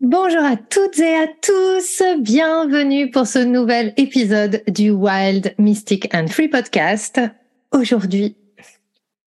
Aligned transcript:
Bonjour 0.00 0.42
à 0.42 0.56
toutes 0.56 0.98
et 0.98 1.14
à 1.14 1.26
tous, 1.26 2.02
bienvenue 2.20 3.10
pour 3.10 3.26
ce 3.26 3.38
nouvel 3.38 3.92
épisode 3.98 4.62
du 4.66 4.90
Wild 4.90 5.54
Mystic 5.58 6.08
and 6.14 6.28
Free 6.28 6.48
Podcast. 6.48 7.20
Aujourd'hui, 7.70 8.34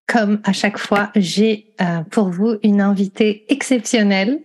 comme 0.07 0.41
à 0.43 0.51
chaque 0.51 0.79
fois, 0.79 1.11
j'ai 1.15 1.75
euh, 1.79 2.01
pour 2.09 2.29
vous 2.29 2.55
une 2.63 2.81
invitée 2.81 3.45
exceptionnelle, 3.49 4.39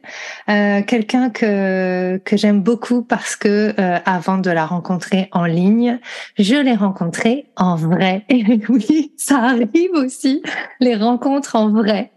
euh, 0.51 0.83
quelqu'un 0.83 1.31
que 1.31 2.19
que 2.19 2.37
j'aime 2.37 2.61
beaucoup 2.61 3.01
parce 3.01 3.35
que 3.35 3.73
euh, 3.81 3.99
avant 4.05 4.37
de 4.37 4.51
la 4.51 4.67
rencontrer 4.67 5.31
en 5.33 5.47
ligne, 5.47 5.99
je 6.39 6.57
l'ai 6.57 6.75
rencontrée 6.75 7.47
en 7.57 7.75
vrai. 7.75 8.27
Et 8.29 8.61
oui, 8.69 9.15
ça 9.17 9.39
arrive 9.39 9.93
aussi, 9.95 10.43
les 10.81 10.95
rencontres 10.95 11.57
en 11.57 11.71
vrai. 11.71 12.13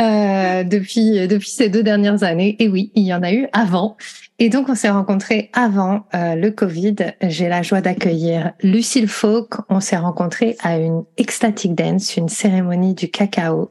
Euh, 0.00 0.64
depuis 0.64 1.26
depuis 1.28 1.50
ces 1.50 1.68
deux 1.68 1.82
dernières 1.82 2.22
années. 2.22 2.56
Et 2.58 2.68
oui, 2.68 2.90
il 2.94 3.04
y 3.04 3.12
en 3.12 3.22
a 3.22 3.32
eu 3.32 3.46
avant. 3.52 3.96
Et 4.38 4.48
donc 4.48 4.68
on 4.68 4.74
s'est 4.74 4.90
rencontrés 4.90 5.50
avant 5.52 6.06
euh, 6.14 6.34
le 6.34 6.50
Covid. 6.50 6.96
J'ai 7.20 7.48
la 7.48 7.62
joie 7.62 7.80
d'accueillir 7.80 8.52
Lucille 8.62 9.08
Fauque. 9.08 9.54
On 9.68 9.80
s'est 9.80 9.96
rencontrés 9.96 10.56
à 10.62 10.78
une 10.78 11.04
ecstatic 11.18 11.74
dance, 11.74 12.16
une 12.16 12.28
cérémonie 12.28 12.94
du 12.94 13.10
cacao. 13.10 13.70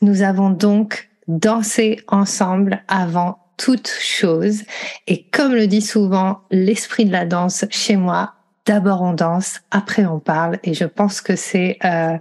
Nous 0.00 0.22
avons 0.22 0.50
donc 0.50 1.10
dansé 1.26 2.00
ensemble 2.08 2.82
avant 2.88 3.38
toute 3.58 3.88
chose. 4.00 4.62
Et 5.06 5.24
comme 5.24 5.54
le 5.54 5.66
dit 5.66 5.82
souvent 5.82 6.40
l'esprit 6.50 7.04
de 7.04 7.12
la 7.12 7.26
danse 7.26 7.66
chez 7.70 7.96
moi, 7.96 8.34
d'abord 8.68 9.00
on 9.00 9.14
danse, 9.14 9.62
après 9.70 10.04
on 10.04 10.20
parle. 10.20 10.58
Et 10.62 10.74
je 10.74 10.84
pense 10.84 11.22
que 11.22 11.36
c'est 11.36 11.78
euh, 11.84 12.18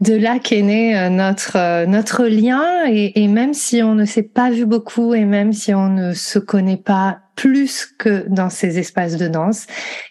de 0.00 0.14
là 0.14 0.40
qu'est 0.40 0.62
né 0.62 0.98
euh, 0.98 1.08
notre 1.08 1.56
euh, 1.56 1.86
notre 1.86 2.24
lien. 2.24 2.84
Et, 2.88 3.22
et, 3.22 3.28
même 3.28 3.54
si 3.54 3.82
on 3.82 3.94
ne 3.94 4.04
s'est 4.04 4.24
pas 4.24 4.50
vu 4.50 4.66
beaucoup 4.66 5.14
et 5.14 5.24
même 5.24 5.52
si 5.52 5.72
on 5.72 5.88
ne 5.88 6.12
se 6.12 6.40
connaît 6.40 6.76
pas 6.76 7.20
plus 7.36 7.86
que 7.86 8.26
dans 8.28 8.50
ces 8.50 8.78
espaces 8.78 9.16
de 9.16 9.28
danse, 9.28 9.66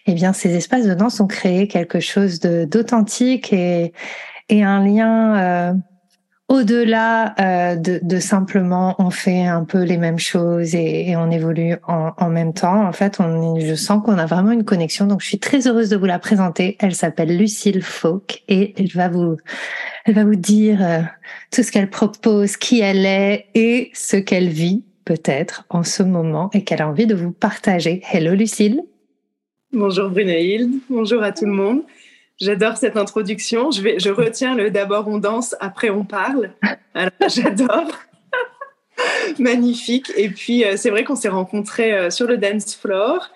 eh 0.06 0.14
bien 0.14 0.32
ces 0.32 0.56
espaces 0.56 0.86
de 0.86 0.94
danse 0.94 1.20
ont 1.20 1.26
créé 1.26 1.68
quelque 1.68 2.00
chose 2.00 2.40
d'authentique 2.40 3.52
et, 3.52 3.92
et 4.48 4.64
un 4.64 4.84
lien 4.84 5.74
au-delà 6.54 7.34
euh, 7.40 7.76
de, 7.76 8.18
simplement 8.18 8.94
on 8.98 9.10
fait 9.10 9.44
un 9.44 9.64
peu 9.64 9.82
les 9.82 9.98
mêmes 9.98 10.18
choses 10.18 10.74
et, 10.74 11.14
on 11.16 11.30
évolue 11.30 11.76
en, 11.86 12.12
en, 12.16 12.30
même 12.30 12.52
temps, 12.54 12.86
en 12.86 12.92
fait, 12.92 13.18
on, 13.20 13.58
je 13.58 13.74
sens 13.74 14.02
qu'on 14.04 14.18
a 14.18 14.26
vraiment 14.26 14.52
une 14.52 14.64
connexion. 14.64 15.06
Donc, 15.06 15.20
je 15.20 15.26
suis 15.26 15.38
très 15.38 15.66
heureuse 15.66 15.88
de 15.88 15.96
vous 15.96 16.06
la 16.06 16.18
présenter. 16.18 16.76
Elle 16.80 16.94
s'appelle 16.94 17.36
Lucille 17.36 17.82
Fauque 17.82 18.42
et 18.48 18.74
elle 18.78 18.90
va 18.92 19.08
vous, 19.08 19.36
elle 20.04 20.14
va 20.14 20.24
vous 20.24 20.36
dire 20.36 20.78
euh, 20.80 21.00
tout 21.50 21.62
ce 21.62 21.72
qu'elle 21.72 21.90
propose, 21.90 22.56
qui 22.56 22.80
elle 22.80 23.04
est 23.04 23.46
et 23.54 23.90
ce 23.94 24.16
qu'elle 24.16 24.48
vit 24.48 24.84
peut-être 25.04 25.64
en 25.70 25.82
ce 25.82 26.02
moment 26.02 26.50
et 26.52 26.64
qu'elle 26.64 26.82
a 26.82 26.88
envie 26.88 27.06
de 27.06 27.14
vous 27.14 27.32
partager. 27.32 28.02
Hello 28.12 28.34
Lucille. 28.34 28.82
Bonjour 29.72 30.08
Brunehilde, 30.08 30.70
bonjour 30.88 31.22
à 31.22 31.32
tout 31.32 31.46
le 31.46 31.52
monde. 31.52 31.82
J'adore 32.40 32.76
cette 32.76 32.96
introduction. 32.96 33.70
Je, 33.70 33.80
vais, 33.80 33.98
je 33.98 34.10
retiens 34.10 34.54
le 34.56 34.70
d'abord 34.70 35.06
on 35.08 35.18
danse, 35.18 35.54
après 35.60 35.90
on 35.90 36.04
parle. 36.04 36.50
J'adore. 37.28 37.90
Magnifique. 39.38 40.12
Et 40.16 40.28
puis, 40.28 40.64
euh, 40.64 40.76
c'est 40.76 40.90
vrai 40.90 41.04
qu'on 41.04 41.16
s'est 41.16 41.28
rencontrés 41.28 41.92
euh, 41.92 42.10
sur 42.10 42.26
le 42.26 42.36
dance 42.36 42.74
floor. 42.76 43.30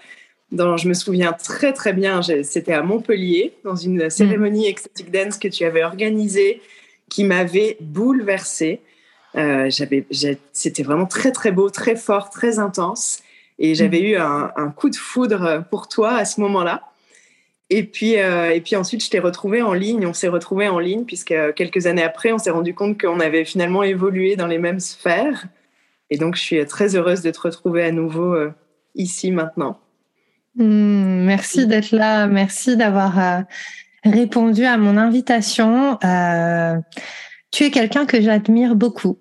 Dans, 0.51 0.77
je 0.77 0.89
me 0.89 0.95
souviens 0.95 1.33
très, 1.33 1.73
très 1.73 1.93
bien, 1.93 2.23
c'était 2.23 2.73
à 2.73 2.83
Montpellier, 2.83 3.55
dans 3.65 3.77
une 3.77 4.09
cérémonie 4.09 4.67
mm. 4.67 4.71
ecstatic 4.71 5.11
dance 5.11 5.39
que 5.39 5.49
tu 5.49 5.65
avais 5.65 5.85
organisée, 5.85 6.63
qui 7.11 7.25
m'avait 7.25 7.77
bouleversée. 7.81 8.81
Euh, 9.37 9.69
c'était 10.53 10.83
vraiment 10.83 11.07
très, 11.07 11.33
très 11.33 11.53
beau, 11.53 11.69
très 11.69 11.97
fort, 11.97 12.31
très 12.31 12.59
intense. 12.59 13.23
Et 13.59 13.75
j'avais 13.75 14.01
mm. 14.01 14.05
eu 14.05 14.17
un, 14.17 14.53
un, 14.57 14.71
coup 14.71 14.89
de 14.89 14.97
foudre 14.97 15.65
pour 15.71 15.87
toi 15.89 16.15
à 16.15 16.25
ce 16.25 16.41
moment-là. 16.41 16.88
Et 17.71 17.85
puis, 17.85 18.19
euh, 18.19 18.51
et 18.51 18.61
puis 18.61 18.77
ensuite, 18.77 19.05
je 19.05 19.11
t'ai 19.11 19.19
retrouvé 19.19 19.61
en 19.61 19.75
ligne. 19.75 20.07
On 20.07 20.15
s'est 20.15 20.29
retrouvé 20.29 20.69
en 20.69 20.79
ligne 20.79 21.05
puisque 21.05 21.35
quelques 21.55 21.87
années 21.87 22.03
après, 22.03 22.33
on 22.33 22.39
s'est 22.39 22.51
rendu 22.51 22.75
compte 22.75 23.01
qu'on 23.01 23.21
avait 23.21 23.45
finalement 23.45 23.83
évolué 23.83 24.37
dans 24.37 24.47
les 24.47 24.59
mêmes 24.59 24.81
sphères. 24.81 25.47
Et 26.11 26.17
donc, 26.17 26.37
je 26.37 26.41
suis 26.41 26.67
très 26.67 26.97
heureuse 26.97 27.21
de 27.21 27.31
te 27.31 27.41
retrouver 27.41 27.85
à 27.85 27.93
nouveau 27.93 28.35
euh, 28.35 28.53
ici 28.95 29.31
maintenant. 29.31 29.79
Hmm, 30.55 31.25
merci 31.25 31.67
d'être 31.67 31.93
là. 31.93 32.27
Merci 32.27 32.77
d'avoir 32.77 33.19
euh, 33.19 33.41
répondu 34.03 34.65
à 34.65 34.79
mon 34.79 34.97
invitation. 34.97 35.99
tu 37.51 37.65
es 37.65 37.71
quelqu'un 37.71 38.07
que 38.07 38.21
j'admire 38.23 38.77
beaucoup. 38.77 39.19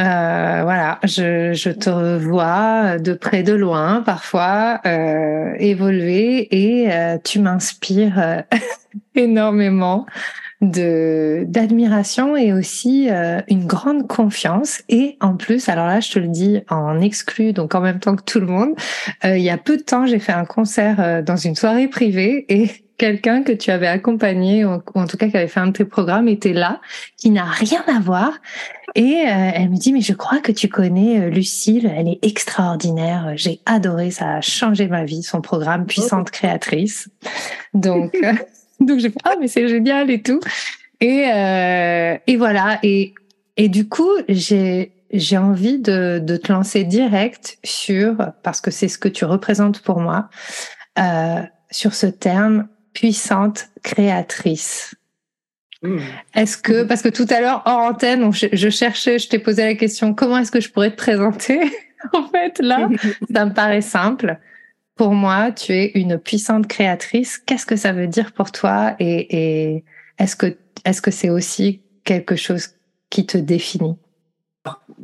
Euh, 0.00 0.60
voilà, 0.64 0.98
je, 1.04 1.52
je, 1.52 1.70
te 1.70 2.18
vois 2.18 2.98
de 2.98 3.12
près 3.12 3.44
de 3.44 3.52
loin 3.52 4.02
parfois 4.02 4.80
euh, 4.86 5.54
évoluer 5.60 6.48
et 6.50 6.92
euh, 6.92 7.16
tu 7.22 7.38
m'inspires 7.38 8.18
euh, 8.18 8.42
énormément 9.14 10.04
de 10.60 11.44
d'admiration 11.46 12.36
et 12.36 12.52
aussi 12.52 13.08
une 13.48 13.66
grande 13.66 14.08
confiance. 14.08 14.82
Et 14.88 15.16
en 15.20 15.36
plus 15.36 15.68
alors 15.68 15.86
là 15.86 16.00
je 16.00 16.10
te 16.10 16.18
le 16.18 16.28
dis 16.28 16.62
en 16.70 17.00
exclu 17.00 17.52
donc 17.52 17.74
en 17.74 17.80
même 17.80 18.00
temps 18.00 18.16
que 18.16 18.24
tout 18.24 18.40
le 18.40 18.46
monde 18.46 18.74
il 19.22 19.42
y 19.42 19.50
a 19.50 19.58
peu 19.58 19.76
de 19.76 19.82
temps 19.82 20.06
j'ai 20.06 20.18
fait 20.18 20.32
un 20.32 20.46
concert 20.46 21.22
dans 21.22 21.36
une 21.36 21.54
soirée 21.54 21.88
privée 21.88 22.46
et 22.48 22.83
quelqu'un 22.96 23.42
que 23.42 23.52
tu 23.52 23.70
avais 23.70 23.86
accompagné, 23.86 24.64
ou 24.64 24.80
en 24.94 25.06
tout 25.06 25.16
cas 25.16 25.28
qui 25.28 25.36
avait 25.36 25.48
fait 25.48 25.60
un 25.60 25.68
de 25.68 25.72
tes 25.72 25.84
programmes, 25.84 26.28
était 26.28 26.52
là, 26.52 26.80
qui 27.16 27.30
n'a 27.30 27.44
rien 27.44 27.82
à 27.86 28.00
voir. 28.00 28.32
Et 28.94 29.24
euh, 29.26 29.50
elle 29.54 29.70
me 29.70 29.76
dit, 29.76 29.92
mais 29.92 30.00
je 30.00 30.12
crois 30.12 30.40
que 30.40 30.52
tu 30.52 30.68
connais 30.68 31.20
euh, 31.20 31.28
Lucille, 31.28 31.92
elle 31.96 32.08
est 32.08 32.18
extraordinaire, 32.22 33.32
j'ai 33.34 33.60
adoré, 33.66 34.10
ça 34.10 34.36
a 34.36 34.40
changé 34.40 34.86
ma 34.86 35.04
vie, 35.04 35.22
son 35.22 35.40
programme 35.40 35.86
Puissante 35.86 36.30
Créatrice. 36.30 37.08
Donc, 37.72 38.14
euh, 38.22 38.32
donc 38.80 39.00
j'ai 39.00 39.10
fait, 39.10 39.18
ah, 39.24 39.34
mais 39.40 39.48
c'est 39.48 39.68
génial 39.68 40.10
et 40.10 40.22
tout. 40.22 40.40
Et, 41.00 41.24
et 42.26 42.36
voilà, 42.36 42.78
et, 42.82 43.14
et 43.56 43.68
du 43.68 43.88
coup, 43.88 44.10
j'ai 44.28 44.94
j'ai 45.14 45.38
envie 45.38 45.78
de, 45.78 46.18
de 46.22 46.36
te 46.36 46.52
lancer 46.52 46.82
direct 46.82 47.58
sur, 47.62 48.16
parce 48.42 48.60
que 48.60 48.70
c'est 48.70 48.88
ce 48.88 48.98
que 48.98 49.08
tu 49.08 49.24
représentes 49.24 49.80
pour 49.80 50.00
moi, 50.00 50.28
euh, 50.98 51.40
sur 51.70 51.94
ce 51.94 52.06
terme 52.06 52.68
puissante 52.94 53.68
créatrice. 53.82 54.94
Hmm. 55.82 55.98
Est-ce 56.34 56.56
que, 56.56 56.84
parce 56.84 57.02
que 57.02 57.10
tout 57.10 57.26
à 57.28 57.40
l'heure, 57.40 57.62
hors 57.66 57.80
antenne, 57.80 58.32
je, 58.32 58.70
cherchais, 58.70 59.18
je 59.18 59.28
t'ai 59.28 59.38
posé 59.38 59.64
la 59.64 59.74
question, 59.74 60.14
comment 60.14 60.38
est-ce 60.38 60.50
que 60.50 60.60
je 60.60 60.70
pourrais 60.70 60.90
te 60.90 60.96
présenter 60.96 61.60
En 62.12 62.26
fait, 62.28 62.58
là, 62.60 62.88
ça 63.34 63.44
me 63.44 63.52
paraît 63.52 63.82
simple. 63.82 64.38
Pour 64.96 65.12
moi, 65.12 65.52
tu 65.52 65.72
es 65.72 65.90
une 65.94 66.18
puissante 66.18 66.66
créatrice. 66.68 67.38
Qu'est-ce 67.38 67.66
que 67.66 67.76
ça 67.76 67.92
veut 67.92 68.06
dire 68.06 68.32
pour 68.32 68.52
toi? 68.52 68.94
Et, 68.98 69.36
et 69.36 69.84
est-ce 70.18 70.36
que 70.36 70.56
est-ce 70.84 71.02
que 71.02 71.10
c'est 71.10 71.30
aussi 71.30 71.82
quelque 72.04 72.36
chose 72.36 72.74
qui 73.10 73.26
te 73.26 73.38
définit? 73.38 73.96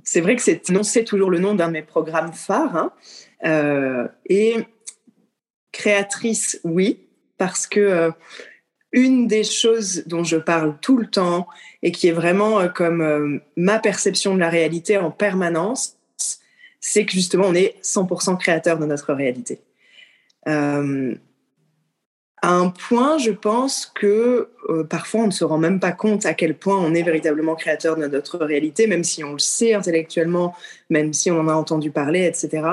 C'est 0.05 0.21
vrai 0.21 0.37
que 0.37 0.43
c'est 0.43 0.69
non, 0.71 0.83
c'est 0.83 1.05
toujours 1.05 1.31
le 1.31 1.39
nom 1.39 1.55
d'un 1.55 1.69
de 1.69 1.73
mes 1.73 1.83
programmes 1.83 2.33
phares. 2.33 2.77
Hein. 2.77 2.93
Euh, 3.45 4.09
et 4.27 4.57
créatrice, 5.73 6.61
oui, 6.65 7.01
parce 7.41 7.67
que 7.67 7.81
euh, 7.81 8.11
une 8.93 9.27
des 9.27 9.45
choses 9.45 10.05
dont 10.05 10.25
je 10.25 10.37
parle 10.37 10.77
tout 10.83 10.99
le 10.99 11.07
temps 11.07 11.49
et 11.83 11.91
qui 11.91 12.07
est 12.07 12.13
vraiment 12.13 12.61
euh, 12.61 12.69
comme 12.69 13.01
euh, 13.01 13.39
ma 13.57 13.79
perception 13.79 14.35
de 14.35 14.41
la 14.41 14.51
réalité 14.51 14.99
en 14.99 15.11
permanence, 15.11 15.97
c'est 16.81 17.07
que 17.07 17.13
justement 17.13 17.47
on 17.47 17.55
est 17.55 17.77
100% 17.83 18.37
créateur 18.37 18.79
de 18.79 18.85
notre 18.85 19.15
réalité. 19.15 19.63
à 20.45 20.83
un 22.43 22.69
point, 22.69 23.17
je 23.19 23.31
pense 23.31 23.87
que 23.87 24.51
parfois 24.89 25.23
on 25.23 25.27
ne 25.27 25.31
se 25.31 25.45
rend 25.45 25.59
même 25.59 25.79
pas 25.79 25.93
compte 25.93 26.25
à 26.27 26.35
quel 26.35 26.55
point 26.55 26.77
on 26.79 26.95
est 26.95 27.03
véritablement 27.03 27.55
créateur 27.55 27.97
de 27.97 28.07
notre 28.07 28.39
réalité, 28.39 28.87
même 28.87 29.05
si 29.05 29.25
on 29.25 29.33
le 29.33 29.39
sait 29.39 29.75
intellectuellement, 29.75 30.55
même 30.89 31.13
si 31.13 31.31
on 31.31 31.41
en 31.41 31.49
a 31.49 31.55
entendu 31.55 31.91
parler, 31.91 32.25
etc. 32.25 32.67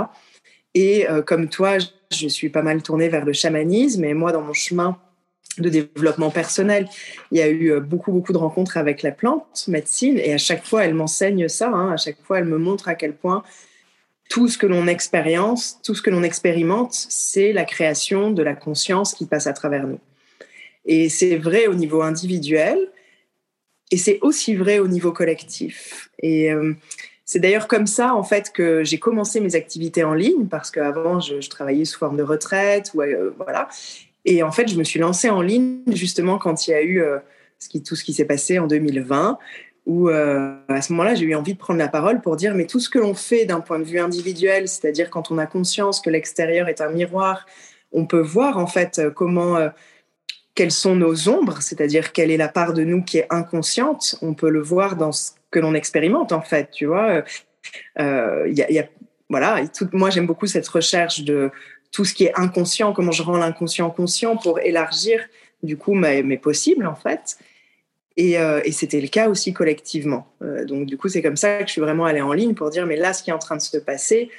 Et 0.74 1.06
comme 1.26 1.50
toi, 1.50 1.80
je 2.12 2.28
suis 2.28 2.50
pas 2.50 2.62
mal 2.62 2.82
tournée 2.82 3.10
vers 3.10 3.26
le 3.26 3.34
chamanisme 3.34 4.04
et 4.04 4.14
moi, 4.14 4.32
dans 4.32 4.42
mon 4.42 4.54
chemin 4.54 4.98
de 5.58 5.70
développement 5.70 6.30
personnel, 6.30 6.88
il 7.32 7.40
y 7.40 7.42
a 7.42 7.48
eu 7.48 7.72
euh, 7.72 7.80
beaucoup, 7.80 8.12
beaucoup 8.12 8.34
de 8.34 8.38
rencontres 8.38 8.78
avec 8.78 9.02
la 9.02 9.12
plante 9.12 9.66
médecine 9.68 10.20
et 10.20 10.34
à 10.34 10.38
chaque 10.38 10.66
fois, 10.66 10.86
elle 10.86 10.94
m'enseigne 10.94 11.48
ça. 11.48 11.70
Hein. 11.70 11.94
à 11.94 11.98
chaque 11.98 12.22
fois, 12.24 12.40
elle 12.40 12.46
me 12.46 12.58
montre 12.58 12.88
à 12.88 12.96
quel 12.96 13.14
point 13.14 13.44
tout 14.30 14.48
ce 14.48 14.58
que 14.58 14.68
l'on 14.68 14.88
expérience, 14.88 15.80
tout 15.84 15.96
ce 15.96 16.02
que 16.02 16.10
l'on 16.10 16.24
expérimente, 16.24 16.94
c'est 16.94 17.54
la 17.54 17.66
création 17.66 18.32
de 18.32 18.44
la 18.44 18.54
conscience 18.54 19.14
qui 19.14 19.26
passe 19.26 19.48
à 19.48 19.54
travers 19.54 19.88
nous. 19.88 20.00
Et 20.86 21.10
c'est 21.10 21.38
vrai 21.38 21.68
au 21.68 21.74
niveau 21.74 22.02
individuel, 22.02 22.78
et 23.90 23.98
c'est 23.98 24.20
aussi 24.22 24.56
vrai 24.56 24.80
au 24.80 24.88
niveau 24.88 25.12
collectif. 25.12 26.10
Et 26.22 26.52
euh, 26.52 26.74
c'est 27.28 27.40
d'ailleurs 27.40 27.68
comme 27.68 27.88
ça, 27.88 28.16
en 28.16 28.24
fait, 28.24 28.54
que 28.54 28.86
j'ai 28.86 29.00
commencé 29.00 29.42
mes 29.42 29.56
activités 29.56 30.06
en 30.06 30.14
ligne, 30.14 30.48
parce 30.48 30.72
qu'avant, 30.72 31.20
je, 31.20 31.42
je, 31.42 31.50
travaillais 31.50 31.84
sous 31.84 32.00
forme 32.00 32.16
de 32.16 32.24
retraite, 32.24 32.92
ou, 32.94 33.02
euh, 33.02 33.32
voilà. 33.36 33.68
Et 34.24 34.44
en 34.44 34.52
fait, 34.52 34.70
je 34.70 34.78
me 34.78 34.86
suis 34.86 34.98
lancée 35.00 35.30
en 35.30 35.42
ligne 35.42 35.82
justement 35.88 36.38
quand 36.38 36.68
il 36.68 36.72
y 36.72 36.74
a 36.74 36.82
eu 36.82 37.02
euh, 37.02 37.20
ce 37.60 37.68
qui, 37.68 37.84
tout 37.84 37.98
ce 37.98 38.06
qui 38.06 38.14
s'est 38.14 38.26
passé 38.26 38.60
en 38.60 38.68
2020, 38.68 39.38
où 39.86 40.10
à 40.10 40.82
ce 40.82 40.92
moment-là, 40.92 41.16
j'ai 41.16 41.24
eu 41.24 41.36
envie 41.36 41.54
de 41.54 41.58
prendre 41.58 41.80
la 41.80 41.88
parole 41.88 42.20
pour 42.20 42.36
dire, 42.36 42.54
mais 42.56 42.66
tout 42.66 42.82
ce 42.82 42.90
que 42.90 43.00
l'on 43.00 43.14
fait 43.14 43.46
d'un 43.46 43.62
point 43.62 43.80
de 43.80 43.86
vue 43.86 44.00
individuel, 44.00 44.68
c'est-à-dire 44.68 45.10
quand 45.10 45.32
on 45.32 45.38
a 45.38 45.46
conscience 45.46 46.02
que 46.02 46.10
l'extérieur 46.10 46.68
est 46.68 46.82
un 46.82 46.90
miroir, 46.90 47.46
on 47.94 48.06
peut 48.06 48.20
voir 48.20 48.58
en 48.58 48.68
fait 48.68 49.02
comment 49.16 49.56
quelles 50.56 50.72
sont 50.72 50.98
nos 50.98 51.30
ombres, 51.30 51.62
c'est-à-dire 51.62 52.12
quelle 52.12 52.32
est 52.32 52.38
la 52.38 52.50
part 52.50 52.74
de 52.74 52.84
nous 52.84 53.02
qui 53.02 53.20
est 53.20 53.28
inconsciente. 53.30 54.16
On 54.22 54.34
peut 54.34 54.50
le 54.50 54.62
voir 54.62 54.98
dans 54.98 55.14
ce 55.14 55.32
que 55.58 55.62
l'on 55.62 55.74
expérimente 55.74 56.32
en 56.32 56.42
fait, 56.42 56.70
tu 56.72 56.86
vois. 56.86 57.24
Euh, 58.00 58.48
y 58.48 58.64
y 58.74 58.80
a, 58.80 58.86
voilà, 59.30 59.68
tout, 59.68 59.90
moi 59.92 60.12
j'aime 60.12 60.28
beaucoup 60.28 60.46
cette 60.46 60.68
recherche 60.68 61.22
de 61.22 61.50
tout 61.92 62.06
ce 62.06 62.14
qui 62.14 62.26
est 62.26 62.34
inconscient, 62.36 62.94
comment 62.94 63.12
je 63.12 63.24
rends 63.24 63.38
l'inconscient 63.38 63.90
conscient 63.90 64.38
pour 64.38 64.60
élargir 64.60 65.20
du 65.64 65.76
coup 65.78 65.96
mes, 65.96 66.22
mes 66.22 66.38
possibles 66.38 66.86
en 66.86 66.96
fait. 66.96 67.38
Et, 68.18 68.40
euh, 68.40 68.62
et 68.66 68.72
c'était 68.72 69.02
le 69.02 69.08
cas 69.08 69.30
aussi 69.30 69.52
collectivement. 69.52 70.28
Euh, 70.44 70.64
donc 70.66 70.86
du 70.86 70.96
coup 70.96 71.10
c'est 71.10 71.24
comme 71.24 71.38
ça 71.38 71.60
que 71.60 71.68
je 71.68 71.72
suis 71.72 71.82
vraiment 71.82 72.06
allée 72.06 72.22
en 72.22 72.34
ligne 72.34 72.54
pour 72.54 72.70
dire 72.70 72.86
mais 72.86 72.96
là 72.96 73.14
ce 73.14 73.24
qui 73.24 73.32
est 73.32 73.34
en 73.34 73.40
train 73.40 73.58
de 73.58 73.62
se 73.62 73.78
passer, 73.78 74.30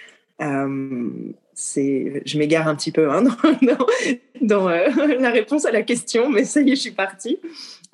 euh, 0.40 1.08
c'est, 1.54 2.22
je 2.24 2.38
m'égare 2.38 2.68
un 2.68 2.76
petit 2.76 2.92
peu 2.92 3.10
hein, 3.10 3.22
dans, 3.62 3.86
dans, 4.40 4.68
euh, 4.68 4.88
la 5.18 5.30
réponse 5.30 5.64
à 5.64 5.72
la 5.72 5.82
question, 5.82 6.30
mais 6.30 6.44
ça 6.44 6.60
y 6.60 6.70
est, 6.70 6.76
je 6.76 6.82
suis 6.82 6.90
partie. 6.92 7.40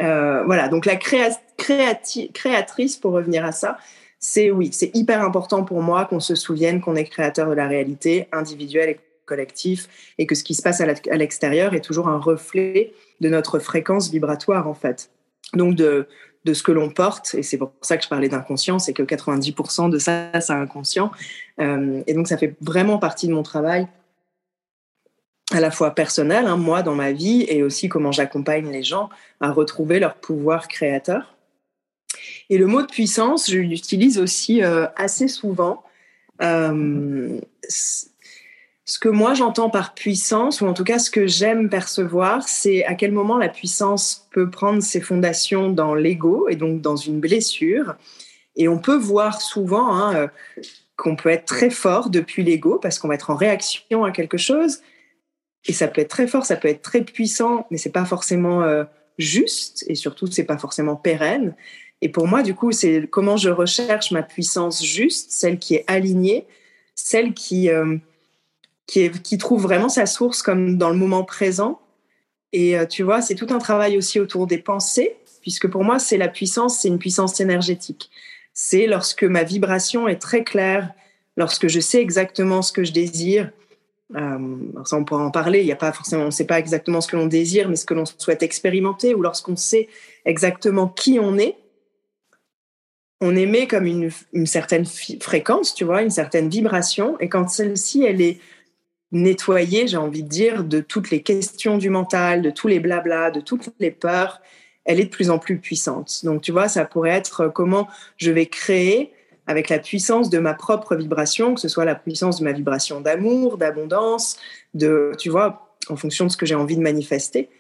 Euh, 0.02 0.43
voilà, 0.44 0.69
donc 0.69 0.87
la 0.87 0.96
créatrice, 0.96 2.96
pour 2.96 3.12
revenir 3.12 3.44
à 3.44 3.52
ça, 3.52 3.79
c'est 4.19 4.50
oui, 4.50 4.70
c'est 4.73 4.91
hyper 4.94 5.23
important 5.23 5.64
pour 5.64 5.82
moi 5.82 6.06
qu'on 6.06 6.20
se 6.20 6.35
souvienne 6.35 6.81
qu'on 6.81 6.96
est 6.96 7.05
créateur 7.05 7.49
de 7.49 7.55
la 7.55 7.69
réalité 7.69 8.29
individuelle 8.32 8.91
et 8.91 9.00
collective 9.26 9.87
et 10.19 10.26
que 10.26 10.35
ce 10.35 10.44
qui 10.44 10.55
se 10.55 10.62
passe 10.62 10.81
à 10.81 11.17
l'extérieur 11.17 11.75
est 11.75 11.81
toujours 11.81 12.08
un 12.08 12.19
reflet 12.19 12.93
de 13.20 13.29
notre 13.29 13.58
fréquence 13.58 14.11
vibratoire 14.11 14.69
en 14.69 14.75
fait. 14.75 15.11
Donc 15.55 15.75
de, 15.75 16.08
de 16.44 16.52
ce 16.52 16.62
que 16.62 16.73
l'on 16.73 16.91
porte, 16.91 17.35
et 17.35 17.43
c'est 17.43 17.56
pour 17.56 17.73
ça 17.81 17.96
que 17.96 18.05
je 18.05 18.08
parlais 18.08 18.29
d'inconscient, 18.29 18.79
c'est 18.79 18.93
que 18.93 19.02
90% 19.02 19.91
de 19.91 19.99
ça, 19.99 20.29
c'est 20.41 20.52
inconscient. 20.52 21.11
Euh, 21.58 22.02
et 22.06 22.14
donc, 22.14 22.29
ça 22.29 22.37
fait 22.37 22.55
vraiment 22.61 22.99
partie 22.99 23.29
de 23.29 23.32
mon 23.32 23.43
travail, 23.43 23.88
à 25.55 25.61
la 25.61 25.71
fois 25.71 25.95
personnel, 25.95 26.47
hein, 26.47 26.56
moi, 26.56 26.83
dans 26.83 26.95
ma 26.95 27.12
vie, 27.12 27.45
et 27.49 27.62
aussi 27.62 27.89
comment 27.89 28.12
j'accompagne 28.12 28.71
les 28.71 28.83
gens 28.83 29.09
à 29.41 29.51
retrouver 29.53 30.01
leur 30.01 30.17
pouvoir 30.17 30.69
créateur. 30.69 31.35
Et 32.51 32.59
le 32.59 32.67
mot 32.67 32.83
de 32.83 32.87
puissance, 32.87 33.51
je 33.51 33.59
l'utilise 33.59 34.19
aussi 34.19 34.62
euh, 34.62 34.87
assez 34.97 35.29
souvent. 35.29 35.83
Euh, 36.43 37.41
ce 38.87 38.99
que 38.99 39.09
moi 39.09 39.35
j'entends 39.35 39.71
par 39.71 39.95
puissance, 39.95 40.61
ou 40.61 40.67
en 40.67 40.75
tout 40.75 40.85
cas 40.85 40.99
ce 40.99 41.11
que 41.11 41.27
j'aime 41.27 41.71
percevoir, 41.71 42.47
c'est 42.49 42.85
à 42.85 42.95
quel 42.95 43.12
moment 43.12 43.39
la 43.39 43.49
puissance 43.49 44.29
peut 44.31 44.51
prendre 44.51 44.83
ses 44.83 45.01
fondations 45.01 45.71
dans 45.71 45.95
l'ego 45.95 46.49
et 46.49 46.56
donc 46.56 46.81
dans 46.81 46.97
une 46.97 47.21
blessure. 47.21 47.97
Et 48.56 48.69
on 48.69 48.79
peut 48.79 48.97
voir 48.97 49.41
souvent 49.41 49.95
hein, 49.95 50.15
euh, 50.15 50.29
qu'on 50.97 51.17
peut 51.17 51.31
être 51.31 51.47
très 51.47 51.71
fort 51.71 52.11
depuis 52.11 52.43
l'ego 52.43 52.79
parce 52.79 52.99
qu'on 52.99 53.09
va 53.09 53.15
être 53.15 53.31
en 53.31 53.37
réaction 53.37 54.05
à 54.05 54.11
quelque 54.11 54.37
chose. 54.37 54.81
Et 55.67 55.73
ça 55.73 55.89
peut 55.89 56.01
être 56.01 56.09
très 56.09 56.27
fort, 56.27 56.45
ça 56.45 56.57
peut 56.57 56.69
être 56.69 56.83
très 56.83 57.03
puissant, 57.03 57.67
mais 57.71 57.79
c'est 57.79 57.91
pas 57.91 58.05
forcément 58.05 58.63
euh, 58.63 58.85
juste 59.19 59.85
et 59.89 59.95
surtout 59.95 60.27
c'est 60.27 60.45
pas 60.45 60.59
forcément 60.59 60.97
pérenne. 60.97 61.55
Et 62.03 62.09
pour 62.11 62.27
moi, 62.27 62.43
du 62.43 62.55
coup, 62.55 62.71
c'est 62.73 63.09
comment 63.11 63.37
je 63.37 63.49
recherche 63.49 64.11
ma 64.11 64.23
puissance 64.23 64.85
juste, 64.85 65.31
celle 65.31 65.59
qui 65.59 65.75
est 65.75 65.85
alignée, 65.87 66.47
celle 66.95 67.33
qui 67.33 67.71
euh, 67.71 67.97
qui, 68.87 69.11
qui 69.11 69.39
trouve 69.39 69.63
vraiment 69.63 69.89
sa 69.89 70.07
source 70.07 70.43
comme 70.43 70.77
dans 70.77 70.91
le 70.91 70.97
moment 70.97 71.25
présent. 71.25 71.81
Et 72.53 72.79
euh, 72.79 72.87
tu 72.87 73.03
vois, 73.03 73.23
c'est 73.23 73.35
tout 73.35 73.49
un 73.51 73.59
travail 73.59 73.97
aussi 73.97 74.21
autour 74.21 74.47
des 74.47 74.59
pensées, 74.59 75.17
puisque 75.41 75.67
pour 75.67 75.83
moi, 75.83 75.99
c'est 75.99 76.19
la 76.19 76.29
puissance, 76.29 76.79
c'est 76.79 76.89
une 76.89 76.99
puissance 76.99 77.41
énergétique. 77.41 78.11
C'est 78.53 78.87
lorsque 78.87 79.25
ma 79.25 79.43
vibration 79.43 80.07
est 80.07 80.21
très 80.21 80.45
claire, 80.45 80.93
lorsque 81.37 81.69
je 81.69 81.81
sais 81.81 82.01
exactement 82.01 82.63
ce 82.63 82.73
que 82.73 82.85
je 82.85 82.93
désire. 82.93 83.51
Euh, 84.15 84.59
on 84.93 85.05
pourra 85.05 85.25
en 85.25 85.31
parler. 85.31 85.62
Il 85.62 85.73
a 85.73 85.77
pas 85.77 85.93
forcément, 85.93 86.25
on 86.25 86.27
ne 86.27 86.31
sait 86.31 86.47
pas 86.47 86.59
exactement 86.59 87.01
ce 87.01 87.09
que 87.09 87.17
l'on 87.17 87.27
désire, 87.27 87.69
mais 87.69 87.77
ce 87.77 87.85
que 87.85 87.95
l'on 87.95 88.05
souhaite 88.05 88.43
expérimenter, 88.43 89.15
ou 89.15 89.23
lorsqu'on 89.23 89.56
sait 89.56 89.89
exactement 90.25 90.89
qui 90.89 91.19
on 91.19 91.39
est. 91.39 91.56
On 93.21 93.35
émet 93.35 93.67
comme 93.67 93.87
une, 93.87 94.11
une 94.33 94.47
certaine 94.47 94.85
fréquence, 94.85 95.75
tu 95.75 95.85
vois, 95.85 96.03
une 96.03 96.11
certaine 96.11 96.49
vibration, 96.49 97.19
et 97.21 97.29
quand 97.29 97.49
celle-ci, 97.49 98.05
elle 98.05 98.21
est 98.21 98.39
nettoyer, 99.12 99.87
j'ai 99.87 99.97
envie 99.97 100.25
de 100.25 100.29
dire, 100.29 100.65
de 100.65 100.81
toutes 100.81 101.11
les 101.11 101.23
questions 101.23 101.79
du 101.79 101.89
mental, 101.89 102.43
de 102.43 102.51
tous 102.51 102.69
les 102.69 102.81
blablas, 102.81 103.31
de 103.31 103.41
toutes 103.41 103.71
les 103.79 103.93
peurs, 103.93 104.43
elle 104.85 105.01
est 105.01 105.05
de 105.05 105.11
plus 105.11 105.31
en 105.31 105.39
plus 105.39 105.59
puissante. 105.59 106.21
Donc, 106.25 106.43
tu 106.43 106.53
vois, 106.53 106.69
ça 106.69 106.85
pourrait 106.85 107.11
être 107.11 107.49
comment 107.49 107.89
je 108.19 108.31
vais 108.31 108.47
créer 108.47 109.14
avec 109.46 109.69
la 109.69 109.79
puissance 109.79 110.31
de 110.31 110.38
ma 110.38 110.55
propre 110.55 110.96
vibration, 110.96 111.55
que 111.55 111.61
ce 111.61 111.69
soit 111.69 111.85
la 111.85 111.94
puissance 111.94 112.38
de 112.38 112.44
ma 112.44 112.52
vibration 112.52 113.00
d'amour, 113.00 113.58
d'abondance, 113.58 114.38
de, 114.73 115.12
tu 115.19 115.29
vois, 115.29 115.76
en 115.88 115.96
fonction 115.96 116.25
de 116.26 116.31
ce 116.31 116.37
que 116.37 116.46
j'ai 116.46 116.55
envie 116.55 116.76
de 116.76 116.82
manifester. 116.82 117.50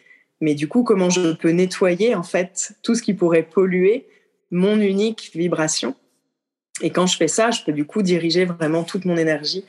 Mais 0.40 0.54
du 0.54 0.66
coup, 0.68 0.82
comment 0.82 1.10
je 1.10 1.32
peux 1.32 1.50
nettoyer, 1.50 2.14
en 2.14 2.22
fait, 2.22 2.72
tout 2.82 2.94
ce 2.94 3.02
qui 3.02 3.14
pourrait 3.14 3.42
polluer 3.42 4.06
mon 4.50 4.80
unique 4.80 5.30
vibration? 5.34 5.94
Et 6.80 6.90
quand 6.90 7.06
je 7.06 7.16
fais 7.16 7.28
ça, 7.28 7.50
je 7.50 7.62
peux 7.62 7.72
du 7.72 7.84
coup 7.84 8.02
diriger 8.02 8.46
vraiment 8.46 8.82
toute 8.82 9.04
mon 9.04 9.16
énergie 9.16 9.64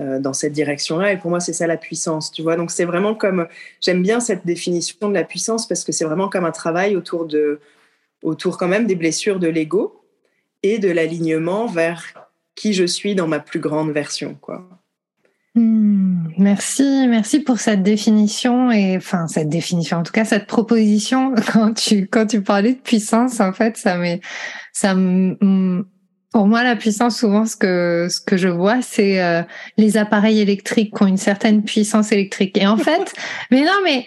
euh, 0.00 0.18
dans 0.18 0.32
cette 0.32 0.52
direction-là. 0.52 1.12
Et 1.12 1.18
pour 1.18 1.30
moi, 1.30 1.40
c'est 1.40 1.52
ça 1.52 1.66
la 1.66 1.76
puissance, 1.76 2.32
tu 2.32 2.42
vois. 2.42 2.56
Donc 2.56 2.70
c'est 2.70 2.84
vraiment 2.84 3.14
comme 3.14 3.46
j'aime 3.80 4.02
bien 4.02 4.20
cette 4.20 4.44
définition 4.44 5.08
de 5.08 5.14
la 5.14 5.24
puissance 5.24 5.68
parce 5.68 5.84
que 5.84 5.92
c'est 5.92 6.04
vraiment 6.04 6.28
comme 6.28 6.44
un 6.44 6.50
travail 6.50 6.96
autour 6.96 7.26
de 7.26 7.60
autour 8.22 8.58
quand 8.58 8.66
même 8.66 8.86
des 8.86 8.96
blessures 8.96 9.38
de 9.38 9.46
l'ego 9.46 9.97
et 10.62 10.78
de 10.78 10.90
l'alignement 10.90 11.66
vers 11.66 12.04
qui 12.54 12.72
je 12.72 12.84
suis 12.84 13.14
dans 13.14 13.28
ma 13.28 13.40
plus 13.40 13.60
grande 13.60 13.92
version, 13.92 14.36
quoi. 14.40 14.68
Hmm, 15.54 16.28
merci, 16.36 17.06
merci 17.08 17.40
pour 17.40 17.58
cette 17.58 17.82
définition 17.82 18.70
et 18.70 18.96
enfin 18.96 19.26
cette 19.26 19.48
définition, 19.48 19.98
en 19.98 20.02
tout 20.02 20.12
cas 20.12 20.24
cette 20.24 20.46
proposition. 20.46 21.34
Quand 21.52 21.74
tu 21.74 22.06
quand 22.06 22.26
tu 22.26 22.42
parlais 22.42 22.74
de 22.74 22.80
puissance, 22.80 23.40
en 23.40 23.52
fait, 23.52 23.76
ça 23.76 23.96
m'est 23.96 24.20
ça 24.72 24.94
me 24.94 25.36
pour 26.32 26.46
moi, 26.46 26.62
la 26.62 26.76
puissance, 26.76 27.18
souvent, 27.18 27.46
ce 27.46 27.56
que 27.56 28.08
ce 28.10 28.20
que 28.20 28.36
je 28.36 28.48
vois, 28.48 28.82
c'est 28.82 29.22
euh, 29.22 29.42
les 29.76 29.96
appareils 29.96 30.40
électriques 30.40 30.94
qui 30.96 31.02
ont 31.02 31.06
une 31.06 31.16
certaine 31.16 31.64
puissance 31.64 32.12
électrique. 32.12 32.56
Et 32.58 32.66
en 32.66 32.76
fait, 32.76 33.14
mais 33.50 33.62
non, 33.62 33.80
mais 33.82 34.06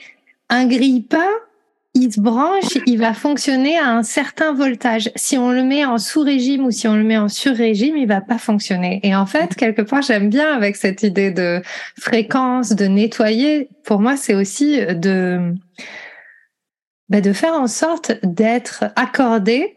un 0.49 0.67
grille-pain, 0.67 1.29
il 1.93 2.11
se 2.11 2.21
branche, 2.21 2.77
il 2.85 2.97
va 2.99 3.13
fonctionner 3.13 3.77
à 3.77 3.89
un 3.89 4.03
certain 4.03 4.53
voltage. 4.53 5.11
Si 5.15 5.37
on 5.37 5.51
le 5.51 5.63
met 5.63 5.83
en 5.83 5.97
sous-régime 5.97 6.65
ou 6.65 6.71
si 6.71 6.87
on 6.87 6.95
le 6.95 7.03
met 7.03 7.17
en 7.17 7.27
sur-régime, 7.27 7.97
il 7.97 8.07
va 8.07 8.21
pas 8.21 8.37
fonctionner. 8.37 9.01
Et 9.03 9.13
en 9.13 9.25
fait, 9.25 9.55
quelque 9.55 9.81
part, 9.81 10.01
j'aime 10.01 10.29
bien 10.29 10.53
avec 10.53 10.77
cette 10.77 11.03
idée 11.03 11.31
de 11.31 11.61
fréquence, 11.99 12.69
de 12.69 12.85
nettoyer. 12.85 13.69
Pour 13.83 13.99
moi, 13.99 14.15
c'est 14.15 14.35
aussi 14.35 14.79
de 14.85 15.53
bah, 17.09 17.19
de 17.19 17.33
faire 17.33 17.53
en 17.53 17.67
sorte 17.67 18.13
d'être 18.23 18.85
accordé 18.95 19.75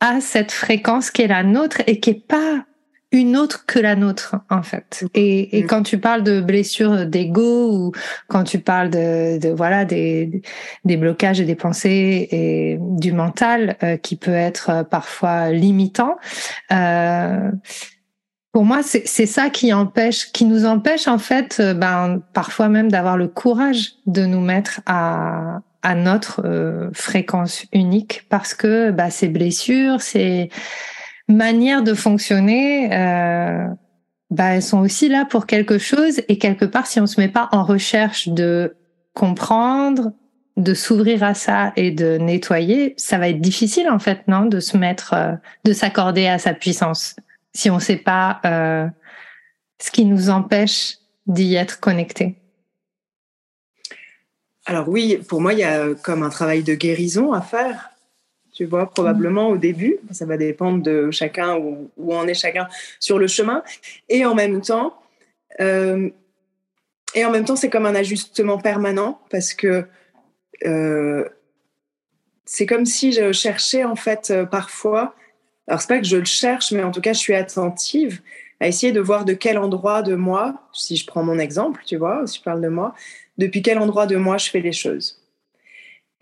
à 0.00 0.20
cette 0.20 0.50
fréquence 0.50 1.12
qui 1.12 1.22
est 1.22 1.28
la 1.28 1.44
nôtre 1.44 1.80
et 1.86 2.00
qui 2.00 2.10
est 2.10 2.26
pas 2.26 2.66
une 3.12 3.36
autre 3.36 3.66
que 3.66 3.78
la 3.78 3.94
nôtre 3.94 4.36
en 4.50 4.62
fait. 4.62 5.04
Et, 5.14 5.58
et 5.58 5.62
mm. 5.62 5.66
quand 5.66 5.82
tu 5.82 5.98
parles 5.98 6.22
de 6.22 6.40
blessures 6.40 7.06
d'ego 7.06 7.70
ou 7.72 7.92
quand 8.28 8.44
tu 8.44 8.58
parles 8.58 8.90
de, 8.90 9.38
de 9.38 9.48
voilà 9.50 9.84
des, 9.84 10.42
des 10.84 10.96
blocages 10.96 11.40
et 11.40 11.44
des 11.44 11.54
pensées 11.54 12.28
et 12.30 12.78
du 12.80 13.12
mental 13.12 13.76
euh, 13.82 13.96
qui 13.96 14.16
peut 14.16 14.34
être 14.34 14.70
euh, 14.70 14.82
parfois 14.82 15.50
limitant, 15.50 16.16
euh, 16.72 17.50
pour 18.52 18.64
moi 18.64 18.80
c'est 18.82 19.26
ça 19.26 19.50
qui 19.50 19.72
empêche, 19.72 20.32
qui 20.32 20.44
nous 20.44 20.64
empêche 20.64 21.08
en 21.08 21.18
fait, 21.18 21.58
euh, 21.60 21.74
ben 21.74 22.22
parfois 22.32 22.68
même 22.68 22.90
d'avoir 22.90 23.16
le 23.16 23.28
courage 23.28 23.92
de 24.06 24.26
nous 24.26 24.40
mettre 24.40 24.80
à 24.86 25.60
à 25.82 25.94
notre 25.94 26.42
euh, 26.44 26.90
fréquence 26.92 27.66
unique 27.72 28.24
parce 28.28 28.54
que 28.54 28.90
bah, 28.90 29.10
ces 29.10 29.28
blessures, 29.28 30.00
ces 30.00 30.48
manières 31.28 31.82
de 31.82 31.94
fonctionner, 31.94 32.92
euh, 32.92 33.66
bah, 34.30 34.54
elles 34.54 34.62
sont 34.62 34.80
aussi 34.80 35.08
là 35.08 35.24
pour 35.24 35.46
quelque 35.46 35.78
chose. 35.78 36.20
Et 36.28 36.38
quelque 36.38 36.64
part, 36.64 36.86
si 36.86 37.00
on 37.00 37.06
se 37.06 37.20
met 37.20 37.28
pas 37.28 37.48
en 37.52 37.64
recherche 37.64 38.28
de 38.28 38.76
comprendre, 39.14 40.12
de 40.56 40.74
s'ouvrir 40.74 41.22
à 41.22 41.34
ça 41.34 41.72
et 41.76 41.90
de 41.90 42.18
nettoyer, 42.18 42.94
ça 42.96 43.18
va 43.18 43.28
être 43.28 43.40
difficile 43.40 43.88
en 43.88 43.98
fait, 43.98 44.26
non, 44.28 44.46
de 44.46 44.60
se 44.60 44.76
mettre, 44.76 45.14
euh, 45.14 45.32
de 45.64 45.72
s'accorder 45.72 46.26
à 46.26 46.38
sa 46.38 46.54
puissance. 46.54 47.16
Si 47.54 47.70
on 47.70 47.78
sait 47.78 47.96
pas 47.96 48.40
ce 49.78 49.90
qui 49.90 50.06
nous 50.06 50.30
empêche 50.30 50.96
d'y 51.26 51.54
être 51.54 51.80
connecté 51.80 52.36
Alors 54.64 54.88
oui, 54.88 55.18
pour 55.28 55.40
moi, 55.40 55.52
il 55.52 55.58
y 55.58 55.64
a 55.64 55.94
comme 56.02 56.22
un 56.22 56.30
travail 56.30 56.62
de 56.62 56.74
guérison 56.74 57.32
à 57.32 57.42
faire. 57.42 57.91
Tu 58.52 58.66
vois, 58.66 58.90
probablement 58.90 59.48
au 59.48 59.56
début, 59.56 59.96
ça 60.10 60.26
va 60.26 60.36
dépendre 60.36 60.82
de 60.82 61.10
chacun 61.10 61.56
où, 61.56 61.90
où 61.96 62.14
en 62.14 62.26
est 62.26 62.34
chacun 62.34 62.68
sur 63.00 63.18
le 63.18 63.26
chemin. 63.26 63.62
Et 64.10 64.26
en 64.26 64.34
même 64.34 64.60
temps, 64.60 64.94
euh, 65.60 66.10
et 67.14 67.24
en 67.24 67.30
même 67.30 67.44
temps, 67.44 67.56
c'est 67.56 67.70
comme 67.70 67.86
un 67.86 67.94
ajustement 67.94 68.58
permanent 68.58 69.20
parce 69.30 69.54
que 69.54 69.86
euh, 70.64 71.28
c'est 72.44 72.66
comme 72.66 72.86
si 72.86 73.12
je 73.12 73.32
cherchais 73.32 73.84
en 73.84 73.96
fait 73.96 74.30
euh, 74.30 74.44
parfois. 74.44 75.14
Alors 75.66 75.80
c'est 75.80 75.88
pas 75.88 75.98
que 75.98 76.06
je 76.06 76.16
le 76.16 76.24
cherche, 76.24 76.72
mais 76.72 76.82
en 76.82 76.90
tout 76.90 77.00
cas, 77.00 77.12
je 77.12 77.18
suis 77.18 77.34
attentive 77.34 78.20
à 78.60 78.68
essayer 78.68 78.92
de 78.92 79.00
voir 79.00 79.24
de 79.24 79.32
quel 79.32 79.58
endroit 79.58 80.02
de 80.02 80.14
moi, 80.14 80.68
si 80.72 80.96
je 80.96 81.06
prends 81.06 81.22
mon 81.22 81.38
exemple, 81.38 81.82
tu 81.84 81.96
vois, 81.96 82.26
si 82.26 82.38
je 82.38 82.42
parle 82.44 82.60
de 82.60 82.68
moi, 82.68 82.94
depuis 83.38 83.62
quel 83.62 83.78
endroit 83.78 84.06
de 84.06 84.16
moi 84.16 84.38
je 84.38 84.50
fais 84.50 84.60
les 84.60 84.72
choses. 84.72 85.21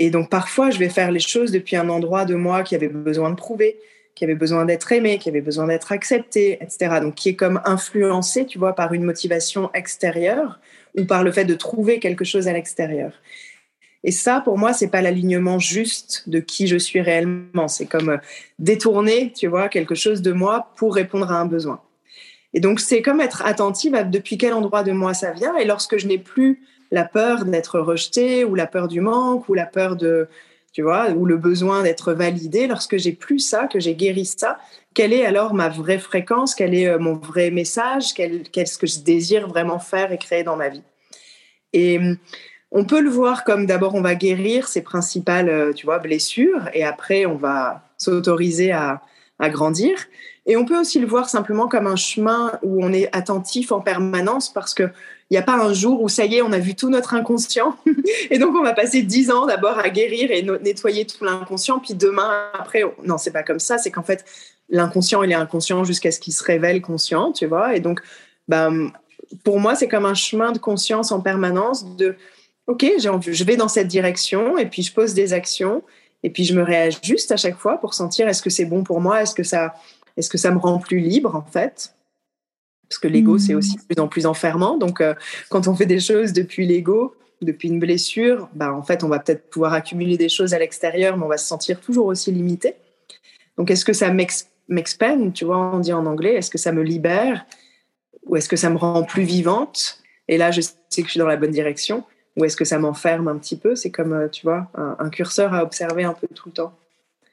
Et 0.02 0.09
donc 0.09 0.30
parfois, 0.30 0.71
je 0.71 0.78
vais 0.78 0.88
faire 0.88 1.12
les 1.12 1.21
choses 1.21 1.52
depuis 1.52 1.76
un 1.76 1.90
endroit 1.90 2.25
de 2.25 2.35
moi 2.35 2.62
qui 2.62 2.75
avait 2.75 2.88
besoin 2.88 3.28
de 3.28 3.35
prouver, 3.35 3.78
qui 4.14 4.25
avait 4.25 4.35
besoin 4.35 4.64
d'être 4.64 4.90
aimé, 4.92 5.19
qui 5.19 5.28
avait 5.28 5.42
besoin 5.42 5.66
d'être 5.66 5.92
accepté, 5.92 6.59
etc. 6.62 7.00
Donc 7.02 7.16
qui 7.16 7.28
est 7.28 7.37
comme 7.37 7.61
influencé, 7.66 8.47
tu 8.47 8.59
vois, 8.59 8.75
par 8.75 8.95
une 8.95 9.04
motivation 9.04 9.71
extérieure 9.75 10.59
ou 10.97 11.04
par 11.04 11.23
le 11.23 11.30
fait 11.30 11.45
de 11.45 11.54
trouver 11.54 12.00
quelque 12.00 12.25
chose 12.25 12.49
à 12.49 12.54
l'extérieur. 12.54 13.12
Et 14.02 14.11
ça, 14.11 14.40
pour 14.40 14.57
moi, 14.57 14.73
c'est 14.73 14.88
pas 14.88 15.02
l'alignement 15.02 15.59
juste 15.59 16.30
de 16.30 16.40
qui 16.40 16.66
je 16.66 16.78
suis 16.78 17.02
réellement. 17.02 17.69
C'est 17.69 17.85
comme 17.85 18.09
euh, 18.09 18.19
détourner, 18.59 19.35
tu 19.37 19.49
vois, 19.49 19.69
quelque 19.69 19.95
chose 19.95 20.23
de 20.23 20.33
moi 20.33 20.73
pour 20.76 20.95
répondre 20.95 21.30
à 21.30 21.35
un 21.35 21.45
besoin. 21.45 21.83
Et 22.54 22.61
donc, 22.61 22.80
c'est 22.80 23.02
comme 23.02 23.21
être 23.21 23.42
attentive 23.45 23.95
à 23.95 24.02
depuis 24.02 24.38
quel 24.38 24.54
endroit 24.54 24.83
de 24.83 24.92
moi 24.92 25.12
ça 25.12 25.33
vient. 25.33 25.54
Et 25.59 25.66
lorsque 25.66 25.99
je 25.99 26.07
n'ai 26.07 26.16
plus 26.16 26.62
la 26.91 27.05
peur 27.05 27.45
d'être 27.45 27.79
rejetée 27.81 28.45
ou 28.45 28.55
la 28.55 28.67
peur 28.67 28.89
du 28.89 29.01
manque 29.01 29.49
ou 29.49 29.55
la 29.55 29.67
peur 29.67 29.97
de, 29.97 30.29
tu 30.73 30.83
vois, 30.83 31.11
ou 31.11 31.27
le 31.27 31.37
besoin 31.37 31.83
d'être 31.83 32.13
validé, 32.13 32.67
lorsque 32.67 32.97
j'ai 32.97 33.13
plus 33.13 33.41
ça, 33.41 33.67
que 33.67 33.81
j'ai 33.81 33.95
guéri 33.95 34.25
ça, 34.25 34.59
quelle 34.95 35.13
est 35.13 35.25
alors 35.25 35.55
ma 35.55 35.69
vraie 35.69 35.99
fréquence, 35.99 36.55
quel 36.55 36.75
est 36.75 36.89
euh, 36.89 36.99
mon 36.99 37.15
vrai 37.15 37.51
message, 37.51 38.15
qu'est-ce 38.15 38.79
que 38.79 38.87
je 38.87 39.01
désire 39.01 39.49
vraiment 39.49 39.79
faire 39.79 40.13
et 40.13 40.19
créer 40.19 40.43
dans 40.43 40.57
ma 40.57 40.69
vie? 40.69 40.83
Et 41.73 41.99
hum, 41.99 42.17
on 42.73 42.85
peut 42.85 43.01
le 43.01 43.11
voir 43.11 43.45
comme 43.45 43.67
d'abord 43.67 43.95
on 43.95 44.01
va 44.01 44.15
guérir 44.15 44.69
ses 44.69 44.83
principales, 44.83 45.49
euh, 45.49 45.73
tu 45.73 45.87
vois, 45.87 45.99
blessures 45.99 46.69
et 46.73 46.85
après 46.85 47.27
on 47.27 47.37
va 47.37 47.83
s'autoriser 47.99 48.73
à, 48.73 49.03
à 49.39 49.49
grandir. 49.49 49.97
Et 50.47 50.57
on 50.57 50.65
peut 50.65 50.79
aussi 50.79 50.99
le 51.01 51.07
voir 51.07 51.29
simplement 51.29 51.69
comme 51.69 51.87
un 51.87 51.97
chemin 51.97 52.53
où 52.63 52.85
on 52.85 52.93
est 52.93 53.15
attentif 53.15 53.73
en 53.73 53.81
permanence 53.81 54.53
parce 54.53 54.75
que 54.75 54.91
n'y 55.35 55.39
a 55.39 55.43
pas 55.43 55.57
un 55.57 55.73
jour 55.73 56.03
où 56.03 56.09
ça 56.09 56.25
y 56.25 56.37
est, 56.37 56.43
on 56.43 56.53
a 56.53 56.59
vu 56.59 56.75
tout 56.75 56.91
notre 56.91 57.15
inconscient. 57.15 57.77
et 58.31 58.39
donc, 58.39 58.55
on 58.57 58.63
va 58.63 58.73
passer 58.73 59.03
dix 59.03 59.31
ans 59.31 59.47
d'abord 59.47 59.79
à 59.79 59.89
guérir 59.89 60.31
et 60.31 60.43
nettoyer 60.43 61.07
tout 61.07 61.25
l'inconscient. 61.25 61.79
Puis 61.79 61.95
demain, 61.95 62.51
après, 62.53 62.83
non, 63.05 63.17
c'est 63.17 63.31
pas 63.31 63.45
comme 63.45 63.61
ça. 63.61 63.79
C'est 63.79 63.91
qu'en 63.91 64.03
fait, 64.03 64.25
l'inconscient, 64.69 65.23
il 65.23 65.31
est 65.31 65.37
inconscient 65.37 65.85
jusqu'à 65.85 66.11
ce 66.11 66.19
qu'il 66.19 66.33
se 66.33 66.43
révèle 66.43 66.81
conscient, 66.81 67.33
tu 67.33 67.47
vois. 67.47 67.77
Et 67.77 67.81
donc, 67.81 68.01
ben, 68.49 68.91
pour 69.45 69.61
moi, 69.61 69.77
c'est 69.77 69.89
comme 69.89 70.07
un 70.07 70.15
chemin 70.15 70.53
de 70.53 70.59
conscience 70.59 71.13
en 71.13 71.21
permanence 71.21 71.97
de, 71.97 72.17
OK, 72.67 72.85
je 72.99 73.45
vais 73.45 73.57
dans 73.57 73.69
cette 73.69 73.89
direction 73.89 74.59
et 74.59 74.67
puis 74.67 74.83
je 74.83 74.93
pose 74.93 75.15
des 75.15 75.33
actions 75.33 75.83
et 76.23 76.31
puis 76.31 76.45
je 76.45 76.55
me 76.55 76.63
réajuste 76.63 77.33
à 77.33 77.37
chaque 77.37 77.57
fois 77.57 77.79
pour 77.79 77.95
sentir 77.95 78.29
est-ce 78.29 78.43
que 78.43 78.51
c'est 78.51 78.65
bon 78.65 78.83
pour 78.85 79.01
moi, 79.01 79.23
est-ce 79.23 79.35
que 79.35 79.43
ça, 79.43 79.75
est-ce 80.17 80.29
que 80.29 80.39
ça 80.39 80.51
me 80.51 80.59
rend 80.59 80.79
plus 80.79 80.99
libre 80.99 81.35
en 81.35 81.43
fait? 81.43 81.95
Parce 82.91 82.99
que 82.99 83.07
l'ego, 83.07 83.39
c'est 83.39 83.55
aussi 83.55 83.77
de 83.77 83.83
plus 83.83 84.03
en 84.03 84.09
plus 84.09 84.27
enfermant. 84.27 84.77
Donc, 84.77 85.01
euh, 85.01 85.15
quand 85.49 85.69
on 85.69 85.77
fait 85.77 85.87
des 85.87 86.01
choses 86.01 86.33
depuis 86.33 86.67
l'ego, 86.67 87.15
depuis 87.41 87.69
une 87.69 87.79
blessure, 87.79 88.49
bah, 88.53 88.75
en 88.75 88.83
fait, 88.83 89.05
on 89.05 89.09
va 89.09 89.21
peut-être 89.21 89.49
pouvoir 89.49 89.75
accumuler 89.75 90.19
des 90.19 90.29
choses 90.29 90.55
à 90.55 90.59
l'extérieur, 90.59 91.17
mais 91.17 91.25
on 91.25 91.29
va 91.29 91.37
se 91.37 91.47
sentir 91.47 91.81
toujours 91.81 92.07
aussi 92.07 92.33
limité. 92.33 92.75
Donc, 93.57 93.71
est-ce 93.71 93.85
que 93.85 93.93
ça 93.93 94.13
m'expand, 94.13 95.33
tu 95.33 95.45
vois, 95.45 95.57
on 95.73 95.79
dit 95.79 95.93
en 95.93 96.05
anglais, 96.05 96.35
est-ce 96.35 96.51
que 96.51 96.59
ça 96.59 96.73
me 96.73 96.83
libère 96.83 97.47
ou 98.27 98.35
est-ce 98.35 98.49
que 98.49 98.57
ça 98.57 98.71
me 98.71 98.77
rend 98.77 99.05
plus 99.05 99.23
vivante? 99.23 100.01
Et 100.27 100.37
là, 100.37 100.51
je 100.51 100.61
sais 100.61 101.03
que 101.03 101.07
je 101.07 101.13
suis 101.13 101.21
dans 101.21 101.29
la 101.29 101.37
bonne 101.37 101.53
direction. 101.53 102.03
Ou 102.37 102.45
est-ce 102.45 102.57
que 102.57 102.65
ça 102.65 102.81
m'enferme 102.81 103.29
un 103.29 103.39
petit 103.39 103.57
peu? 103.57 103.77
C'est 103.77 103.91
comme, 103.91 104.13
euh, 104.13 104.29
tu 104.29 104.43
vois, 104.43 104.69
un, 104.75 105.11
curseur 105.11 105.55
à 105.55 105.63
observer 105.63 106.03
un 106.03 106.13
peu 106.13 106.27
tout 106.35 106.49
le 106.49 106.55
temps. 106.55 106.73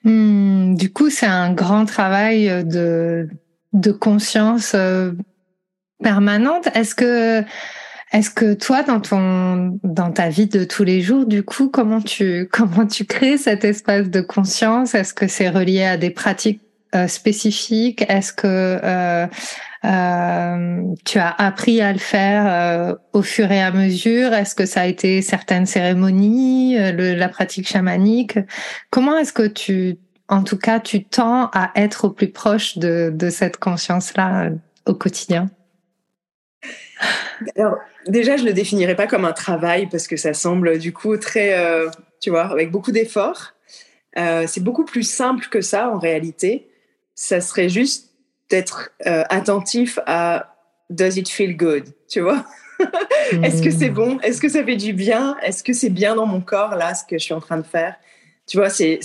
Hmm, 0.04 0.76
du 0.76 0.94
coup, 0.94 1.10
c'est 1.10 1.26
un 1.26 1.52
grand 1.52 1.86
travail 1.86 2.64
de, 2.64 3.28
de 3.74 3.92
conscience 3.92 4.74
euh, 4.76 5.12
permanente. 6.02 6.68
Est-ce 6.74 6.96
que, 6.96 7.44
est-ce 8.12 8.30
que 8.30 8.54
toi, 8.54 8.84
dans 8.84 9.02
ton, 9.02 9.80
dans 9.84 10.12
ta 10.12 10.30
vie 10.30 10.48
de 10.48 10.64
tous 10.64 10.84
les 10.84 11.02
jours, 11.02 11.26
du 11.26 11.44
coup, 11.44 11.70
comment 11.70 12.02
tu, 12.02 12.48
comment 12.52 12.86
tu 12.86 13.06
crées 13.06 13.38
cet 13.38 13.64
espace 13.64 14.10
de 14.10 14.22
conscience? 14.22 14.96
Est-ce 14.96 15.14
que 15.14 15.28
c'est 15.28 15.50
relié 15.50 15.84
à 15.84 15.98
des 15.98 16.10
pratiques 16.10 16.62
euh, 16.96 17.08
spécifiques? 17.08 18.06
Est-ce 18.08 18.32
que 18.32 18.48
euh, 18.48 19.28
euh, 19.86 20.82
tu 21.06 21.20
as 21.20 21.36
appris 21.38 21.82
à 21.82 21.92
le 21.92 22.00
faire 22.00 22.96
au 23.14 23.22
fur 23.22 23.52
et 23.52 23.62
à 23.62 23.72
mesure? 23.72 24.34
Est-ce 24.34 24.56
que 24.56 24.66
ça 24.66 24.82
a 24.82 24.86
été 24.86 25.22
certaines 25.22 25.66
cérémonies, 25.66 26.78
la 26.78 27.30
pratique 27.30 27.68
chamanique? 27.68 28.40
Comment 28.90 29.18
est-ce 29.18 29.34
que 29.34 29.48
tu, 29.48 29.98
en 30.30 30.44
tout 30.44 30.58
cas, 30.58 30.80
tu 30.80 31.04
tends 31.04 31.50
à 31.54 31.72
être 31.76 32.06
au 32.06 32.10
plus 32.10 32.32
proche 32.32 32.78
de, 32.78 33.12
de 33.14 33.30
cette 33.30 33.58
conscience-là 33.58 34.50
au 34.86 34.94
quotidien? 34.94 35.50
Alors, 37.56 37.78
déjà, 38.08 38.38
je 38.38 38.44
ne 38.44 38.48
le 38.48 38.54
définirais 38.54 38.96
pas 38.96 39.08
comme 39.08 39.26
un 39.26 39.34
travail 39.34 39.88
parce 39.88 40.08
que 40.08 40.18
ça 40.18 40.34
semble 40.34 40.80
du 40.80 40.94
coup 40.94 41.16
très, 41.18 41.58
euh, 41.58 41.90
tu 42.22 42.30
vois, 42.30 42.46
avec 42.46 42.72
beaucoup 42.72 42.92
d'efforts. 42.92 43.54
Euh, 44.18 44.46
c'est 44.48 44.64
beaucoup 44.64 44.86
plus 44.86 45.04
simple 45.04 45.48
que 45.50 45.62
ça 45.62 45.90
en 45.90 46.00
réalité. 46.00 46.68
Ça 47.16 47.42
serait 47.42 47.70
juste 47.70 48.12
d'être 48.50 48.92
euh, 49.06 49.24
attentif 49.30 50.00
à 50.06 50.56
Does 50.90 51.18
it 51.18 51.30
feel 51.30 51.56
good 51.56 51.86
Tu 52.10 52.22
vois? 52.22 52.46
Est-ce 53.44 53.62
que 53.62 53.72
c'est 53.72 53.90
bon? 53.90 54.20
Est-ce 54.20 54.40
que 54.40 54.50
ça 54.50 54.64
fait 54.64 54.76
du 54.76 54.94
bien? 54.94 55.36
Est-ce 55.44 55.64
que 55.64 55.74
c'est 55.74 55.90
bien 55.90 56.16
dans 56.16 56.26
mon 56.26 56.42
corps 56.42 56.76
là 56.76 56.94
ce 56.94 57.04
que 57.04 57.18
je 57.18 57.24
suis 57.24 57.34
en 57.34 57.40
train 57.40 57.58
de 57.58 57.66
faire? 57.66 57.96
Tu 58.48 58.58
vois, 58.58 58.70
c'est 58.70 59.00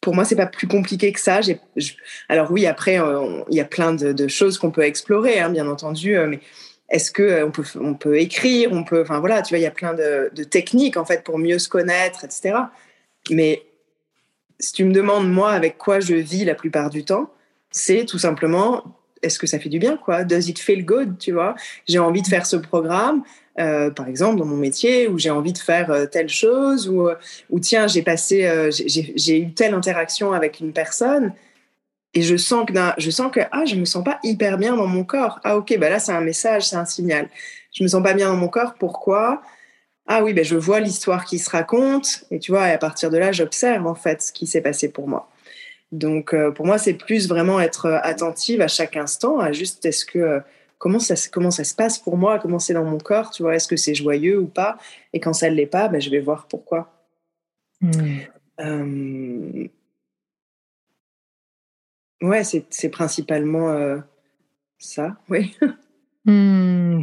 pour 0.00 0.14
moi, 0.14 0.24
c'est 0.24 0.36
pas 0.36 0.46
plus 0.46 0.68
compliqué 0.68 1.10
que 1.12 1.18
ça. 1.18 1.40
alors 2.28 2.50
oui, 2.50 2.66
après, 2.66 3.00
il 3.48 3.56
y 3.56 3.60
a 3.60 3.64
plein 3.64 3.92
de, 3.94 4.28
choses 4.28 4.58
qu'on 4.58 4.70
peut 4.70 4.82
explorer, 4.82 5.40
hein, 5.40 5.50
bien 5.50 5.66
entendu, 5.66 6.16
mais 6.28 6.40
est-ce 6.88 7.10
que 7.10 7.22
euh, 7.22 7.46
on 7.46 7.50
peut, 7.50 7.64
on 7.80 7.94
peut 7.94 8.18
écrire, 8.18 8.70
on 8.72 8.84
peut, 8.84 9.02
enfin 9.02 9.20
voilà, 9.20 9.42
tu 9.42 9.50
vois, 9.50 9.58
il 9.58 9.62
y 9.62 9.66
a 9.66 9.70
plein 9.70 9.94
de, 9.94 10.30
techniques 10.44 10.96
en 10.96 11.04
fait 11.04 11.24
pour 11.24 11.38
mieux 11.38 11.58
se 11.58 11.68
connaître, 11.68 12.24
etc. 12.24 12.54
Mais 13.30 13.62
si 14.58 14.72
tu 14.72 14.84
me 14.84 14.92
demandes 14.92 15.30
moi 15.30 15.52
avec 15.52 15.78
quoi 15.78 16.00
je 16.00 16.14
vis 16.14 16.44
la 16.44 16.54
plupart 16.54 16.90
du 16.90 17.04
temps, 17.04 17.30
c'est 17.70 18.04
tout 18.04 18.18
simplement 18.18 18.84
est-ce 19.22 19.38
que 19.38 19.46
ça 19.46 19.58
fait 19.58 19.68
du 19.68 19.78
bien 19.78 19.96
quoi? 19.96 20.24
Does 20.24 20.48
it 20.48 20.58
feel 20.58 20.84
good 20.84 21.18
Tu 21.18 21.32
vois? 21.32 21.56
J'ai 21.88 21.98
envie 21.98 22.22
de 22.22 22.28
faire 22.28 22.46
ce 22.46 22.56
programme, 22.56 23.22
euh, 23.58 23.90
par 23.90 24.06
exemple 24.06 24.38
dans 24.38 24.44
mon 24.44 24.56
métier, 24.56 25.08
ou 25.08 25.18
j'ai 25.18 25.30
envie 25.30 25.52
de 25.52 25.58
faire 25.58 25.90
euh, 25.90 26.06
telle 26.06 26.28
chose, 26.28 26.88
ou, 26.88 27.08
ou 27.50 27.60
tiens 27.60 27.88
j'ai 27.88 28.02
passé, 28.02 28.70
j'ai 28.70 29.38
eu 29.40 29.52
telle 29.52 29.74
interaction 29.74 30.32
avec 30.32 30.60
une 30.60 30.72
personne 30.72 31.32
et 32.16 32.22
je 32.22 32.36
sens 32.38 32.64
que 32.66 32.72
je 32.96 33.10
sens 33.10 33.30
que 33.30 33.40
ah 33.52 33.66
je 33.66 33.76
me 33.76 33.84
sens 33.84 34.02
pas 34.02 34.18
hyper 34.22 34.56
bien 34.56 34.74
dans 34.74 34.86
mon 34.86 35.04
corps. 35.04 35.38
Ah 35.44 35.58
ok 35.58 35.78
bah 35.78 35.90
là 35.90 35.98
c'est 35.98 36.12
un 36.12 36.22
message 36.22 36.66
c'est 36.66 36.76
un 36.76 36.86
signal. 36.86 37.28
Je 37.72 37.82
me 37.82 37.88
sens 37.88 38.02
pas 38.02 38.14
bien 38.14 38.30
dans 38.30 38.36
mon 38.36 38.48
corps. 38.48 38.74
Pourquoi? 38.78 39.42
Ah 40.06 40.24
oui 40.24 40.32
ben 40.32 40.42
je 40.42 40.56
vois 40.56 40.80
l'histoire 40.80 41.26
qui 41.26 41.38
se 41.38 41.50
raconte. 41.50 42.24
Et 42.30 42.38
tu 42.38 42.52
vois 42.52 42.68
et 42.68 42.72
à 42.72 42.78
partir 42.78 43.10
de 43.10 43.18
là 43.18 43.32
j'observe 43.32 43.86
en 43.86 43.94
fait 43.94 44.22
ce 44.22 44.32
qui 44.32 44.46
s'est 44.46 44.62
passé 44.62 44.88
pour 44.90 45.08
moi. 45.08 45.28
Donc 45.92 46.32
euh, 46.32 46.50
pour 46.52 46.64
moi 46.64 46.78
c'est 46.78 46.94
plus 46.94 47.28
vraiment 47.28 47.60
être 47.60 47.84
euh, 47.84 47.98
attentive 48.02 48.62
à 48.62 48.68
chaque 48.68 48.96
instant 48.96 49.38
à 49.38 49.52
juste 49.52 49.84
est-ce 49.84 50.06
que 50.06 50.18
euh, 50.18 50.40
comment 50.78 50.98
ça 50.98 51.16
comment 51.30 51.50
ça 51.50 51.64
se 51.64 51.74
passe 51.74 51.98
pour 51.98 52.16
moi? 52.16 52.38
Comment 52.38 52.58
c'est 52.58 52.72
dans 52.72 52.84
mon 52.84 52.96
corps? 52.96 53.28
Tu 53.30 53.42
vois 53.42 53.56
est-ce 53.56 53.68
que 53.68 53.76
c'est 53.76 53.94
joyeux 53.94 54.38
ou 54.38 54.46
pas? 54.46 54.78
Et 55.12 55.20
quand 55.20 55.34
ça 55.34 55.50
ne 55.50 55.54
l'est 55.54 55.66
pas 55.66 55.88
ben, 55.88 56.00
je 56.00 56.08
vais 56.08 56.20
voir 56.20 56.46
pourquoi. 56.48 56.90
Mmh. 57.82 59.66
Ouais, 62.22 62.42
c'est 62.44 62.88
principalement 62.88 63.70
euh, 63.70 63.98
ça, 64.78 65.16
oui. 65.28 65.56
Hmm. 66.24 67.02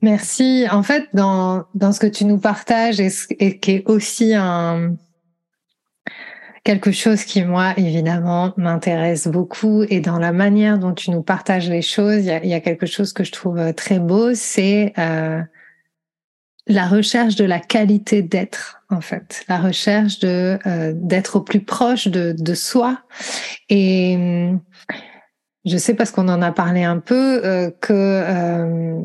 Merci. 0.00 0.66
En 0.70 0.82
fait, 0.82 1.08
dans, 1.14 1.66
dans 1.74 1.92
ce 1.92 2.00
que 2.00 2.06
tu 2.06 2.24
nous 2.24 2.38
partages 2.38 3.00
et, 3.00 3.58
qui 3.58 3.70
est 3.70 3.88
aussi 3.88 4.34
un, 4.34 4.96
quelque 6.62 6.90
chose 6.90 7.24
qui, 7.24 7.42
moi, 7.44 7.74
évidemment, 7.76 8.54
m'intéresse 8.56 9.28
beaucoup 9.28 9.82
et 9.82 10.00
dans 10.00 10.18
la 10.18 10.32
manière 10.32 10.78
dont 10.78 10.94
tu 10.94 11.10
nous 11.10 11.22
partages 11.22 11.68
les 11.68 11.82
choses, 11.82 12.20
il 12.20 12.26
y 12.26 12.30
a, 12.30 12.44
y 12.44 12.54
a, 12.54 12.60
quelque 12.60 12.86
chose 12.86 13.12
que 13.12 13.24
je 13.24 13.32
trouve 13.32 13.58
euh, 13.58 13.72
très 13.72 13.98
beau, 13.98 14.34
c'est 14.34 14.92
euh, 14.98 15.42
la 16.66 16.86
recherche 16.86 17.34
de 17.36 17.44
la 17.44 17.60
qualité 17.60 18.22
d'être 18.22 18.82
en 18.90 19.00
fait 19.00 19.44
la 19.48 19.58
recherche 19.58 20.18
de 20.20 20.58
euh, 20.66 20.92
d'être 20.94 21.36
au 21.36 21.40
plus 21.40 21.60
proche 21.60 22.08
de, 22.08 22.34
de 22.36 22.54
soi 22.54 23.02
et 23.68 24.50
je 25.64 25.78
sais 25.78 25.94
parce 25.94 26.10
qu'on 26.10 26.28
en 26.28 26.42
a 26.42 26.52
parlé 26.52 26.82
un 26.84 26.98
peu, 26.98 27.40
euh, 27.44 27.70
que 27.80 27.92
euh, 27.92 29.00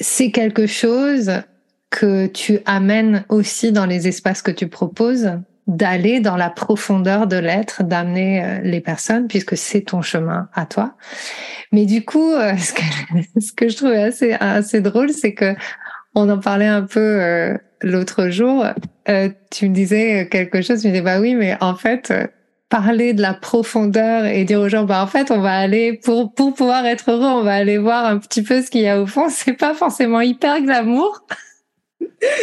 c'est 0.00 0.30
quelque 0.30 0.66
chose 0.66 1.30
que 1.90 2.26
tu 2.26 2.60
amènes 2.64 3.24
aussi 3.28 3.72
dans 3.72 3.84
les 3.84 4.08
espaces 4.08 4.40
que 4.40 4.50
tu 4.50 4.68
proposes, 4.68 5.32
d'aller 5.66 6.20
dans 6.20 6.36
la 6.36 6.48
profondeur 6.48 7.26
de 7.26 7.36
l'être, 7.36 7.84
d'amener 7.84 8.42
euh, 8.42 8.60
les 8.62 8.80
personnes, 8.80 9.28
puisque 9.28 9.56
c'est 9.56 9.82
ton 9.82 10.00
chemin 10.00 10.48
à 10.54 10.64
toi. 10.64 10.96
Mais 11.72 11.84
du 11.84 12.04
coup, 12.04 12.32
ce 12.58 12.72
que, 12.72 12.82
ce 13.40 13.52
que 13.52 13.68
je 13.68 13.76
trouvais 13.76 14.02
assez, 14.02 14.32
assez 14.32 14.80
drôle, 14.80 15.10
c'est 15.10 15.34
que 15.34 15.54
on 16.14 16.28
en 16.28 16.38
parlait 16.38 16.66
un 16.66 16.82
peu 16.82 17.56
l'autre 17.82 18.28
jour. 18.28 18.64
tu 19.50 19.68
me 19.68 19.74
disais 19.74 20.28
quelque 20.30 20.62
chose, 20.62 20.80
tu 20.80 20.88
me 20.88 20.92
disais, 20.92 21.04
bah 21.04 21.20
oui, 21.20 21.34
mais 21.34 21.56
en 21.60 21.74
fait, 21.74 22.12
parler 22.72 23.12
de 23.12 23.20
la 23.20 23.34
profondeur 23.34 24.24
et 24.24 24.44
dire 24.44 24.58
aux 24.58 24.68
gens 24.70 24.84
bah 24.84 25.02
en 25.02 25.06
fait 25.06 25.30
on 25.30 25.40
va 25.40 25.58
aller 25.58 25.92
pour 25.92 26.32
pour 26.32 26.54
pouvoir 26.54 26.86
être 26.86 27.10
heureux 27.10 27.26
on 27.26 27.42
va 27.42 27.52
aller 27.52 27.76
voir 27.76 28.06
un 28.06 28.16
petit 28.16 28.42
peu 28.42 28.62
ce 28.62 28.70
qu'il 28.70 28.80
y 28.80 28.88
a 28.88 28.98
au 28.98 29.04
fond 29.04 29.26
c'est 29.28 29.52
pas 29.52 29.74
forcément 29.74 30.22
hyper 30.22 30.60
glamour. 30.62 31.20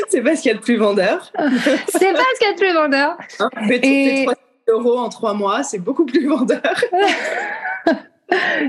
C'est 0.09 0.21
pas 0.21 0.35
ce 0.35 0.41
qu'il 0.41 0.51
y 0.51 0.53
a 0.53 0.57
de 0.57 0.63
plus 0.63 0.77
vendeur. 0.77 1.31
C'est 1.37 2.13
pas 2.13 2.23
ce 2.33 2.39
qu'il 2.39 2.47
y 2.47 2.49
a 2.49 2.53
de 2.53 2.59
plus 2.59 2.73
vendeur. 2.73 3.17
Hein, 3.39 3.49
et... 3.69 4.23
3 4.25 4.35
euros 4.67 4.97
en 4.97 5.09
trois 5.09 5.33
mois 5.33 5.63
c'est 5.63 5.79
beaucoup 5.79 6.05
plus 6.05 6.27
vendeur. 6.27 6.61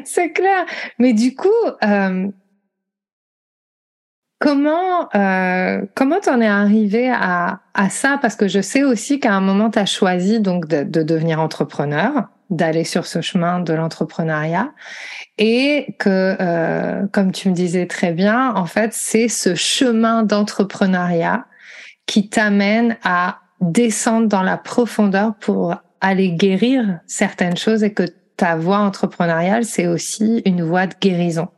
C'est 0.04 0.30
clair. 0.30 0.66
Mais 0.99 1.12
du 1.12 1.35
coup 1.35 1.49
euh, 1.85 2.28
Comment 4.40 5.11
euh, 5.14 5.82
comment 5.94 6.18
t'en 6.18 6.40
es 6.40 6.47
arrivé 6.47 7.11
à, 7.11 7.61
à 7.75 7.90
ça? 7.90 8.18
Parce 8.23 8.37
que 8.37 8.49
je 8.49 8.62
sais 8.62 8.82
aussi 8.82 9.20
qu'à 9.20 9.35
un 9.35 9.42
moment 9.42 9.68
tu 9.68 9.78
as 9.78 9.85
choisi 9.85 10.40
donc 10.40 10.66
de, 10.66 10.82
de 10.82 11.02
devenir 11.02 11.40
entrepreneur, 11.40 12.30
d'aller 12.49 12.85
sur 12.85 13.04
ce 13.04 13.20
chemin 13.20 13.61
de 13.61 13.75
l'entrepreneuriat, 13.75 14.73
et 15.37 15.94
que 15.99 16.37
euh, 16.40 17.06
comme 17.12 17.32
tu 17.32 17.50
me 17.50 17.54
disais 17.54 17.87
très 17.87 18.12
bien, 18.12 18.54
en 18.54 18.64
fait 18.64 18.94
c'est 18.94 19.28
ce 19.28 19.54
chemin 19.54 20.23
d'entrepreneuriat 20.23 21.44
qui 22.06 22.30
t'amène 22.30 22.97
à 23.04 23.40
descendre 23.61 24.26
dans 24.26 24.42
la 24.42 24.56
profondeur 24.56 25.35
pour 25.35 25.76
aller 26.00 26.30
guérir 26.30 27.00
certaines 27.06 27.59
choses 27.59 27.85
et 27.85 27.92
que 27.92 28.04
ta 28.40 28.56
voie 28.56 28.78
entrepreneuriale, 28.78 29.66
c'est 29.66 29.87
aussi 29.87 30.40
une 30.47 30.62
voie 30.62 30.87
de 30.87 30.94
guérison. 30.99 31.49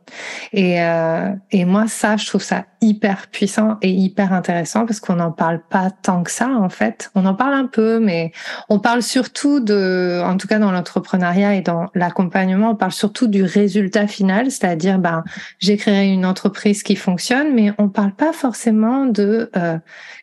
Et, 0.51 0.81
euh, 0.81 1.29
et 1.49 1.63
moi, 1.63 1.87
ça, 1.87 2.17
je 2.17 2.27
trouve 2.27 2.43
ça 2.43 2.65
hyper 2.81 3.27
puissant 3.27 3.77
et 3.81 3.89
hyper 3.89 4.33
intéressant 4.33 4.85
parce 4.85 4.99
qu'on 4.99 5.15
n'en 5.15 5.31
parle 5.31 5.61
pas 5.69 5.91
tant 5.91 6.23
que 6.23 6.29
ça, 6.29 6.49
en 6.49 6.67
fait. 6.67 7.09
On 7.15 7.25
en 7.25 7.35
parle 7.35 7.53
un 7.53 7.67
peu, 7.67 8.01
mais 8.01 8.33
on 8.67 8.79
parle 8.79 9.01
surtout 9.01 9.61
de, 9.61 10.21
en 10.25 10.35
tout 10.35 10.49
cas 10.49 10.59
dans 10.59 10.73
l'entrepreneuriat 10.73 11.55
et 11.55 11.61
dans 11.61 11.85
l'accompagnement, 11.95 12.71
on 12.71 12.75
parle 12.75 12.91
surtout 12.91 13.27
du 13.27 13.43
résultat 13.43 14.07
final, 14.07 14.51
c'est-à-dire, 14.51 14.99
ben, 14.99 15.23
j'ai 15.59 15.77
créé 15.77 16.11
une 16.11 16.25
entreprise 16.25 16.83
qui 16.83 16.97
fonctionne, 16.97 17.55
mais 17.55 17.71
on 17.77 17.87
parle 17.87 18.13
pas 18.13 18.33
forcément 18.33 19.05
de 19.05 19.49
euh, 19.55 19.77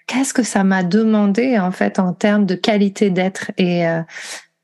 qu'est-ce 0.06 0.34
que 0.34 0.42
ça 0.42 0.62
m'a 0.62 0.82
demandé, 0.82 1.58
en 1.58 1.70
fait, 1.70 1.98
en 1.98 2.12
termes 2.12 2.44
de 2.44 2.54
qualité 2.54 3.08
d'être. 3.08 3.50
Et, 3.56 3.88
euh, 3.88 4.02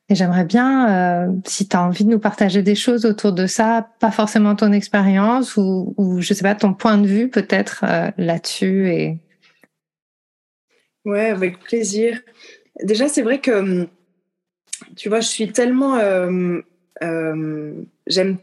et 0.08 0.14
j'aimerais 0.14 0.44
bien, 0.44 1.26
euh, 1.26 1.32
si 1.46 1.66
tu 1.66 1.76
as 1.76 1.82
envie 1.82 2.04
de 2.04 2.10
nous 2.10 2.20
partager 2.20 2.62
des 2.62 2.76
choses 2.76 3.04
autour 3.04 3.32
de 3.32 3.46
ça, 3.46 3.90
pas 3.98 4.12
forcément 4.12 4.54
ton 4.54 4.70
expérience 4.70 5.56
ou, 5.56 5.94
ou 5.96 6.20
je 6.20 6.32
sais 6.32 6.44
pas, 6.44 6.54
ton 6.54 6.74
point 6.74 6.96
de 6.98 7.08
vue 7.08 7.28
peut-être 7.28 7.84
euh, 7.84 8.10
là-dessus. 8.16 8.88
Et... 8.88 9.18
Ouais, 11.04 11.30
avec 11.30 11.58
plaisir. 11.58 12.20
Déjà, 12.84 13.08
c'est 13.08 13.22
vrai 13.22 13.40
que, 13.40 13.50
hum, 13.50 13.88
tu 14.94 15.08
vois, 15.08 15.20
je 15.20 15.28
suis 15.28 15.50
tellement... 15.50 15.96
Euh, 15.96 16.60
j'aime... 18.06 18.36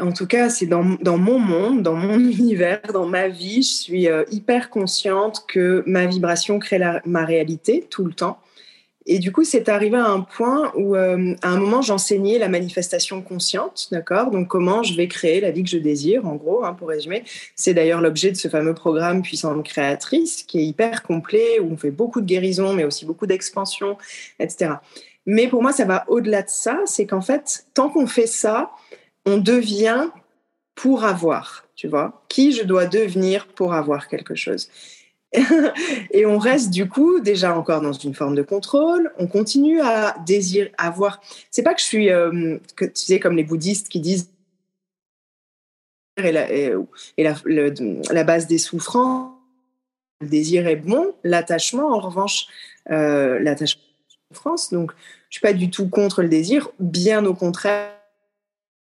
En 0.00 0.10
tout 0.10 0.26
cas, 0.26 0.50
c'est 0.50 0.66
dans, 0.66 0.96
dans, 1.00 1.18
mon 1.18 1.38
monde, 1.38 1.82
dans 1.82 1.94
mon 1.94 2.18
univers, 2.18 2.82
dans 2.92 3.06
ma 3.06 3.28
vie, 3.28 3.62
je 3.62 3.72
suis 3.72 4.08
hyper 4.32 4.68
consciente 4.68 5.44
que 5.46 5.84
ma 5.86 6.06
vibration 6.06 6.58
crée 6.58 6.80
ma 7.04 7.24
réalité 7.24 7.86
tout 7.88 8.04
le 8.04 8.12
temps 8.12 8.40
et 9.06 9.18
du 9.18 9.32
coup, 9.32 9.44
c'est 9.44 9.68
arrivé 9.68 9.98
à 9.98 10.06
un 10.06 10.20
point 10.20 10.72
où, 10.76 10.96
euh, 10.96 11.34
à 11.42 11.50
un 11.50 11.58
moment, 11.58 11.82
j'enseignais 11.82 12.38
la 12.38 12.48
manifestation 12.48 13.20
consciente, 13.20 13.88
d'accord? 13.92 14.30
Donc, 14.30 14.48
comment 14.48 14.82
je 14.82 14.96
vais 14.96 15.08
créer 15.08 15.42
la 15.42 15.50
vie 15.50 15.62
que 15.62 15.68
je 15.68 15.76
désire, 15.76 16.26
en 16.26 16.36
gros, 16.36 16.64
hein, 16.64 16.72
pour 16.72 16.88
résumer. 16.88 17.22
C'est 17.54 17.74
d'ailleurs 17.74 18.00
l'objet 18.00 18.30
de 18.30 18.36
ce 18.36 18.48
fameux 18.48 18.72
programme 18.72 19.20
Puissante 19.20 19.62
Créatrice, 19.62 20.42
qui 20.42 20.60
est 20.60 20.64
hyper 20.64 21.02
complet, 21.02 21.60
où 21.60 21.70
on 21.72 21.76
fait 21.76 21.90
beaucoup 21.90 22.22
de 22.22 22.26
guérison, 22.26 22.72
mais 22.72 22.84
aussi 22.84 23.04
beaucoup 23.04 23.26
d'expansion, 23.26 23.98
etc. 24.38 24.76
Mais 25.26 25.48
pour 25.48 25.60
moi, 25.60 25.72
ça 25.72 25.84
va 25.84 26.04
au-delà 26.08 26.42
de 26.42 26.48
ça. 26.48 26.80
C'est 26.86 27.06
qu'en 27.06 27.20
fait, 27.20 27.66
tant 27.74 27.90
qu'on 27.90 28.06
fait 28.06 28.26
ça, 28.26 28.70
on 29.26 29.36
devient 29.36 30.08
pour 30.74 31.04
avoir, 31.04 31.66
tu 31.76 31.88
vois? 31.88 32.24
Qui 32.28 32.52
je 32.52 32.62
dois 32.62 32.86
devenir 32.86 33.48
pour 33.48 33.74
avoir 33.74 34.08
quelque 34.08 34.34
chose? 34.34 34.70
et 36.12 36.26
on 36.26 36.38
reste 36.38 36.70
du 36.70 36.88
coup 36.88 37.20
déjà 37.20 37.56
encore 37.56 37.80
dans 37.80 37.92
une 37.92 38.14
forme 38.14 38.34
de 38.34 38.42
contrôle. 38.42 39.12
On 39.18 39.26
continue 39.26 39.80
à 39.80 40.16
désirer 40.26 40.72
avoir. 40.78 41.20
C'est 41.50 41.62
pas 41.62 41.74
que 41.74 41.80
je 41.80 41.86
suis, 41.86 42.10
euh, 42.10 42.58
tu 42.76 42.90
sais, 42.94 43.18
comme 43.18 43.36
les 43.36 43.44
bouddhistes 43.44 43.88
qui 43.88 44.00
disent 44.00 44.30
et 46.16 46.32
la, 47.22 48.24
base 48.24 48.46
des 48.46 48.58
souffrances. 48.58 49.32
Le 50.20 50.28
désir 50.28 50.66
est 50.68 50.76
bon, 50.76 51.12
l'attachement, 51.24 51.88
en 51.88 51.98
revanche, 51.98 52.46
euh, 52.90 53.38
l'attachement, 53.40 53.82
souffrance. 54.30 54.72
Donc, 54.72 54.92
je 55.28 55.38
suis 55.38 55.40
pas 55.40 55.52
du 55.52 55.70
tout 55.70 55.88
contre 55.88 56.22
le 56.22 56.28
désir, 56.28 56.70
bien 56.78 57.24
au 57.26 57.34
contraire, 57.34 57.90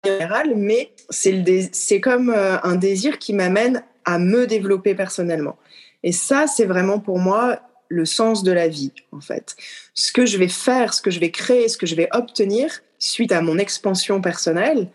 général, 0.04 0.54
mais 0.56 0.92
c'est 1.10 2.00
comme 2.00 2.30
euh, 2.30 2.58
un 2.62 2.76
désir 2.76 3.18
qui 3.18 3.32
m'amène 3.32 3.82
à 4.04 4.18
me 4.18 4.46
développer 4.46 4.94
personnellement. 4.94 5.56
Et 6.02 6.12
ça, 6.12 6.46
c'est 6.46 6.64
vraiment 6.64 6.98
pour 6.98 7.18
moi 7.18 7.60
le 7.88 8.04
sens 8.04 8.42
de 8.42 8.52
la 8.52 8.68
vie, 8.68 8.92
en 9.12 9.20
fait. 9.20 9.54
Ce 9.94 10.12
que 10.12 10.26
je 10.26 10.38
vais 10.38 10.48
faire, 10.48 10.94
ce 10.94 11.02
que 11.02 11.10
je 11.10 11.20
vais 11.20 11.30
créer, 11.30 11.68
ce 11.68 11.76
que 11.76 11.86
je 11.86 11.94
vais 11.94 12.08
obtenir 12.12 12.80
suite 12.98 13.32
à 13.32 13.42
mon 13.42 13.58
expansion 13.58 14.20
personnelle, 14.20 14.88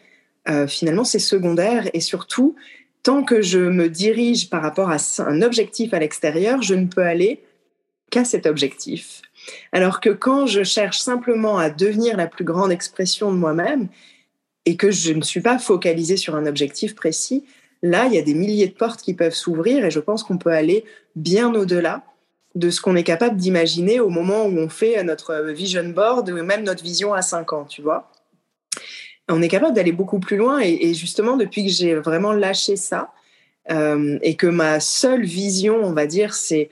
euh, 0.49 0.67
finalement, 0.67 1.03
c'est 1.03 1.19
secondaire. 1.19 1.89
Et 1.93 2.01
surtout, 2.01 2.55
tant 3.03 3.23
que 3.23 3.41
je 3.41 3.59
me 3.59 3.89
dirige 3.89 4.49
par 4.49 4.61
rapport 4.61 4.89
à 4.89 4.97
un 5.19 5.41
objectif 5.41 5.93
à 5.93 5.99
l'extérieur, 5.99 6.61
je 6.61 6.73
ne 6.73 6.87
peux 6.87 7.03
aller 7.03 7.43
qu'à 8.09 8.25
cet 8.25 8.45
objectif. 8.45 9.21
Alors 9.71 10.01
que 10.01 10.09
quand 10.09 10.45
je 10.45 10.63
cherche 10.63 10.99
simplement 10.99 11.57
à 11.57 11.69
devenir 11.69 12.17
la 12.17 12.27
plus 12.27 12.43
grande 12.43 12.71
expression 12.71 13.31
de 13.31 13.37
moi-même 13.37 13.87
et 14.65 14.75
que 14.75 14.91
je 14.91 15.13
ne 15.13 15.21
suis 15.21 15.41
pas 15.41 15.59
focalisée 15.59 16.17
sur 16.17 16.35
un 16.35 16.45
objectif 16.45 16.95
précis, 16.95 17.45
Là, 17.83 18.05
il 18.07 18.13
y 18.13 18.17
a 18.17 18.21
des 18.21 18.33
milliers 18.33 18.67
de 18.67 18.73
portes 18.73 19.01
qui 19.01 19.13
peuvent 19.13 19.33
s'ouvrir 19.33 19.85
et 19.85 19.91
je 19.91 19.99
pense 19.99 20.23
qu'on 20.23 20.37
peut 20.37 20.51
aller 20.51 20.85
bien 21.15 21.53
au-delà 21.53 22.03
de 22.55 22.69
ce 22.69 22.81
qu'on 22.81 22.95
est 22.95 23.03
capable 23.03 23.37
d'imaginer 23.37 23.99
au 23.99 24.09
moment 24.09 24.45
où 24.45 24.57
on 24.57 24.69
fait 24.69 25.03
notre 25.03 25.51
vision 25.51 25.87
board 25.89 26.29
ou 26.29 26.43
même 26.43 26.63
notre 26.63 26.83
vision 26.83 27.13
à 27.13 27.21
5 27.21 27.53
ans, 27.53 27.65
tu 27.65 27.81
vois. 27.81 28.11
On 29.29 29.41
est 29.41 29.47
capable 29.47 29.75
d'aller 29.75 29.91
beaucoup 29.91 30.19
plus 30.19 30.37
loin 30.37 30.59
et, 30.59 30.93
justement, 30.93 31.37
depuis 31.37 31.65
que 31.65 31.71
j'ai 31.71 31.95
vraiment 31.95 32.33
lâché 32.33 32.77
ça 32.77 33.11
euh, 33.69 34.17
et 34.21 34.35
que 34.35 34.47
ma 34.47 34.79
seule 34.79 35.25
vision, 35.25 35.83
on 35.83 35.91
va 35.91 36.07
dire, 36.07 36.33
c'est 36.33 36.69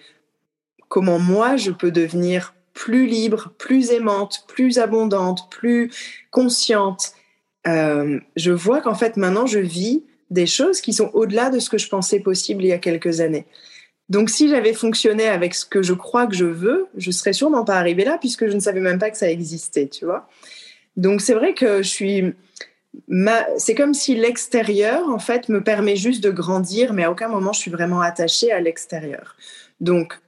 comment 0.87 1.19
moi 1.19 1.57
je 1.57 1.71
peux 1.71 1.91
devenir 1.91 2.55
plus 2.73 3.05
libre, 3.07 3.51
plus 3.57 3.91
aimante, 3.91 4.45
plus 4.47 4.79
abondante, 4.79 5.49
plus 5.49 5.91
consciente. 6.31 7.13
Euh, 7.67 8.19
je 8.35 8.51
vois 8.51 8.81
qu'en 8.81 8.95
fait 8.95 9.17
maintenant 9.17 9.47
je 9.47 9.59
vis 9.59 10.03
des 10.29 10.45
choses 10.45 10.81
qui 10.81 10.93
sont 10.93 11.11
au-delà 11.13 11.49
de 11.49 11.59
ce 11.59 11.69
que 11.69 11.77
je 11.77 11.87
pensais 11.87 12.19
possible 12.19 12.63
il 12.63 12.67
y 12.67 12.73
a 12.73 12.77
quelques 12.77 13.21
années. 13.21 13.45
Donc 14.09 14.29
si 14.29 14.49
j'avais 14.49 14.73
fonctionné 14.73 15.27
avec 15.27 15.55
ce 15.55 15.65
que 15.65 15.81
je 15.81 15.93
crois 15.93 16.27
que 16.27 16.35
je 16.35 16.45
veux, 16.45 16.87
je 16.95 17.11
serais 17.11 17.33
sûrement 17.33 17.65
pas 17.65 17.77
arrivée 17.77 18.05
là 18.05 18.17
puisque 18.19 18.47
je 18.47 18.53
ne 18.53 18.59
savais 18.59 18.79
même 18.79 18.99
pas 18.99 19.09
que 19.09 19.17
ça 19.17 19.29
existait, 19.29 19.87
tu 19.87 20.05
vois. 20.05 20.27
Donc 20.95 21.21
c'est 21.21 21.33
vrai 21.33 21.53
que 21.53 21.81
je 21.81 21.89
suis 21.89 22.33
c'est 23.57 23.75
comme 23.75 23.93
si 23.93 24.15
l'extérieur 24.15 25.09
en 25.09 25.19
fait 25.19 25.49
me 25.49 25.61
permet 25.61 25.97
juste 25.97 26.23
de 26.23 26.29
grandir 26.29 26.93
mais 26.93 27.03
à 27.03 27.11
aucun 27.11 27.27
moment 27.27 27.51
je 27.51 27.59
suis 27.59 27.71
vraiment 27.71 28.01
attachée 28.01 28.51
à 28.51 28.61
l'extérieur. 28.61 29.35
Donc 29.81 30.19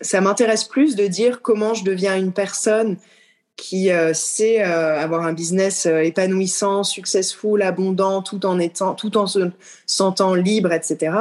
ça 0.00 0.20
m'intéresse 0.20 0.64
plus 0.64 0.96
de 0.96 1.06
dire 1.06 1.42
comment 1.42 1.74
je 1.74 1.84
deviens 1.84 2.16
une 2.16 2.32
personne 2.32 2.96
qui 3.58 3.90
euh, 3.90 4.14
sait 4.14 4.62
euh, 4.62 4.98
avoir 4.98 5.26
un 5.26 5.32
business 5.32 5.84
euh, 5.84 5.98
épanouissant, 5.98 6.84
successful, 6.84 7.60
abondant, 7.60 8.22
tout 8.22 8.46
en 8.46 8.58
étant, 8.60 8.94
tout 8.94 9.18
en 9.18 9.26
se 9.26 9.50
sentant 9.84 10.34
libre, 10.34 10.72
etc., 10.72 11.16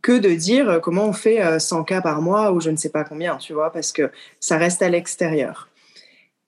que 0.00 0.18
de 0.18 0.30
dire 0.30 0.80
comment 0.82 1.06
on 1.06 1.12
fait 1.12 1.60
100 1.60 1.84
cas 1.84 2.00
par 2.00 2.22
mois 2.22 2.50
ou 2.50 2.60
je 2.60 2.70
ne 2.70 2.76
sais 2.76 2.88
pas 2.88 3.04
combien, 3.04 3.36
tu 3.36 3.52
vois, 3.52 3.70
parce 3.70 3.92
que 3.92 4.10
ça 4.40 4.56
reste 4.56 4.82
à 4.82 4.88
l'extérieur. 4.88 5.68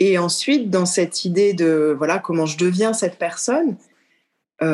Et 0.00 0.18
ensuite, 0.18 0.70
dans 0.70 0.86
cette 0.86 1.24
idée 1.24 1.52
de 1.52 1.94
voilà 1.96 2.18
comment 2.18 2.46
je 2.46 2.58
deviens 2.58 2.92
cette 2.92 3.16
personne, 3.16 3.76
je 4.60 4.68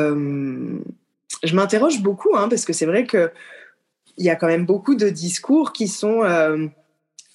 m'interroge 1.52 2.00
beaucoup, 2.00 2.34
hein, 2.34 2.48
parce 2.48 2.64
que 2.64 2.72
c'est 2.72 2.86
vrai 2.86 3.04
que 3.04 3.30
il 4.16 4.24
y 4.24 4.30
a 4.30 4.36
quand 4.36 4.46
même 4.46 4.64
beaucoup 4.64 4.94
de 4.94 5.10
discours 5.10 5.74
qui 5.74 5.86
sont 5.86 6.22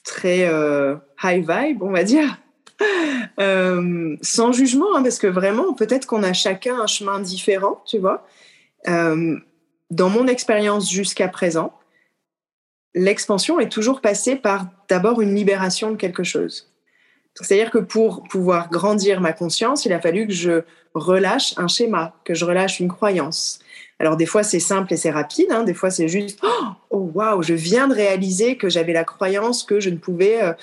très 0.03 0.49
high 1.23 1.47
vibe, 1.47 1.83
on 1.83 1.91
va 1.91 2.03
dire 2.03 2.39
euh, 3.39 4.17
sans 4.21 4.51
jugement, 4.51 4.95
hein, 4.95 5.03
parce 5.03 5.19
que 5.19 5.27
vraiment, 5.27 5.73
peut-être 5.73 6.05
qu'on 6.05 6.23
a 6.23 6.33
chacun 6.33 6.79
un 6.79 6.87
chemin 6.87 7.19
différent, 7.19 7.81
tu 7.85 7.99
vois. 7.99 8.25
Euh, 8.87 9.37
dans 9.91 10.09
mon 10.09 10.27
expérience 10.27 10.91
jusqu'à 10.91 11.27
présent, 11.27 11.73
l'expansion 12.93 13.59
est 13.59 13.69
toujours 13.69 14.01
passée 14.01 14.35
par 14.35 14.67
d'abord 14.89 15.21
une 15.21 15.35
libération 15.35 15.91
de 15.91 15.95
quelque 15.95 16.23
chose. 16.23 16.71
C'est-à-dire 17.41 17.69
que 17.69 17.79
pour 17.79 18.23
pouvoir 18.23 18.69
grandir 18.69 19.19
ma 19.19 19.33
conscience, 19.33 19.85
il 19.85 19.91
a 19.91 19.99
fallu 19.99 20.27
que 20.27 20.33
je 20.33 20.61
relâche 20.93 21.53
un 21.57 21.67
schéma, 21.67 22.15
que 22.23 22.33
je 22.33 22.45
relâche 22.45 22.79
une 22.79 22.87
croyance. 22.87 23.59
Alors 23.99 24.15
des 24.15 24.25
fois 24.25 24.43
c'est 24.43 24.59
simple 24.59 24.93
et 24.93 24.97
c'est 24.97 25.11
rapide, 25.11 25.51
hein. 25.51 25.63
des 25.63 25.73
fois 25.73 25.89
c'est 25.89 26.07
juste 26.07 26.39
oh 26.89 27.11
waouh, 27.13 27.41
je 27.41 27.53
viens 27.53 27.87
de 27.87 27.93
réaliser 27.93 28.57
que 28.57 28.69
j'avais 28.69 28.93
la 28.93 29.03
croyance 29.03 29.63
que 29.63 29.79
je 29.79 29.89
ne 29.89 29.97
pouvais 29.97 30.43
euh, 30.43 30.53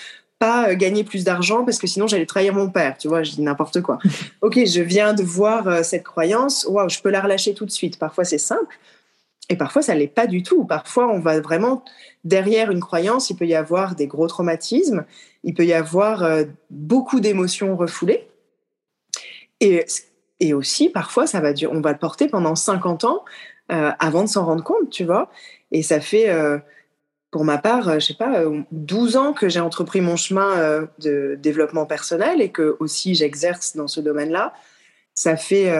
pas 0.42 0.70
euh, 0.70 0.74
gagner 0.74 1.04
plus 1.04 1.22
d'argent 1.22 1.64
parce 1.64 1.78
que 1.78 1.86
sinon 1.86 2.08
j'allais 2.08 2.26
trahir 2.26 2.52
mon 2.52 2.68
père, 2.68 2.98
tu 2.98 3.06
vois, 3.06 3.22
je 3.22 3.30
dis 3.30 3.42
n'importe 3.42 3.80
quoi. 3.80 3.98
ok, 4.42 4.64
je 4.66 4.82
viens 4.82 5.14
de 5.14 5.22
voir 5.22 5.68
euh, 5.68 5.82
cette 5.84 6.02
croyance, 6.02 6.66
waouh, 6.68 6.88
je 6.88 7.00
peux 7.00 7.10
la 7.10 7.20
relâcher 7.20 7.54
tout 7.54 7.64
de 7.64 7.70
suite. 7.70 7.98
Parfois 7.98 8.24
c'est 8.24 8.38
simple 8.38 8.76
et 9.48 9.56
parfois 9.56 9.82
ça 9.82 9.94
l'est 9.94 10.08
pas 10.08 10.26
du 10.26 10.42
tout. 10.42 10.64
Parfois 10.64 11.06
on 11.12 11.20
va 11.20 11.40
vraiment 11.40 11.84
derrière 12.24 12.72
une 12.72 12.80
croyance, 12.80 13.30
il 13.30 13.36
peut 13.36 13.46
y 13.46 13.54
avoir 13.54 13.94
des 13.94 14.08
gros 14.08 14.26
traumatismes, 14.26 15.04
il 15.44 15.54
peut 15.54 15.64
y 15.64 15.72
avoir 15.72 16.24
beaucoup 16.70 17.20
d'émotions 17.20 17.76
refoulées. 17.76 18.26
Et 19.60 19.86
et 20.42 20.54
aussi, 20.54 20.88
parfois, 20.88 21.28
ça 21.28 21.38
va 21.38 21.52
on 21.70 21.80
va 21.80 21.92
le 21.92 21.98
porter 21.98 22.26
pendant 22.26 22.56
50 22.56 23.04
ans 23.04 23.24
euh, 23.70 23.92
avant 24.00 24.24
de 24.24 24.28
s'en 24.28 24.44
rendre 24.44 24.64
compte, 24.64 24.90
tu 24.90 25.04
vois. 25.04 25.30
Et 25.70 25.84
ça 25.84 26.00
fait, 26.00 26.30
euh, 26.30 26.58
pour 27.32 27.44
ma 27.44 27.58
part, 27.58 27.88
euh, 27.88 27.94
je 27.98 28.06
sais 28.06 28.14
pas, 28.14 28.44
12 28.70 29.16
ans 29.16 29.32
que 29.32 29.48
j'ai 29.48 29.58
entrepris 29.58 30.00
mon 30.00 30.14
chemin 30.14 30.86
de 31.00 31.36
développement 31.42 31.86
personnel 31.86 32.40
et 32.40 32.50
que 32.50 32.76
aussi 32.78 33.16
j'exerce 33.16 33.74
dans 33.74 33.88
ce 33.88 34.00
domaine-là. 34.00 34.54
Ça 35.14 35.36
fait 35.36 35.74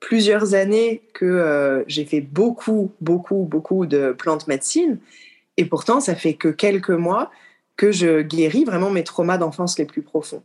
plusieurs 0.00 0.54
années 0.54 1.02
que 1.12 1.84
j'ai 1.86 2.06
fait 2.06 2.22
beaucoup, 2.22 2.92
beaucoup, 3.00 3.46
beaucoup 3.48 3.84
de 3.84 4.12
plantes 4.12 4.48
médecine. 4.48 4.98
Et 5.56 5.66
pourtant, 5.66 6.00
ça 6.00 6.14
fait 6.14 6.34
que 6.34 6.48
quelques 6.48 6.90
mois 6.90 7.30
que 7.76 7.92
je 7.92 8.22
guéris 8.22 8.64
vraiment 8.64 8.90
mes 8.90 9.04
traumas 9.04 9.38
d'enfance 9.38 9.78
les 9.78 9.84
plus 9.84 10.02
profonds. 10.02 10.42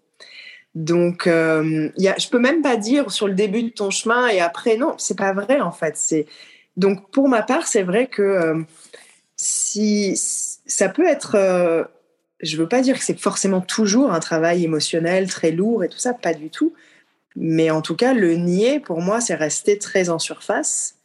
Donc, 0.76 1.26
euh, 1.28 1.90
je 1.98 2.30
peux 2.30 2.40
même 2.40 2.62
pas 2.62 2.78
dire 2.78 3.12
sur 3.12 3.28
le 3.28 3.34
début 3.34 3.64
de 3.64 3.70
ton 3.70 3.90
chemin 3.90 4.28
et 4.28 4.40
après, 4.40 4.78
non, 4.78 4.96
c'est 4.98 5.18
pas 5.18 5.34
vrai 5.34 5.62
en 5.62 5.72
fait. 5.72 6.28
Donc 6.78 7.10
pour 7.12 7.28
ma 7.28 7.42
part, 7.42 7.68
c'est 7.68 7.84
vrai 7.84 8.08
que 8.08 8.22
euh, 8.22 8.62
si 9.42 10.18
ça 10.18 10.90
peut 10.90 11.08
être, 11.08 11.36
euh, 11.36 11.86
je 12.42 12.58
veux 12.58 12.68
pas 12.68 12.82
dire 12.82 13.00
que 13.00 13.06
c'est 13.06 13.18
forcément 13.18 13.62
toujours 13.62 14.12
un 14.12 14.20
travail 14.20 14.66
émotionnel 14.66 15.30
très 15.30 15.52
lourd 15.52 15.82
et 15.86 15.88
tout 15.88 15.98
ça, 15.98 16.14
pas 16.14 16.34
du 16.34 16.50
tout. 16.50 16.74
Mais 17.38 17.72
en 17.72 17.82
tout 17.82 17.96
cas, 17.96 18.14
le 18.14 18.36
nier 18.36 18.82
pour 18.82 19.00
moi, 19.00 19.22
c'est 19.22 19.36
rester 19.36 19.78
très 19.78 20.10
en 20.10 20.20
surface. 20.20 20.96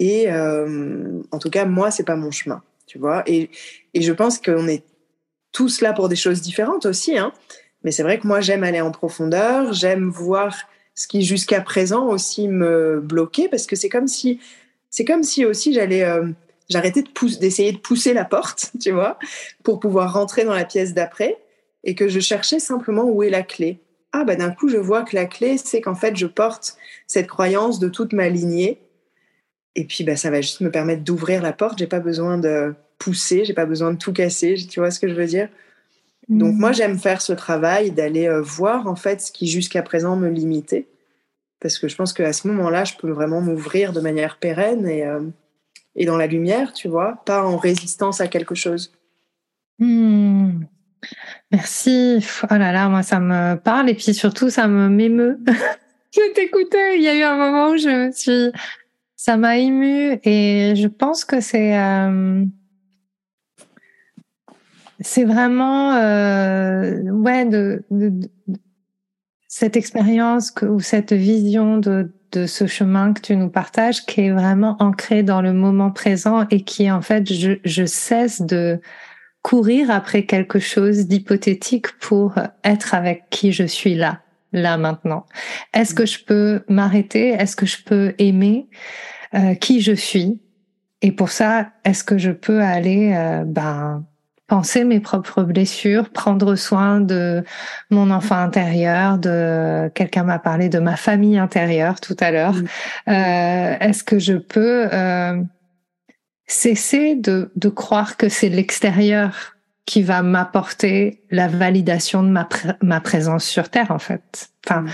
Et 0.00 0.32
euh, 0.32 1.22
en 1.30 1.38
tout 1.38 1.48
cas, 1.48 1.64
moi, 1.64 1.92
c'est 1.92 2.02
pas 2.02 2.16
mon 2.16 2.32
chemin, 2.32 2.60
tu 2.86 2.98
vois. 2.98 3.22
Et, 3.26 3.50
et 3.94 4.02
je 4.02 4.12
pense 4.12 4.40
qu'on 4.40 4.66
est 4.66 4.82
tous 5.52 5.80
là 5.80 5.92
pour 5.92 6.08
des 6.08 6.16
choses 6.16 6.40
différentes 6.40 6.86
aussi. 6.86 7.16
Hein. 7.16 7.32
Mais 7.84 7.92
c'est 7.92 8.02
vrai 8.02 8.18
que 8.18 8.26
moi, 8.26 8.40
j'aime 8.40 8.64
aller 8.64 8.80
en 8.80 8.90
profondeur, 8.90 9.72
j'aime 9.72 10.08
voir 10.08 10.56
ce 10.96 11.06
qui 11.06 11.22
jusqu'à 11.22 11.60
présent 11.60 12.08
aussi 12.08 12.48
me 12.48 12.98
bloquait, 13.00 13.48
parce 13.48 13.66
que 13.66 13.76
c'est 13.76 13.88
comme 13.88 14.08
si, 14.08 14.40
c'est 14.90 15.04
comme 15.04 15.22
si 15.22 15.44
aussi 15.44 15.72
j'allais, 15.72 16.02
euh, 16.02 16.26
j'arrêtais 16.68 17.02
de 17.02 17.38
d'essayer 17.38 17.72
de 17.72 17.78
pousser 17.78 18.14
la 18.14 18.24
porte, 18.24 18.72
tu 18.80 18.90
vois, 18.90 19.18
pour 19.62 19.80
pouvoir 19.80 20.12
rentrer 20.12 20.44
dans 20.44 20.54
la 20.54 20.64
pièce 20.64 20.94
d'après, 20.94 21.38
et 21.84 21.94
que 21.94 22.08
je 22.08 22.20
cherchais 22.20 22.60
simplement 22.60 23.04
où 23.04 23.22
est 23.22 23.30
la 23.30 23.42
clé. 23.42 23.80
Ah 24.12 24.24
bah 24.24 24.36
d'un 24.36 24.50
coup, 24.50 24.68
je 24.68 24.76
vois 24.76 25.02
que 25.02 25.16
la 25.16 25.24
clé, 25.24 25.56
c'est 25.58 25.80
qu'en 25.80 25.94
fait, 25.94 26.16
je 26.16 26.26
porte 26.26 26.76
cette 27.06 27.26
croyance 27.26 27.78
de 27.78 27.88
toute 27.88 28.12
ma 28.12 28.28
lignée, 28.28 28.78
et 29.74 29.84
puis 29.84 30.04
bah 30.04 30.16
ça 30.16 30.30
va 30.30 30.40
juste 30.40 30.60
me 30.60 30.70
permettre 30.70 31.02
d'ouvrir 31.02 31.42
la 31.42 31.52
porte. 31.52 31.78
J'ai 31.78 31.86
pas 31.86 32.00
besoin 32.00 32.38
de 32.38 32.74
pousser, 32.98 33.44
j'ai 33.44 33.54
pas 33.54 33.66
besoin 33.66 33.92
de 33.92 33.98
tout 33.98 34.12
casser. 34.12 34.54
Tu 34.54 34.80
vois 34.80 34.90
ce 34.90 35.00
que 35.00 35.08
je 35.08 35.14
veux 35.14 35.26
dire? 35.26 35.48
Donc 36.28 36.54
moi, 36.54 36.70
mm. 36.70 36.74
j'aime 36.74 36.98
faire 36.98 37.20
ce 37.20 37.32
travail 37.32 37.90
d'aller 37.90 38.28
euh, 38.28 38.40
voir 38.40 38.86
en 38.86 38.96
fait 38.96 39.20
ce 39.20 39.32
qui 39.32 39.48
jusqu'à 39.48 39.82
présent 39.82 40.16
me 40.16 40.28
limitait. 40.28 40.86
Parce 41.60 41.78
que 41.78 41.88
je 41.88 41.96
pense 41.96 42.12
qu'à 42.12 42.32
ce 42.32 42.48
moment-là, 42.48 42.84
je 42.84 42.94
peux 42.96 43.10
vraiment 43.10 43.40
m'ouvrir 43.40 43.92
de 43.92 44.00
manière 44.00 44.38
pérenne 44.38 44.86
et, 44.86 45.04
euh, 45.04 45.20
et 45.94 46.06
dans 46.06 46.16
la 46.16 46.26
lumière, 46.26 46.72
tu 46.72 46.88
vois, 46.88 47.22
pas 47.24 47.44
en 47.44 47.56
résistance 47.56 48.20
à 48.20 48.28
quelque 48.28 48.54
chose. 48.54 48.92
Mm. 49.78 50.64
Merci. 51.50 52.24
Oh 52.44 52.54
là 52.54 52.72
là, 52.72 52.88
moi, 52.88 53.02
ça 53.02 53.20
me 53.20 53.56
parle 53.56 53.90
et 53.90 53.94
puis 53.94 54.14
surtout, 54.14 54.50
ça 54.50 54.68
me 54.68 54.88
m'émeut. 54.88 55.38
je 56.14 56.32
t'écoutais, 56.34 56.96
il 56.96 57.02
y 57.02 57.08
a 57.08 57.14
eu 57.14 57.22
un 57.22 57.36
moment 57.36 57.70
où 57.70 57.76
je 57.76 57.88
me 57.88 58.12
suis... 58.12 58.52
Ça 59.16 59.36
m'a 59.36 59.56
ému 59.58 60.18
et 60.24 60.74
je 60.76 60.88
pense 60.88 61.24
que 61.24 61.40
c'est... 61.40 61.78
Euh, 61.78 62.44
c'est 65.00 65.24
vraiment 65.24 65.94
euh, 65.94 67.02
ouais 67.10 67.44
de, 67.44 67.84
cette 69.48 69.76
expérience 69.76 70.52
ou 70.62 70.80
cette 70.80 71.12
vision 71.12 71.78
de, 71.78 72.12
de 72.32 72.46
ce 72.46 72.66
chemin 72.66 73.12
que 73.12 73.20
tu 73.20 73.36
nous 73.36 73.50
partages 73.50 74.04
qui 74.06 74.22
est 74.22 74.30
vraiment 74.30 74.76
ancré 74.80 75.22
dans 75.22 75.42
le 75.42 75.52
moment 75.52 75.90
présent 75.90 76.46
et 76.50 76.62
qui 76.62 76.90
en 76.90 77.02
fait 77.02 77.32
je, 77.32 77.52
je 77.64 77.84
cesse 77.84 78.42
de 78.42 78.80
courir 79.42 79.90
après 79.90 80.24
quelque 80.24 80.58
chose 80.58 81.06
d'hypothétique 81.06 81.98
pour 81.98 82.34
être 82.64 82.94
avec 82.94 83.24
qui 83.30 83.52
je 83.52 83.64
suis 83.64 83.94
là 83.94 84.20
là 84.52 84.76
maintenant. 84.76 85.26
Est-ce 85.72 85.94
que 85.94 86.04
je 86.04 86.22
peux 86.24 86.62
m'arrêter? 86.68 87.28
Est-ce 87.30 87.56
que 87.56 87.64
je 87.66 87.82
peux 87.82 88.14
aimer 88.18 88.68
euh, 89.34 89.54
qui 89.54 89.80
je 89.80 89.92
suis? 89.92 90.40
Et 91.00 91.12
pour 91.12 91.30
ça 91.30 91.70
est-ce 91.84 92.04
que 92.04 92.18
je 92.18 92.30
peux 92.30 92.60
aller 92.60 93.12
euh, 93.14 93.44
ben 93.44 94.04
penser 94.52 94.84
mes 94.84 95.00
propres 95.00 95.44
blessures, 95.44 96.10
prendre 96.10 96.56
soin 96.56 97.00
de 97.00 97.42
mon 97.88 98.10
enfant 98.10 98.36
intérieur, 98.36 99.16
de 99.16 99.90
quelqu'un 99.94 100.24
m'a 100.24 100.38
parlé 100.38 100.68
de 100.68 100.78
ma 100.78 100.96
famille 100.96 101.38
intérieure 101.38 102.02
tout 102.02 102.16
à 102.20 102.30
l'heure. 102.30 102.56
Euh, 103.08 103.76
Est-ce 103.80 104.04
que 104.04 104.18
je 104.18 104.34
peux 104.34 104.90
euh, 104.92 105.40
cesser 106.46 107.14
de, 107.14 107.50
de 107.56 107.68
croire 107.70 108.18
que 108.18 108.28
c'est 108.28 108.50
l'extérieur 108.50 109.54
qui 109.86 110.02
va 110.02 110.20
m'apporter 110.20 111.22
la 111.30 111.48
validation 111.48 112.22
de 112.22 112.28
ma, 112.28 112.46
ma 112.82 113.00
présence 113.00 113.44
sur 113.44 113.70
Terre 113.70 113.90
en 113.90 113.98
fait? 113.98 114.50
Enfin, 114.66 114.84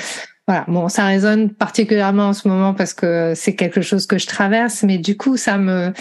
voilà. 0.47 0.67
Bon, 0.69 0.89
ça 0.89 1.05
résonne 1.05 1.51
particulièrement 1.51 2.29
en 2.29 2.33
ce 2.33 2.47
moment 2.47 2.75
parce 2.75 2.95
que 2.95 3.33
c'est 3.35 3.57
quelque 3.57 3.81
chose 3.81 4.07
que 4.07 4.19
je 4.19 4.29
traverse, 4.29 4.85
mais 4.85 4.99
du 4.99 5.17
coup, 5.17 5.37
ça 5.37 5.59
me 5.59 5.93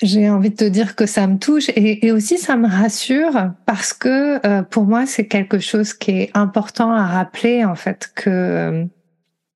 j'ai 0.00 0.30
envie 0.30 0.50
de 0.50 0.56
te 0.56 0.64
dire 0.64 0.94
que 0.94 1.06
ça 1.06 1.26
me 1.26 1.38
touche 1.38 1.70
et, 1.70 2.06
et 2.06 2.12
aussi 2.12 2.38
ça 2.38 2.56
me 2.56 2.68
rassure 2.68 3.50
parce 3.66 3.92
que 3.92 4.46
euh, 4.46 4.62
pour 4.62 4.84
moi 4.84 5.06
c'est 5.06 5.26
quelque 5.26 5.58
chose 5.58 5.92
qui 5.92 6.12
est 6.12 6.30
important 6.34 6.92
à 6.92 7.04
rappeler 7.06 7.64
en 7.64 7.74
fait 7.74 8.10
que 8.14 8.30
euh, 8.30 8.84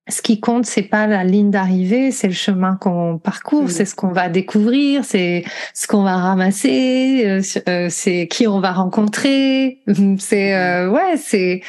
ce 0.09 0.21
qui 0.21 0.41
compte 0.41 0.65
c'est 0.65 0.83
pas 0.83 1.07
la 1.07 1.23
ligne 1.23 1.49
d'arrivée, 1.49 2.11
c'est 2.11 2.27
le 2.27 2.33
chemin 2.33 2.75
qu'on 2.75 3.17
parcourt, 3.17 3.69
c'est 3.69 3.85
ce 3.85 3.95
qu'on 3.95 4.11
va 4.11 4.27
découvrir, 4.27 5.05
c'est 5.05 5.45
ce 5.73 5.87
qu'on 5.87 6.03
va 6.03 6.17
ramasser, 6.17 7.41
euh, 7.69 7.87
c'est 7.89 8.27
qui 8.27 8.45
on 8.45 8.59
va 8.59 8.73
rencontrer, 8.73 9.79
c'est 10.19 10.87
ouais 10.87 11.15
c'est 11.15 11.61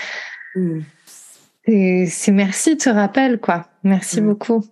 c'est 1.66 2.32
merci 2.32 2.74
de 2.74 2.82
ce 2.82 2.90
rappel 2.90 3.38
quoi. 3.38 3.68
Merci 3.84 4.20
beaucoup. 4.20 4.64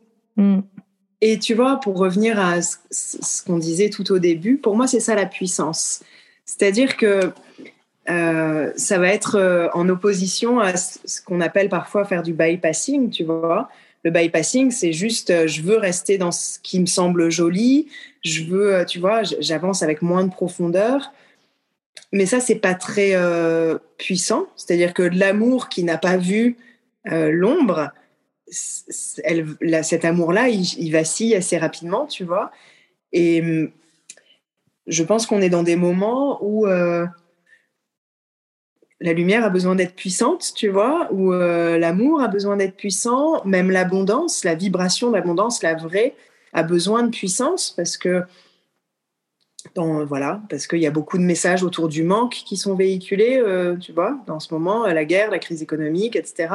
Et 1.25 1.39
tu 1.39 1.55
vois, 1.55 1.79
pour 1.79 1.99
revenir 1.99 2.41
à 2.41 2.61
ce, 2.63 3.45
qu'on 3.45 3.57
disait 3.57 3.91
tout 3.91 4.11
au 4.11 4.19
début, 4.19 4.57
pour 4.57 4.75
moi, 4.75 4.89
c'est 4.89 4.99
ça 4.99 5.15
la 5.15 5.25
puissance. 5.25 6.03
C'est-à-dire 6.45 6.97
que 6.97 7.31
euh, 8.11 8.73
ça 8.75 8.99
va 8.99 9.07
être 9.07 9.37
euh, 9.37 9.69
en 9.73 9.89
opposition 9.89 10.59
à 10.59 10.77
ce 10.77 11.23
qu'on 11.25 11.41
appelle 11.41 11.69
parfois 11.69 12.05
faire 12.05 12.25
du 12.25 12.33
bypassing, 12.33 13.11
tu 13.11 13.23
vois. 13.23 13.69
Le 14.03 14.11
bypassing, 14.11 14.73
c'est 14.73 14.93
juste, 14.93 15.31
euh, 15.31 15.47
je 15.47 15.63
veux 15.63 15.77
rester 15.77 16.19
dans 16.19 16.33
ce 16.33 16.59
qui 16.59 16.81
me 16.81 16.87
semble 16.87 17.31
joli, 17.31 17.87
je 18.25 18.43
veux, 18.43 18.85
tu 18.85 18.99
vois, 18.99 19.23
j'avance 19.23 19.85
avec 19.85 20.03
moins 20.03 20.25
de 20.25 20.31
profondeur. 20.31 21.13
Mais 22.11 22.27
ça, 22.27 22.41
c'est 22.41 22.57
pas 22.57 22.75
très 22.75 23.17
puissant. 23.97 24.47
C'est-à-dire 24.57 24.93
que 24.93 25.03
l'amour 25.03 25.69
qui 25.71 25.83
n'a 25.83 25.97
pas 25.97 26.19
vu 26.19 26.59
l'ombre, 27.07 27.91
elle, 29.25 29.85
cet 29.85 30.05
amour-là, 30.05 30.49
il, 30.49 30.91
vacille 30.91 31.35
assez 31.35 31.59
rapidement, 31.59 32.07
tu 32.07 32.25
vois. 32.25 32.51
Et 33.13 33.41
hum, 33.41 33.71
je 34.87 35.03
pense 35.03 35.27
qu'on 35.27 35.41
est 35.41 35.51
dans 35.51 35.63
des 35.63 35.77
moments 35.77 36.39
où 36.43 36.67
euh, 36.67 37.07
la 39.01 39.13
lumière 39.13 39.45
a 39.45 39.51
besoin 39.51 39.75
d'être 39.75 39.95
puissante, 39.95 40.53
tu 40.55 40.69
vois, 40.69 41.09
où 41.13 41.33
euh, 41.33 41.79
l'amour 41.79 42.21
a 42.21 42.29
besoin 42.29 42.57
d'être 42.57 42.77
puissant, 42.77 43.45
même 43.45 43.71
l'abondance, 43.71 44.45
la 44.45 44.55
vibration 44.55 45.11
d'abondance, 45.11 45.63
la 45.63 45.75
vraie, 45.75 46.15
a 46.53 46.63
besoin 46.63 47.03
de 47.03 47.11
puissance 47.11 47.71
parce 47.71 47.97
que 47.97 48.23
voilà, 49.75 50.43
parce 50.51 50.67
qu'il 50.67 50.81
y 50.81 50.87
a 50.87 50.91
beaucoup 50.91 51.19
de 51.19 51.23
messages 51.23 51.63
autour 51.63 51.89
du 51.89 52.03
manque 52.03 52.33
qui 52.33 52.57
sont 52.57 52.75
véhiculés, 52.75 53.39
euh, 53.39 53.77
tu 53.77 53.93
vois, 53.93 54.19
dans 54.27 54.41
ce 54.41 54.53
moment, 54.53 54.87
la 54.87 55.05
guerre, 55.05 55.31
la 55.31 55.39
crise 55.39 55.63
économique, 55.63 56.17
etc. 56.17 56.49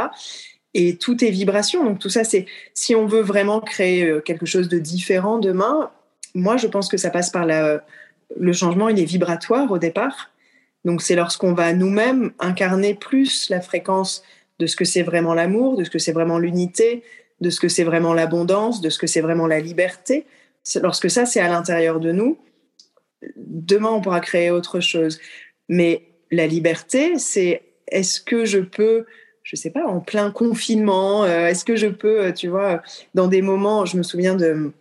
Et 0.80 0.96
tout 0.96 1.26
est 1.26 1.32
vibration. 1.32 1.84
Donc 1.84 1.98
tout 1.98 2.10
ça, 2.10 2.24
c'est 2.24 2.46
si 2.76 2.94
on 2.94 3.08
veut 3.08 3.22
vraiment 3.22 3.60
créer 3.60 4.06
euh, 4.06 4.22
quelque 4.22 4.46
chose 4.46 4.70
de 4.70 4.78
différent 4.78 5.40
demain, 5.40 5.90
moi 6.36 6.56
je 6.56 6.68
pense 6.68 6.88
que 6.88 6.98
ça 6.98 7.10
passe 7.10 7.32
par 7.32 7.48
le 7.48 8.54
changement, 8.54 8.88
il 8.88 9.00
est 9.00 9.06
vibratoire 9.06 9.72
au 9.72 9.80
départ. 9.80 10.30
Donc 10.86 11.02
c'est 11.02 11.16
lorsqu'on 11.16 11.54
va 11.54 11.74
nous-mêmes 11.74 12.32
incarner 12.40 12.94
plus 12.94 13.50
la 13.50 13.60
fréquence 13.60 14.24
de 14.60 14.68
ce 14.68 14.76
que 14.76 14.86
c'est 14.86 15.02
vraiment 15.02 15.34
l'amour, 15.34 15.78
de 15.78 15.84
ce 15.84 15.90
que 15.90 16.00
c'est 16.00 16.12
vraiment 16.12 16.38
l'unité, 16.38 17.04
de 17.42 17.50
ce 17.50 17.60
que 17.60 17.70
c'est 17.70 17.84
vraiment 17.84 18.14
l'abondance, 18.14 18.80
de 18.80 18.90
ce 18.92 19.00
que 19.00 19.08
c'est 19.08 19.22
vraiment 19.22 19.48
la 19.48 19.60
liberté. 19.60 20.26
Lorsque 20.82 21.10
ça, 21.10 21.26
c'est 21.26 21.40
à 21.40 21.48
l'intérieur 21.48 22.00
de 22.00 22.12
nous, 22.12 22.38
demain, 23.36 23.90
on 23.90 24.02
pourra 24.02 24.20
créer 24.20 24.52
autre 24.52 24.80
chose. 24.80 25.20
Mais 25.70 26.04
la 26.32 26.46
liberté, 26.46 27.18
c'est 27.18 27.64
est-ce 27.88 28.22
que 28.22 28.46
je 28.46 28.60
peux, 28.60 29.06
je 29.48 29.56
sais 29.56 29.70
pas, 29.70 29.86
en 29.86 30.02
plein 30.02 30.30
confinement, 30.30 31.24
euh, 31.24 31.48
est-ce 31.48 31.64
que 31.64 31.78
je 31.78 31.88
peux, 31.88 32.26
euh, 32.26 32.32
tu 32.34 32.50
vois, 32.50 32.82
dans 33.14 33.28
des 33.28 33.42
moments, 33.42 33.86
je 33.86 33.96
me 33.96 34.04
souviens 34.04 34.36
de, 34.36 34.74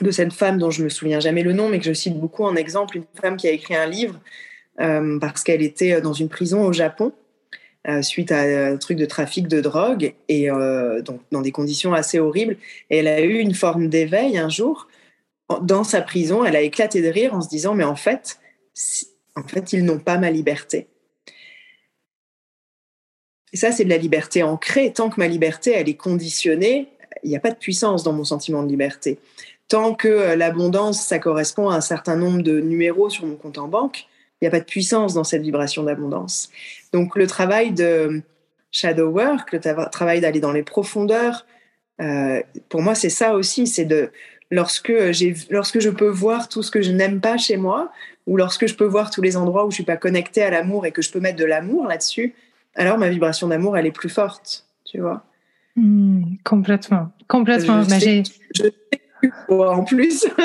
de 0.00 0.10
cette 0.10 0.32
femme 0.32 0.58
dont 0.58 0.72
je 0.72 0.82
me 0.82 0.88
souviens 0.88 1.20
jamais 1.20 1.44
le 1.44 1.52
nom, 1.52 1.68
mais 1.68 1.78
que 1.78 1.84
je 1.84 1.92
cite 1.92 2.18
beaucoup 2.18 2.42
en 2.42 2.56
exemple, 2.56 2.96
une 2.96 3.04
femme 3.20 3.36
qui 3.36 3.46
a 3.46 3.52
écrit 3.52 3.76
un 3.76 3.86
livre 3.86 4.18
euh, 4.80 5.16
parce 5.20 5.44
qu'elle 5.44 5.62
était 5.62 6.00
dans 6.00 6.12
une 6.12 6.28
prison 6.28 6.64
au 6.64 6.72
Japon. 6.72 7.12
suite 8.02 8.32
à 8.32 8.40
un 8.72 8.76
truc 8.78 8.98
de 8.98 9.06
trafic 9.06 9.46
de 9.46 9.60
drogue 9.60 10.14
et 10.28 10.48
donc 11.02 11.20
dans 11.30 11.40
des 11.40 11.52
conditions 11.52 11.94
assez 11.94 12.18
horribles. 12.18 12.56
Et 12.90 12.98
elle 12.98 13.08
a 13.08 13.20
eu 13.22 13.38
une 13.38 13.54
forme 13.54 13.88
d'éveil 13.88 14.36
un 14.36 14.50
jour 14.50 14.88
dans 15.62 15.84
sa 15.84 16.02
prison, 16.02 16.44
elle 16.44 16.56
a 16.56 16.60
éclaté 16.60 17.00
de 17.00 17.08
rire 17.08 17.32
en 17.34 17.40
se 17.40 17.48
disant 17.48 17.74
mais 17.74 17.84
en 17.84 17.96
fait, 17.96 18.38
en 19.34 19.42
fait, 19.42 19.72
ils 19.72 19.84
n'ont 19.84 19.98
pas 19.98 20.18
ma 20.18 20.30
liberté. 20.30 20.89
Et 23.52 23.56
ça, 23.56 23.72
c'est 23.72 23.84
de 23.84 23.90
la 23.90 23.96
liberté 23.96 24.42
ancrée. 24.42 24.92
Tant 24.92 25.10
que 25.10 25.18
ma 25.18 25.28
liberté, 25.28 25.72
elle 25.72 25.88
est 25.88 25.94
conditionnée, 25.94 26.88
il 27.22 27.30
n'y 27.30 27.36
a 27.36 27.40
pas 27.40 27.50
de 27.50 27.56
puissance 27.56 28.02
dans 28.02 28.12
mon 28.12 28.24
sentiment 28.24 28.62
de 28.62 28.68
liberté. 28.68 29.18
Tant 29.68 29.94
que 29.94 30.08
euh, 30.08 30.36
l'abondance, 30.36 31.02
ça 31.02 31.18
correspond 31.18 31.68
à 31.68 31.76
un 31.76 31.80
certain 31.80 32.16
nombre 32.16 32.42
de 32.42 32.60
numéros 32.60 33.10
sur 33.10 33.26
mon 33.26 33.36
compte 33.36 33.58
en 33.58 33.68
banque, 33.68 34.06
il 34.40 34.44
n'y 34.44 34.48
a 34.48 34.50
pas 34.50 34.60
de 34.60 34.64
puissance 34.64 35.14
dans 35.14 35.24
cette 35.24 35.42
vibration 35.42 35.82
d'abondance. 35.82 36.50
Donc 36.92 37.16
le 37.16 37.26
travail 37.26 37.72
de 37.72 38.22
shadow 38.72 39.08
work, 39.08 39.52
le 39.52 39.60
travail 39.90 40.20
d'aller 40.20 40.40
dans 40.40 40.52
les 40.52 40.62
profondeurs, 40.62 41.46
euh, 42.00 42.40
pour 42.68 42.80
moi, 42.80 42.94
c'est 42.94 43.10
ça 43.10 43.34
aussi, 43.34 43.66
c'est 43.66 43.84
de 43.84 44.10
lorsque, 44.50 44.92
lorsque 45.50 45.80
je 45.80 45.90
peux 45.90 46.08
voir 46.08 46.48
tout 46.48 46.62
ce 46.62 46.70
que 46.70 46.80
je 46.80 46.90
n'aime 46.90 47.20
pas 47.20 47.36
chez 47.36 47.56
moi, 47.56 47.92
ou 48.26 48.36
lorsque 48.36 48.66
je 48.66 48.74
peux 48.74 48.86
voir 48.86 49.10
tous 49.10 49.22
les 49.22 49.36
endroits 49.36 49.66
où 49.66 49.70
je 49.70 49.76
suis 49.76 49.84
pas 49.84 49.96
connectée 49.96 50.42
à 50.42 50.50
l'amour 50.50 50.86
et 50.86 50.92
que 50.92 51.02
je 51.02 51.10
peux 51.10 51.20
mettre 51.20 51.38
de 51.38 51.44
l'amour 51.44 51.86
là-dessus, 51.86 52.34
alors 52.74 52.98
ma 52.98 53.08
vibration 53.08 53.48
d'amour, 53.48 53.76
elle 53.76 53.86
est 53.86 53.92
plus 53.92 54.08
forte, 54.08 54.66
tu 54.84 55.00
vois. 55.00 55.24
Hmm, 55.76 56.22
complètement, 56.44 57.10
complètement. 57.28 57.82
Je, 57.82 57.88
sais, 57.88 58.22
je 58.54 58.62
sais, 58.62 59.30
en 59.48 59.84
plus. 59.84 60.26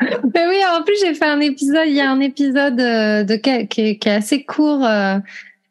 Ben 0.00 0.48
oui, 0.48 0.60
en 0.68 0.82
plus 0.82 0.96
j'ai 1.00 1.14
fait 1.14 1.24
un 1.24 1.40
épisode. 1.40 1.86
Il 1.86 1.94
y 1.94 2.00
a 2.00 2.10
un 2.10 2.20
épisode 2.20 2.78
euh, 2.80 3.24
de 3.24 3.36
qui 3.36 3.50
est, 3.80 3.96
qui 3.96 4.08
est 4.08 4.12
assez 4.12 4.44
court 4.44 4.84
euh, 4.84 5.18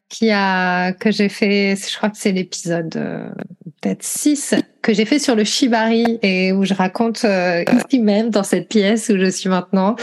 qui 0.10 0.32
a 0.32 0.94
que 0.94 1.12
j'ai 1.12 1.30
fait. 1.30 1.76
Je 1.76 1.96
crois 1.96 2.10
que 2.10 2.18
c'est 2.18 2.32
l'épisode 2.32 2.96
euh, 2.98 3.30
peut-être 3.86 4.04
6 4.04 4.56
que 4.82 4.94
j'ai 4.94 5.06
fait 5.06 5.20
sur 5.20 5.36
le 5.36 5.44
shibari 5.44 6.18
et 6.24 6.52
où 6.52 6.66
je 6.66 6.74
raconte 6.74 7.24
euh, 7.24 7.64
ici 7.88 8.00
même 8.00 8.32
dans 8.32 8.44
cette 8.44 8.68
pièce 8.68 9.10
où 9.10 9.18
je 9.18 9.30
suis 9.30 9.48
maintenant 9.48 9.96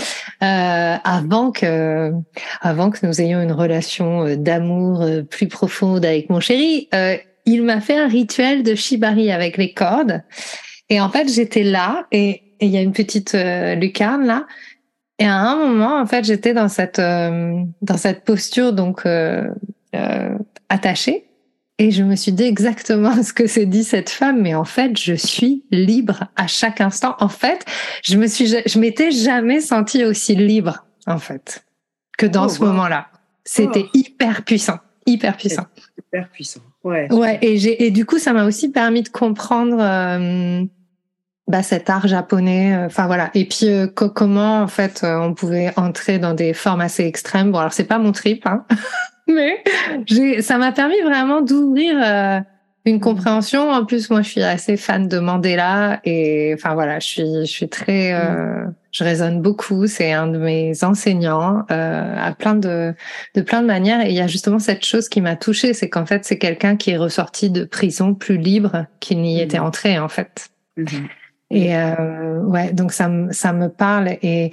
euh, 0.43 0.97
avant 1.03 1.51
que 1.51 2.13
avant 2.61 2.91
que 2.91 3.05
nous 3.05 3.21
ayons 3.21 3.43
une 3.43 3.53
relation 3.53 4.25
euh, 4.25 4.37
d'amour 4.37 5.03
euh, 5.03 5.23
plus 5.23 5.49
profonde 5.49 6.05
avec 6.05 6.31
mon 6.31 6.39
chéri 6.39 6.89
euh, 6.95 7.17
il 7.45 7.65
m'a 7.65 7.81
fait 7.81 7.99
un 7.99 8.07
rituel 8.07 8.63
de 8.63 8.77
shibari 8.77 9.33
avec 9.33 9.57
les 9.57 9.75
cordes. 9.75 10.23
Et 10.89 11.01
en 11.01 11.09
fait 11.09 11.29
j'étais 11.29 11.65
là 11.65 12.07
et 12.13 12.43
il 12.61 12.69
y 12.69 12.77
a 12.77 12.83
une 12.83 12.93
petite 12.93 13.35
lucarne 13.35 14.27
là. 14.27 14.47
Et 15.19 15.25
à 15.25 15.35
un 15.35 15.57
moment 15.57 16.01
en 16.01 16.07
fait 16.07 16.25
j'étais 16.25 16.55
dans 16.55 16.69
cette 16.69 17.01
dans 17.01 17.97
cette 17.97 18.23
posture 18.23 18.73
donc 18.73 19.03
attachée 20.69 21.32
et 21.79 21.91
je 21.91 22.03
me 22.03 22.17
suis 22.17 22.33
dit 22.33 22.45
exactement 22.45 23.23
ce 23.23 23.33
que 23.33 23.47
s'est 23.47 23.67
dit 23.67 23.85
cette 23.85 24.11
femme, 24.11 24.41
mais 24.41 24.55
en 24.55 24.65
fait, 24.65 24.97
je 24.99 25.15
suis 25.15 25.65
libre 25.71 26.25
à 26.37 26.47
chaque 26.47 26.81
instant. 26.81 27.17
En 27.21 27.29
fait, 27.29 27.65
je 28.03 28.17
me 28.17 28.27
suis, 28.27 28.47
je 28.47 28.79
m'étais 28.79 29.11
jamais 29.11 29.61
sentie 29.61 30.05
aussi 30.05 30.35
libre, 30.35 30.85
en 31.07 31.19
fait, 31.19 31.65
que 32.19 32.27
dans 32.27 32.47
oh, 32.47 32.49
ce 32.49 32.61
moment-là. 32.61 33.09
C'était 33.45 33.87
oh. 33.87 33.99
hyper 33.99 34.45
puissant, 34.45 34.79
hyper 35.07 35.37
puissant. 35.37 35.67
Hyper 35.99 36.29
puissant. 36.29 36.61
Ouais. 36.85 37.13
Ouais. 37.13 37.39
Et 37.43 37.59
j'ai, 37.59 37.85
et 37.85 37.91
du 37.91 38.07
coup, 38.07 38.19
ça 38.19 38.33
m'a 38.33 38.45
aussi 38.45 38.71
permis 38.71 39.03
de 39.03 39.09
comprendre, 39.09 39.79
euh, 39.81 40.65
bah, 41.49 41.63
cet 41.63 41.91
art 41.91 42.07
japonais. 42.07 42.75
Euh, 42.75 42.87
enfin 42.87 43.07
voilà. 43.07 43.31
Et 43.35 43.47
puis 43.47 43.69
euh, 43.69 43.87
comment 43.87 44.63
en 44.63 44.69
fait 44.69 45.03
euh, 45.05 45.19
on 45.19 45.35
pouvait 45.35 45.73
entrer 45.77 46.19
dans 46.19 46.35
des 46.35 46.55
formes 46.55 46.81
assez 46.81 47.05
extrêmes. 47.05 47.53
Bon 47.53 47.59
alors 47.59 47.73
c'est 47.73 47.85
pas 47.85 47.99
mon 47.99 48.13
trip, 48.13 48.47
hein. 48.47 48.65
mais 49.29 49.63
ça 50.41 50.59
m'a 50.59 50.73
permis 50.73 51.01
vraiment 51.03 51.41
d'ouvrir 51.41 51.95
euh, 52.03 52.41
une 52.85 53.01
compréhension. 53.01 53.71
En 53.71 53.85
plus, 53.85 54.11
moi, 54.11 54.23
je 54.23 54.29
suis 54.29 54.43
assez 54.43 54.77
fan 54.77 55.09
de 55.09 55.19
Mandela 55.19 56.01
et 56.05 56.53
enfin 56.55 56.75
voilà, 56.75 56.99
je 56.99 57.07
suis, 57.07 57.41
je 57.41 57.51
suis 57.51 57.69
très, 57.69 58.13
euh, 58.13 58.65
je 58.91 59.05
résonne 59.05 59.41
beaucoup. 59.41 59.87
C'est 59.87 60.13
un 60.13 60.27
de 60.27 60.39
mes 60.39 60.83
enseignants 60.83 61.65
euh, 61.71 62.17
à 62.19 62.33
plein 62.33 62.55
de, 62.55 62.95
de 63.35 63.41
plein 63.43 63.63
de 63.63 63.67
manières. 63.67 64.05
Et 64.05 64.11
il 64.11 64.15
y 64.15 64.21
a 64.21 64.27
justement 64.27 64.59
cette 64.59 64.85
chose 64.85 65.09
qui 65.09 65.21
m'a 65.21 65.37
touchée, 65.37 65.75
c'est 65.75 65.89
qu'en 65.89 66.07
fait, 66.07 66.25
c'est 66.25 66.39
quelqu'un 66.39 66.77
qui 66.77 66.91
est 66.91 66.97
ressorti 66.97 67.51
de 67.51 67.65
prison 67.65 68.15
plus 68.15 68.37
libre 68.37 68.87
qu'il 69.01 69.21
n'y 69.21 69.41
était 69.41 69.61
mmh. 69.61 69.65
entré 69.65 69.99
en 69.99 70.09
fait. 70.09 70.49
Mmh. 70.77 70.85
Et 71.51 71.77
euh, 71.77 72.41
ouais, 72.41 72.73
donc 72.73 72.93
ça, 72.93 73.11
ça 73.31 73.53
me 73.53 73.69
parle 73.69 74.17
et 74.23 74.51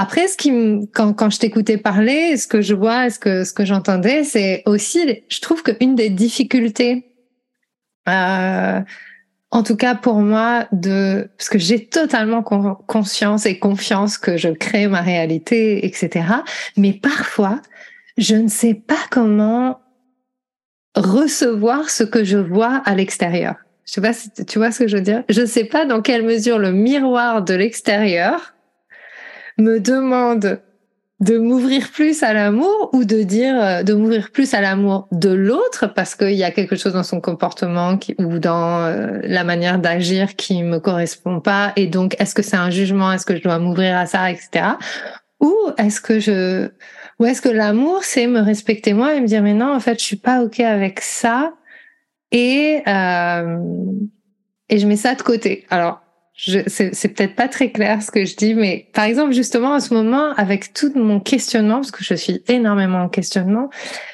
après, 0.00 0.28
ce 0.28 0.36
qui 0.36 0.50
quand, 0.94 1.12
quand 1.12 1.28
je 1.28 1.40
t'écoutais 1.40 1.76
parler, 1.76 2.36
ce 2.36 2.46
que 2.46 2.60
je 2.60 2.72
vois, 2.72 3.10
ce 3.10 3.18
que, 3.18 3.42
ce 3.42 3.52
que 3.52 3.64
j'entendais, 3.64 4.22
c'est 4.22 4.62
aussi, 4.64 5.24
je 5.28 5.40
trouve 5.40 5.64
qu'une 5.64 5.96
des 5.96 6.08
difficultés, 6.08 7.10
euh, 8.08 8.80
en 9.50 9.62
tout 9.64 9.74
cas 9.74 9.96
pour 9.96 10.20
moi, 10.20 10.68
de 10.70 11.28
parce 11.36 11.48
que 11.48 11.58
j'ai 11.58 11.84
totalement 11.84 12.44
conscience 12.44 13.44
et 13.44 13.58
confiance 13.58 14.18
que 14.18 14.36
je 14.36 14.50
crée 14.50 14.86
ma 14.86 15.00
réalité, 15.00 15.84
etc. 15.84 16.26
Mais 16.76 16.92
parfois, 16.92 17.60
je 18.16 18.36
ne 18.36 18.46
sais 18.46 18.74
pas 18.74 19.02
comment 19.10 19.80
recevoir 20.94 21.90
ce 21.90 22.04
que 22.04 22.22
je 22.22 22.38
vois 22.38 22.82
à 22.84 22.94
l'extérieur. 22.94 23.56
Je 23.84 24.00
sais 24.00 24.44
tu 24.44 24.58
vois 24.58 24.70
ce 24.70 24.78
que 24.78 24.86
je 24.86 24.98
veux 24.98 25.02
dire? 25.02 25.24
Je 25.28 25.44
sais 25.44 25.64
pas 25.64 25.86
dans 25.86 26.02
quelle 26.02 26.22
mesure 26.22 26.60
le 26.60 26.70
miroir 26.70 27.42
de 27.42 27.54
l'extérieur 27.54 28.54
me 29.58 29.80
demande 29.80 30.60
de 31.20 31.36
m'ouvrir 31.36 31.90
plus 31.90 32.22
à 32.22 32.32
l'amour 32.32 32.90
ou 32.92 33.04
de 33.04 33.22
dire 33.22 33.60
euh, 33.60 33.82
de 33.82 33.92
m'ouvrir 33.92 34.30
plus 34.30 34.54
à 34.54 34.60
l'amour 34.60 35.08
de 35.10 35.30
l'autre 35.30 35.88
parce 35.88 36.14
qu'il 36.14 36.34
y 36.34 36.44
a 36.44 36.52
quelque 36.52 36.76
chose 36.76 36.92
dans 36.92 37.02
son 37.02 37.20
comportement 37.20 37.98
qui, 37.98 38.14
ou 38.18 38.38
dans 38.38 38.84
euh, 38.84 39.18
la 39.24 39.42
manière 39.42 39.80
d'agir 39.80 40.36
qui 40.36 40.62
me 40.62 40.78
correspond 40.78 41.40
pas 41.40 41.72
et 41.74 41.88
donc 41.88 42.14
est-ce 42.20 42.36
que 42.36 42.42
c'est 42.42 42.56
un 42.56 42.70
jugement? 42.70 43.12
Est-ce 43.12 43.26
que 43.26 43.36
je 43.36 43.42
dois 43.42 43.58
m'ouvrir 43.58 43.96
à 43.96 44.06
ça? 44.06 44.30
Etc. 44.30 44.64
Ou 45.40 45.54
est-ce 45.76 46.00
que 46.00 46.20
je 46.20 46.70
ou 47.18 47.24
est-ce 47.24 47.42
que 47.42 47.48
l'amour 47.48 48.04
c'est 48.04 48.28
me 48.28 48.40
respecter 48.40 48.92
moi 48.92 49.16
et 49.16 49.20
me 49.20 49.26
dire 49.26 49.42
mais 49.42 49.54
non 49.54 49.74
en 49.74 49.80
fait 49.80 49.98
je 49.98 50.04
suis 50.04 50.16
pas 50.16 50.42
ok 50.44 50.60
avec 50.60 51.00
ça 51.00 51.52
et 52.30 52.82
euh, 52.86 53.58
et 54.68 54.78
je 54.78 54.86
mets 54.86 54.96
ça 54.96 55.16
de 55.16 55.22
côté. 55.22 55.66
Alors 55.68 56.00
c'est 56.38 57.08
peut-être 57.14 57.34
pas 57.34 57.48
très 57.48 57.72
clair 57.72 58.00
ce 58.00 58.12
que 58.12 58.24
je 58.24 58.36
dis, 58.36 58.54
mais 58.54 58.86
par 58.94 59.04
exemple, 59.04 59.32
justement, 59.32 59.72
en 59.72 59.80
ce 59.80 59.92
moment, 59.92 60.32
avec 60.36 60.72
tout 60.72 60.92
mon 60.94 61.18
questionnement, 61.18 61.76
parce 61.76 61.90
que 61.90 62.04
je 62.04 62.14
suis 62.14 62.44
énormément 62.46 63.02
en 63.02 63.08
questionnement, 63.08 63.70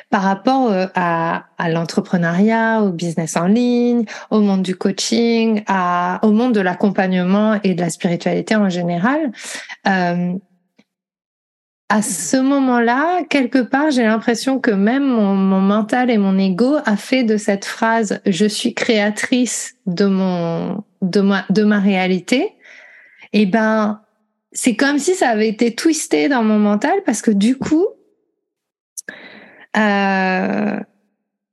par 0.08 0.22
rapport 0.22 0.72
euh, 0.72 0.86
à, 0.94 1.44
à 1.58 1.68
l'entrepreneuriat, 1.68 2.82
au 2.82 2.90
business 2.92 3.36
en 3.36 3.46
ligne, 3.46 4.06
au 4.30 4.40
monde 4.40 4.62
du 4.62 4.74
coaching, 4.74 5.62
à, 5.66 6.18
au 6.22 6.30
monde 6.30 6.54
de 6.54 6.60
l'accompagnement 6.60 7.60
et 7.62 7.74
de 7.74 7.80
la 7.80 7.90
spiritualité 7.90 8.56
en 8.56 8.70
général, 8.70 9.30
euh, 9.86 10.32
à 11.90 12.00
ce 12.00 12.38
moment-là, 12.38 13.22
quelque 13.28 13.58
part, 13.58 13.90
j'ai 13.90 14.04
l'impression 14.04 14.58
que 14.58 14.70
même 14.70 15.04
mon, 15.04 15.34
mon, 15.34 15.60
mental 15.60 16.10
et 16.10 16.16
mon 16.16 16.38
ego 16.38 16.76
a 16.86 16.96
fait 16.96 17.24
de 17.24 17.36
cette 17.36 17.66
phrase 17.66 18.20
«je 18.26 18.46
suis 18.46 18.72
créatrice 18.72 19.76
de 19.86 20.06
mon 20.06 20.82
de 21.10 21.20
ma 21.20 21.44
de 21.50 21.62
ma 21.64 21.80
réalité 21.80 22.52
et 23.32 23.42
eh 23.42 23.46
ben 23.46 24.00
c'est 24.52 24.76
comme 24.76 24.98
si 24.98 25.14
ça 25.14 25.28
avait 25.30 25.48
été 25.48 25.74
twisté 25.74 26.28
dans 26.28 26.42
mon 26.42 26.58
mental 26.58 27.02
parce 27.04 27.22
que 27.22 27.30
du 27.30 27.56
coup 27.56 27.86
euh, 29.76 30.78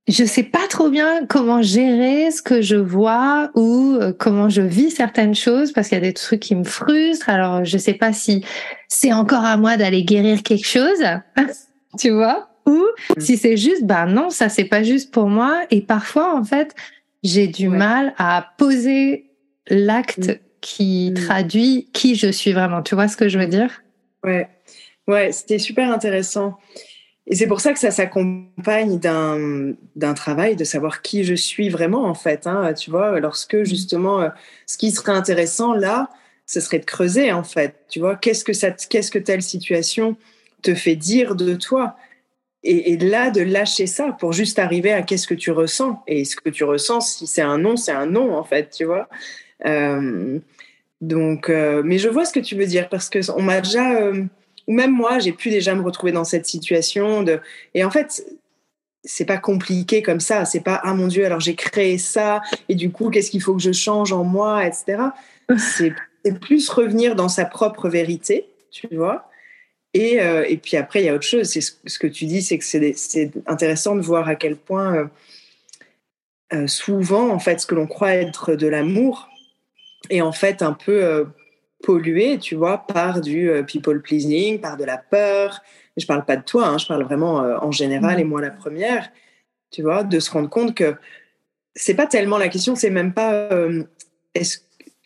je 0.08 0.26
sais 0.26 0.44
pas 0.44 0.68
trop 0.70 0.90
bien 0.90 1.26
comment 1.26 1.62
gérer 1.62 2.32
ce 2.32 2.42
que 2.42 2.62
je 2.62 2.76
vois 2.76 3.52
ou 3.56 3.98
euh, 4.00 4.14
comment 4.18 4.50
je 4.50 4.62
vis 4.62 4.92
certaines 4.92 5.36
choses 5.36 5.72
parce 5.72 5.88
qu'il 5.88 5.98
y 5.98 6.02
a 6.02 6.04
des 6.04 6.14
trucs 6.14 6.42
qui 6.42 6.56
me 6.56 6.64
frustrent. 6.64 7.30
Alors, 7.30 7.64
je 7.64 7.78
sais 7.78 7.94
pas 7.94 8.12
si 8.12 8.44
c'est 8.88 9.14
encore 9.14 9.46
à 9.46 9.58
moi 9.58 9.78
d'aller 9.78 10.04
guérir 10.04 10.44
quelque 10.44 10.68
chose, 10.68 11.04
tu 12.00 12.10
vois, 12.10 12.50
ou 12.66 12.84
si 13.18 13.38
c'est 13.38 13.58
juste, 13.58 13.86
ben 13.86 14.06
non, 14.06 14.30
ça 14.30 14.50
c'est 14.50 14.66
pas 14.66 14.84
juste 14.84 15.14
pour 15.14 15.28
moi. 15.28 15.62
Et 15.72 15.82
parfois, 15.82 16.36
en 16.36 16.44
fait, 16.44 16.76
j'ai 17.24 17.48
du 17.48 17.70
mal 17.70 18.14
à 18.18 18.50
poser 18.58 19.31
l'acte 19.68 20.30
mm. 20.30 20.40
qui 20.62 21.12
mm. 21.12 21.14
traduit 21.16 21.90
qui 21.94 22.16
je 22.16 22.32
suis 22.32 22.54
vraiment. 22.54 22.82
Tu 22.82 22.96
vois 22.96 23.08
ce 23.08 23.18
que 23.18 23.30
je 23.30 23.38
veux 23.38 23.48
dire? 23.48 23.84
Ouais, 24.24 24.50
ouais, 25.08 25.32
c'était 25.32 25.60
super 25.60 25.92
intéressant. 25.92 26.58
Et 27.28 27.36
c'est 27.36 27.48
pour 27.48 27.62
ça 27.62 27.72
que 27.72 27.80
ça 27.80 27.92
s'accompagne 27.92 29.00
d'un 29.00 30.14
travail 30.16 30.56
de 30.56 30.64
savoir 30.64 31.02
qui 31.02 31.24
je 31.24 31.36
suis 31.36 31.70
vraiment, 31.70 32.06
en 32.06 32.16
fait. 32.16 32.48
Hein, 32.48 32.74
tu 32.74 32.90
vois, 32.90 33.20
lorsque 33.20 33.64
justement, 33.64 34.22
euh, 34.22 34.30
ce 34.66 34.78
qui 34.78 34.92
serait 34.92 35.12
intéressant 35.12 35.74
là, 35.74 36.10
ce 36.46 36.60
serait 36.60 36.80
de 36.80 36.86
creuser, 36.86 37.32
en 37.32 37.44
fait. 37.44 37.76
Tu 37.90 38.00
vois, 38.00 38.16
qu'est-ce 38.16 38.44
que, 38.44 38.54
ça, 38.54 38.72
qu'est-ce 38.72 39.12
que 39.12 39.20
telle 39.20 39.44
situation 39.44 40.18
te 40.62 40.74
fait 40.74 40.96
dire 40.96 41.36
de 41.36 41.56
toi? 41.56 41.96
Et, 42.64 42.96
là, 42.98 43.32
de 43.32 43.42
lâcher 43.42 43.88
ça 43.88 44.16
pour 44.20 44.34
juste 44.34 44.60
arriver 44.60 44.92
à 44.92 45.02
qu'est-ce 45.02 45.26
que 45.26 45.34
tu 45.34 45.50
ressens. 45.50 46.04
Et 46.06 46.26
ce 46.26 46.36
que 46.36 46.50
tu 46.50 46.64
ressens, 46.64 47.02
si 47.02 47.26
c'est 47.26 47.42
un 47.42 47.58
non, 47.58 47.76
c'est 47.76 47.92
un 47.92 48.06
non, 48.06 48.36
en 48.36 48.44
fait, 48.44 48.70
tu 48.70 48.86
vois. 48.86 49.10
Euh, 49.66 50.40
donc, 51.02 51.50
euh, 51.50 51.82
mais 51.84 51.98
je 51.98 52.10
vois 52.10 52.26
ce 52.26 52.34
que 52.34 52.40
tu 52.40 52.56
veux 52.56 52.66
dire 52.66 52.90
parce 52.90 53.10
que 53.10 53.20
on 53.32 53.42
m'a 53.42 53.62
déjà 53.62 54.12
ou 54.68 54.74
même 54.74 54.92
moi, 54.92 55.20
j'ai 55.20 55.32
pu 55.32 55.50
déjà 55.50 55.76
me 55.76 55.82
retrouver 55.82 56.12
dans 56.12 56.24
cette 56.24 56.46
situation. 56.46 57.24
De... 57.24 57.40
Et 57.74 57.84
en 57.84 57.92
fait, 57.92 58.24
c'est 59.04 59.26
pas 59.26 59.38
compliqué 59.38 60.02
comme 60.02 60.20
ça. 60.20 60.46
C'est 60.46 60.62
pas 60.62 60.80
ah 60.84 60.94
mon 60.94 61.08
Dieu, 61.08 61.26
alors 61.26 61.40
j'ai 61.40 61.56
créé 61.56 61.98
ça 61.98 62.42
et 62.70 62.76
du 62.76 62.92
coup, 62.92 63.10
qu'est-ce 63.10 63.32
qu'il 63.32 63.42
faut 63.42 63.56
que 63.56 63.62
je 63.62 63.72
change 63.72 64.14
en 64.14 64.24
moi, 64.24 64.66
etc. 64.66 65.04
C'est 66.24 66.40
plus 66.40 66.70
revenir 66.70 67.16
dans 67.16 67.30
sa 67.30 67.46
propre 67.46 67.90
vérité, 67.90 68.46
tu 68.70 68.88
vois. 68.96 69.28
Et, 69.96 70.22
euh, 70.22 70.46
et 70.48 70.58
puis 70.58 70.78
après, 70.78 71.02
il 71.02 71.06
y 71.06 71.10
a 71.10 71.16
autre 71.16 71.26
chose. 71.26 71.50
C'est 71.50 71.62
ce, 71.62 71.98
que 71.98 72.06
tu 72.06 72.26
dis, 72.26 72.44
c'est 72.44 72.60
que 72.60 72.64
c'est 72.64 73.32
intéressant 73.48 73.96
de 73.96 74.02
voir 74.02 74.28
à 74.28 74.36
quel 74.36 74.56
point 74.56 74.96
euh, 74.96 75.06
euh, 76.54 76.68
souvent, 76.68 77.30
en 77.30 77.40
fait, 77.40 77.60
ce 77.60 77.66
que 77.66 77.74
l'on 77.74 77.88
croit 77.88 78.14
être 78.14 78.54
de 78.54 78.68
l'amour 78.68 79.31
est 80.10 80.22
en 80.22 80.32
fait 80.32 80.62
un 80.62 80.74
peu 80.74 81.26
pollué, 81.82 82.38
tu 82.40 82.56
vois, 82.56 82.86
par 82.88 83.22
du 83.22 83.50
euh, 83.50 83.64
people 83.64 84.02
pleasing, 84.02 84.60
par 84.60 84.78
de 84.78 84.86
la 84.86 84.98
peur. 84.98 85.62
Je 85.98 86.06
parle 86.06 86.26
pas 86.26 86.38
de 86.38 86.44
toi, 86.44 86.68
hein, 86.68 86.78
je 86.78 86.86
parle 86.86 87.04
vraiment 87.04 87.44
euh, 87.44 87.58
en 87.60 87.72
général 87.72 88.20
et 88.20 88.24
mm. 88.24 88.28
moi 88.28 88.42
la 88.42 88.52
première, 88.52 89.10
tu 89.72 89.82
vois, 89.82 90.04
de 90.04 90.20
se 90.20 90.32
rendre 90.32 90.50
compte 90.50 90.76
que 90.76 90.96
c'est 91.76 91.96
pas 91.96 92.08
tellement 92.08 92.38
la 92.38 92.50
question, 92.50 92.76
c'est 92.76 92.90
même 92.90 93.14
pas 93.14 93.34
euh, 93.34 93.84
est-ce 94.36 94.60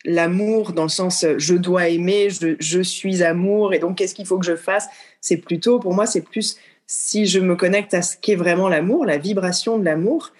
l'amour 0.04 0.72
dans 0.72 0.84
le 0.84 0.88
sens 0.88 1.26
je 1.36 1.54
dois 1.54 1.88
aimer, 1.88 2.30
je, 2.30 2.54
je 2.60 2.80
suis 2.80 3.24
amour 3.24 3.74
et 3.74 3.80
donc 3.80 3.98
qu'est-ce 3.98 4.14
qu'il 4.14 4.26
faut 4.26 4.38
que 4.38 4.46
je 4.46 4.54
fasse? 4.54 4.88
C'est 5.20 5.38
plutôt, 5.38 5.80
pour 5.80 5.94
moi, 5.94 6.06
c'est 6.06 6.20
plus 6.20 6.58
si 6.86 7.26
je 7.26 7.40
me 7.40 7.56
connecte 7.56 7.92
à 7.92 8.02
ce 8.02 8.16
qu'est 8.16 8.36
vraiment 8.36 8.68
l'amour, 8.68 9.04
la 9.04 9.18
vibration 9.18 9.78
de 9.78 9.84
l'amour, 9.84 10.32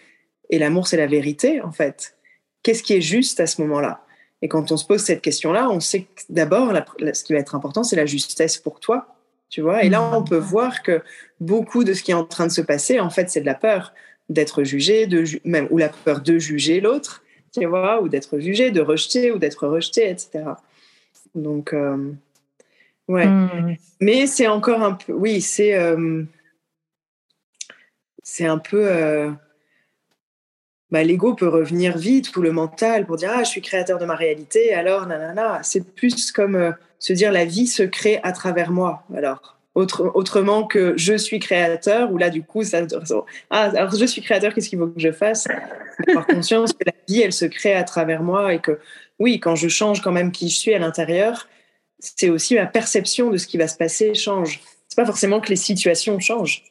et 0.51 0.61
l'amour 0.61 0.87
c'est 0.87 0.97
la 0.97 1.09
vérité 1.09 1.61
en 1.63 1.73
fait. 1.73 2.17
Qu'est-ce 2.63 2.85
qui 2.85 2.95
est 2.95 3.01
juste 3.01 3.41
à 3.41 3.47
ce 3.47 3.61
moment-là? 3.63 4.06
Et 4.47 4.49
quand 4.49 4.71
on 4.71 4.77
se 4.77 4.87
pose 4.87 5.01
cette 5.01 5.23
question-là, 5.23 5.69
on 5.69 5.81
sait 5.81 6.03
que 6.03 6.23
d'abord, 6.29 6.73
ce 7.01 7.25
qui 7.25 7.33
va 7.33 7.41
être 7.41 7.57
important, 7.57 7.83
c'est 7.83 7.97
la 7.97 8.07
justesse 8.07 8.59
pour 8.59 8.79
toi. 8.79 9.09
Tu 9.49 9.61
vois 9.61 9.83
Et 9.83 9.89
là, 9.89 10.09
on 10.17 10.23
peut 10.23 10.37
voir 10.37 10.85
que 10.85 11.03
beaucoup 11.41 11.83
de 11.83 11.95
ce 11.95 12.05
qui 12.05 12.13
est 12.13 12.15
en 12.15 12.23
train 12.23 12.47
de 12.47 12.53
se 12.53 12.61
passer, 12.61 13.01
en 13.01 13.11
fait, 13.11 13.29
c'est 13.29 13.41
de 13.41 13.47
la 13.47 13.57
peur 13.57 13.93
d'être 14.29 14.63
jugé, 14.63 15.09
de 15.09 15.25
même, 15.43 15.67
ou 15.71 15.79
la 15.79 15.89
peur 15.89 16.21
de 16.21 16.39
juger 16.39 16.81
l'autre, 16.81 17.25
tu 17.53 17.67
vois, 17.67 18.01
ou 18.01 18.09
d'être 18.09 18.39
jugé, 18.39 18.71
de 18.71 18.81
rejeter, 18.81 19.33
ou 19.33 19.39
d'être 19.39 19.67
rejeté, 19.67 20.11
etc. 20.11 20.45
Donc, 21.35 21.73
euh, 21.73 22.13
ouais. 23.09 23.27
Hmm. 23.27 23.75
Mais 24.01 24.29
c'est 24.29 24.47
encore 24.47 24.81
un 24.81 24.93
peu, 24.93 25.13
oui, 25.13 25.41
c'est, 25.41 25.75
euh, 25.75 26.23
c'est 28.23 28.47
un 28.47 28.59
peu. 28.59 28.87
Euh, 28.87 29.33
bah, 30.97 31.03
l'ego 31.03 31.35
peut 31.35 31.49
revenir 31.49 31.99
vite 31.99 32.35
ou 32.37 32.41
le 32.41 32.53
mental 32.53 33.05
pour 33.05 33.17
dire 33.17 33.31
ah 33.31 33.45
je 33.45 33.51
suis 33.51 33.61
créateur 33.61 33.99
de 33.99 34.07
ma 34.07 34.15
réalité 34.15 34.73
alors 34.73 35.07
nanana. 35.07 35.61
C'est 35.63 35.85
plus 35.95 36.33
comme 36.33 36.55
euh, 36.55 36.71
se 36.99 37.13
dire 37.13 37.33
la 37.33 37.45
vie 37.45 37.67
se 37.67 37.83
crée 37.83 38.19
à 38.23 38.33
travers 38.33 38.71
moi 38.71 39.03
alors. 39.15 39.59
Autre, 39.75 40.11
autrement 40.15 40.67
que 40.67 40.95
je 40.97 41.13
suis 41.13 41.39
créateur 41.39 42.11
ou 42.11 42.17
là 42.17 42.31
du 42.31 42.43
coup 42.43 42.65
ça 42.65 42.79
ah 43.51 43.65
alors 43.77 43.95
je 43.95 44.07
suis 44.07 44.23
créateur 44.23 44.55
qu'est-ce 44.55 44.71
qu'il 44.71 44.79
faut 44.79 44.87
que 44.87 44.99
je 44.99 45.13
fasse? 45.13 45.47
Avoir 46.09 46.27
conscience 46.27 46.73
que 46.73 46.85
la 46.87 46.95
vie 47.07 47.21
elle 47.21 47.35
se 47.35 47.45
crée 47.45 47.75
à 47.75 47.85
travers 47.85 48.23
moi 48.23 48.55
et 48.55 48.61
que 48.61 48.79
oui 49.19 49.39
quand 49.39 49.55
je 49.55 49.69
change 49.69 50.01
quand 50.01 50.13
même 50.13 50.33
qui 50.33 50.49
je 50.49 50.57
suis 50.57 50.73
à 50.73 50.79
l'intérieur 50.79 51.47
c'est 51.99 52.31
aussi 52.31 52.55
ma 52.55 52.65
perception 52.65 53.29
de 53.29 53.37
ce 53.37 53.47
qui 53.47 53.59
va 53.59 53.69
se 53.69 53.77
passer 53.77 54.15
change. 54.15 54.61
C'est 54.89 54.97
pas 54.97 55.05
forcément 55.05 55.41
que 55.41 55.51
les 55.51 55.57
situations 55.57 56.19
changent 56.21 56.63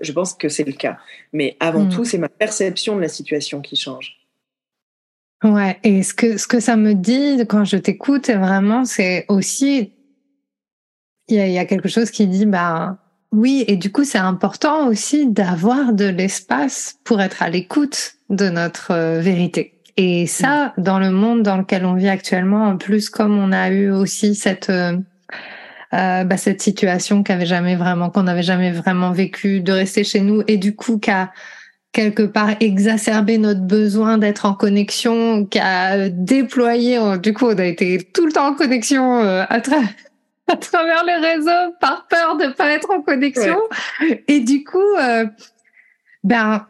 je 0.00 0.12
pense 0.12 0.34
que 0.34 0.48
c'est 0.48 0.64
le 0.64 0.72
cas. 0.72 0.98
Mais 1.32 1.56
avant 1.60 1.84
mm. 1.84 1.88
tout, 1.90 2.04
c'est 2.04 2.18
ma 2.18 2.28
perception 2.28 2.96
de 2.96 3.00
la 3.00 3.08
situation 3.08 3.60
qui 3.60 3.76
change. 3.76 4.18
Ouais, 5.44 5.78
et 5.82 6.02
ce 6.02 6.14
que, 6.14 6.36
ce 6.36 6.46
que 6.46 6.60
ça 6.60 6.76
me 6.76 6.94
dit 6.94 7.44
quand 7.48 7.64
je 7.64 7.76
t'écoute, 7.76 8.30
vraiment, 8.30 8.84
c'est 8.84 9.24
aussi, 9.28 9.92
il 11.28 11.36
y 11.36 11.58
a, 11.58 11.64
quelque 11.64 11.88
chose 11.88 12.10
qui 12.10 12.26
dit, 12.28 12.46
bah, 12.46 12.98
oui, 13.32 13.64
et 13.66 13.76
du 13.76 13.90
coup, 13.90 14.04
c'est 14.04 14.18
important 14.18 14.86
aussi 14.86 15.26
d'avoir 15.26 15.92
de 15.92 16.04
l'espace 16.04 16.96
pour 17.02 17.20
être 17.20 17.42
à 17.42 17.50
l'écoute 17.50 18.14
de 18.30 18.48
notre 18.48 18.92
euh, 18.92 19.20
vérité. 19.20 19.80
Et 19.96 20.26
ça, 20.26 20.74
mm. 20.76 20.82
dans 20.82 20.98
le 20.98 21.10
monde 21.10 21.42
dans 21.42 21.56
lequel 21.56 21.84
on 21.84 21.94
vit 21.94 22.08
actuellement, 22.08 22.64
en 22.68 22.76
plus, 22.76 23.10
comme 23.10 23.36
on 23.36 23.50
a 23.52 23.70
eu 23.70 23.90
aussi 23.90 24.36
cette, 24.36 24.70
euh, 25.94 26.22
euh, 26.22 26.24
bah, 26.24 26.36
cette 26.36 26.62
situation 26.62 27.22
qu'avait 27.22 27.46
jamais 27.46 27.76
vraiment, 27.76 28.10
qu'on 28.10 28.24
n'avait 28.24 28.42
jamais 28.42 28.70
vraiment 28.70 29.12
vécu, 29.12 29.60
de 29.60 29.72
rester 29.72 30.04
chez 30.04 30.20
nous 30.20 30.42
et 30.48 30.56
du 30.56 30.74
coup 30.74 30.98
qu'à 30.98 31.32
quelque 31.92 32.22
part 32.22 32.50
exacerbé 32.60 33.38
notre 33.38 33.60
besoin 33.60 34.18
d'être 34.18 34.46
en 34.46 34.54
connexion, 34.54 35.44
qui 35.44 35.58
a 35.58 36.08
déployé, 36.08 36.98
du 37.22 37.34
coup 37.34 37.46
on 37.46 37.58
a 37.58 37.64
été 37.64 37.98
tout 38.14 38.26
le 38.26 38.32
temps 38.32 38.48
en 38.48 38.54
connexion 38.54 39.20
euh, 39.20 39.44
à, 39.48 39.56
à, 40.48 40.56
travers 40.56 41.04
les 41.04 41.16
réseaux 41.16 41.74
par 41.80 42.06
peur 42.08 42.36
de 42.36 42.52
pas 42.52 42.70
être 42.70 42.90
en 42.90 43.02
connexion. 43.02 43.58
Et 44.28 44.40
du 44.40 44.64
coup, 44.64 44.78
euh, 44.98 45.26
ben 46.24 46.66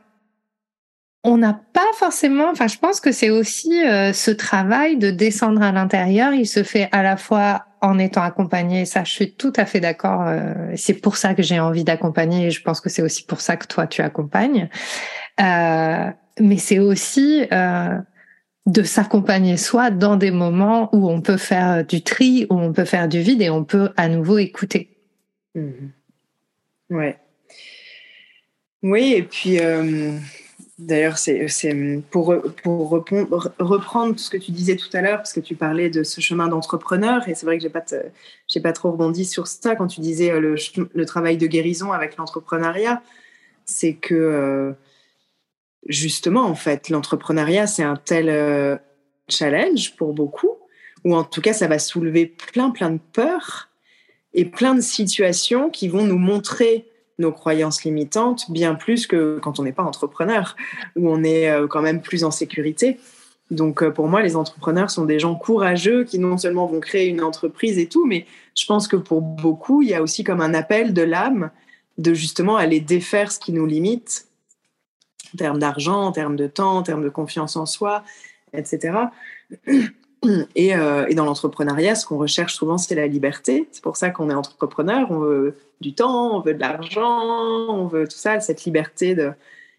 on 1.25 1.37
n'a 1.37 1.61
pas 1.73 1.87
forcément, 1.95 2.51
enfin 2.51 2.67
je 2.67 2.79
pense 2.79 3.01
que 3.01 3.13
c'est 3.13 3.31
aussi 3.31 3.85
euh, 3.87 4.13
ce 4.13 4.31
travail 4.31 4.97
de 4.97 5.11
descendre 5.11 5.63
à 5.63 5.71
l'intérieur, 5.71 6.33
il 6.33 6.47
se 6.47 6.63
fait 6.65 6.89
à 6.91 7.03
la 7.03 7.17
fois 7.17 7.67
en 7.81 7.99
étant 7.99 8.23
accompagné, 8.23 8.85
ça 8.87 9.05
je 9.05 9.13
suis 9.13 9.35
tout 9.35 9.53
à 9.57 9.65
fait 9.65 9.79
d'accord, 9.79 10.23
euh, 10.27 10.73
c'est 10.77 10.95
pour 10.95 11.17
ça 11.17 11.35
que 11.35 11.43
j'ai 11.43 11.61
envie 11.61 11.85
d'accompagner 11.85 12.47
et 12.47 12.51
je 12.51 12.61
pense 12.63 12.81
que 12.81 12.89
c'est 12.89 13.03
aussi 13.03 13.25
pour 13.25 13.41
ça 13.41 13.57
que 13.57 13.67
toi 13.67 13.87
tu 13.87 14.03
accompagnes, 14.03 14.69
euh, 15.41 16.11
mais 16.41 16.57
c'est 16.57 16.81
aussi 16.81 17.47
de 18.67 18.83
s'accompagner 18.85 19.57
soi 19.57 19.91
dans 19.91 20.17
des 20.17 20.31
moments 20.31 20.89
où 20.93 21.09
on 21.09 21.21
peut 21.21 21.37
faire 21.37 21.85
du 21.85 22.03
tri, 22.03 22.47
où 22.49 22.59
on 22.59 22.73
peut 22.73 22.85
faire 22.85 23.09
du 23.09 23.21
vide 23.21 23.43
et 23.43 23.51
on 23.51 23.65
peut 23.65 23.91
à 23.97 24.09
nouveau 24.09 24.39
écouter. 24.39 24.97
Mmh. 25.55 25.71
Ouais. 26.91 27.19
Oui, 28.83 29.15
et 29.17 29.23
puis 29.23 29.59
D'ailleurs, 30.87 31.17
c'est 31.19 31.47
pour, 32.11 32.27
reprendre 32.27 34.19
ce 34.19 34.31
que 34.31 34.37
tu 34.37 34.51
disais 34.51 34.75
tout 34.75 34.89
à 34.95 35.01
l'heure, 35.01 35.19
parce 35.19 35.33
que 35.33 35.41
tu 35.41 35.55
parlais 35.55 35.91
de 35.91 36.03
ce 36.03 36.21
chemin 36.21 36.49
d'entrepreneur, 36.49 37.29
et 37.29 37.35
c'est 37.35 37.47
vrai 37.47 37.59
que 37.59 37.69
pas, 37.69 37.85
j'ai 38.49 38.61
pas 38.61 38.73
trop 38.73 38.91
rebondi 38.91 39.25
sur 39.25 39.47
ça 39.47 39.77
quand 39.77 39.87
tu 39.87 40.01
disais 40.01 40.33
euh, 40.33 40.41
le, 40.41 40.57
le 40.93 41.07
travail 41.07 41.37
de 41.37 41.47
guérison 41.47 41.93
avec 41.93 42.17
l'entrepreneuriat. 42.17 43.01
C'est 43.65 43.95
que 43.95 44.15
euh, 44.15 44.73
justement, 45.87 46.43
en 46.47 46.57
fait, 46.57 46.89
l'entrepreneuriat, 46.89 47.69
c'est 47.69 47.85
un 47.85 47.97
tel 47.97 48.29
euh, 48.29 48.77
challenge 49.29 49.95
pour 49.97 50.15
beaucoup, 50.15 50.51
ou 51.05 51.15
en 51.15 51.23
tout 51.23 51.41
cas, 51.41 51.53
ça 51.53 51.69
va 51.69 51.79
soulever 51.79 52.27
plein, 52.27 52.71
plein 52.71 52.91
de 52.91 53.01
peurs 53.13 53.69
et 54.35 54.47
plein 54.47 54.75
de 54.75 54.81
situations 54.81 55.71
qui 55.71 55.87
vont 55.87 56.05
nous 56.05 56.19
montrer 56.19 56.92
nos 57.23 57.33
croyances 57.33 57.85
limitantes, 57.85 58.51
bien 58.51 58.75
plus 58.75 59.07
que 59.07 59.39
quand 59.43 59.59
on 59.59 59.63
n'est 59.63 59.73
pas 59.73 59.83
entrepreneur, 59.83 60.57
où 60.97 61.09
on 61.09 61.25
est 61.25 61.49
euh, 61.51 61.67
quand 61.67 61.81
même 61.81 62.03
plus 62.03 62.25
en 62.25 62.31
sécurité. 62.31 62.99
Donc 63.51 63.83
euh, 63.83 63.91
pour 63.91 64.09
moi, 64.09 64.23
les 64.23 64.37
entrepreneurs 64.37 64.91
sont 64.91 65.05
des 65.05 65.19
gens 65.19 65.35
courageux 65.35 66.05
qui 66.05 66.19
non 66.19 66.37
seulement 66.37 66.67
vont 66.67 66.81
créer 66.81 67.09
une 67.09 67.23
entreprise 67.23 67.79
et 67.79 67.87
tout, 67.87 68.07
mais 68.07 68.27
je 68.57 68.67
pense 68.67 68.89
que 68.89 68.97
pour 68.97 69.23
beaucoup, 69.23 69.83
il 69.83 69.89
y 69.89 69.95
a 69.95 70.03
aussi 70.03 70.25
comme 70.25 70.41
un 70.41 70.55
appel 70.55 70.93
de 70.93 71.03
l'âme 71.03 71.51
de 71.99 72.15
justement 72.15 72.57
aller 72.57 72.81
défaire 72.81 73.31
ce 73.31 73.39
qui 73.39 73.53
nous 73.53 73.67
limite 73.67 74.27
en 75.35 75.39
termes 75.39 75.59
d'argent, 75.59 76.03
en 76.03 76.13
termes 76.13 76.37
de 76.37 76.47
temps, 76.47 76.77
en 76.79 76.83
termes 76.83 77.05
de 77.05 77.09
confiance 77.09 77.57
en 77.57 77.67
soi, 77.67 78.05
etc. 78.53 78.99
Et, 80.55 80.75
euh, 80.77 81.07
et, 81.09 81.15
dans 81.15 81.25
l'entrepreneuriat, 81.25 81.95
ce 81.95 82.07
qu'on 82.07 82.19
recherche 82.19 82.55
souvent, 82.55 82.79
c'est 82.79 82.95
la 82.95 83.07
liberté. 83.07 83.69
C'est 83.73 83.83
pour 83.83 83.97
ça 83.97 84.11
qu'on 84.11 84.31
est 84.31 84.35
entrepreneur. 84.35 85.11
On 85.11 85.19
veut 85.19 85.57
du 85.81 85.95
temps, 85.95 86.37
on 86.37 86.41
veut 86.41 86.55
de 86.55 86.61
l'argent, 86.61 87.69
on 87.69 87.87
veut 87.87 88.07
tout 88.07 88.17
ça, 88.17 88.41
cette 88.41 88.65
liberté 88.65 89.15
de. 89.15 89.33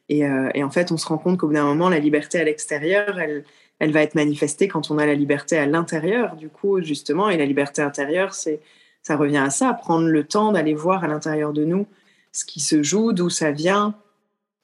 Et, 0.09 0.25
en 0.27 0.69
fait, 0.69 0.91
on 0.91 0.97
se 0.97 1.07
rend 1.07 1.17
compte 1.17 1.39
qu'au 1.39 1.47
bout 1.47 1.53
d'un 1.53 1.63
moment, 1.63 1.89
la 1.89 1.99
liberté 1.99 2.39
à 2.39 2.43
l'extérieur, 2.43 3.19
elle, 3.19 3.91
va 3.91 4.01
être 4.01 4.15
manifestée 4.15 4.67
quand 4.67 4.91
on 4.91 4.97
a 4.97 5.05
la 5.05 5.15
liberté 5.15 5.57
à 5.57 5.65
l'intérieur, 5.65 6.35
du 6.35 6.49
coup, 6.49 6.81
justement. 6.81 7.29
Et 7.29 7.37
la 7.37 7.45
liberté 7.45 7.81
intérieure, 7.81 8.33
ça 8.33 9.15
revient 9.15 9.37
à 9.37 9.49
ça, 9.49 9.73
prendre 9.73 10.07
le 10.07 10.23
temps 10.25 10.51
d'aller 10.51 10.73
voir 10.73 11.03
à 11.03 11.07
l'intérieur 11.07 11.53
de 11.53 11.63
nous 11.63 11.87
ce 12.33 12.45
qui 12.45 12.59
se 12.59 12.83
joue, 12.83 13.13
d'où 13.13 13.29
ça 13.29 13.51
vient, 13.51 13.95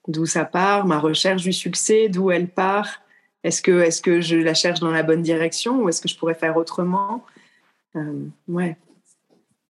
d'où 0.08 0.26
ça 0.26 0.44
part, 0.44 0.86
ma 0.86 0.98
recherche 0.98 1.42
du 1.42 1.52
succès, 1.52 2.08
d'où 2.08 2.30
elle 2.30 2.48
part. 2.48 3.00
Est-ce 3.44 3.62
que, 3.62 3.80
est-ce 3.80 4.02
que 4.02 4.20
je 4.20 4.36
la 4.36 4.54
cherche 4.54 4.80
dans 4.80 4.90
la 4.90 5.02
bonne 5.02 5.22
direction 5.22 5.82
ou 5.82 5.88
est-ce 5.88 6.00
que 6.00 6.08
je 6.08 6.16
pourrais 6.16 6.34
faire 6.34 6.56
autrement? 6.56 7.24
Euh, 7.96 8.26
Ouais. 8.48 8.76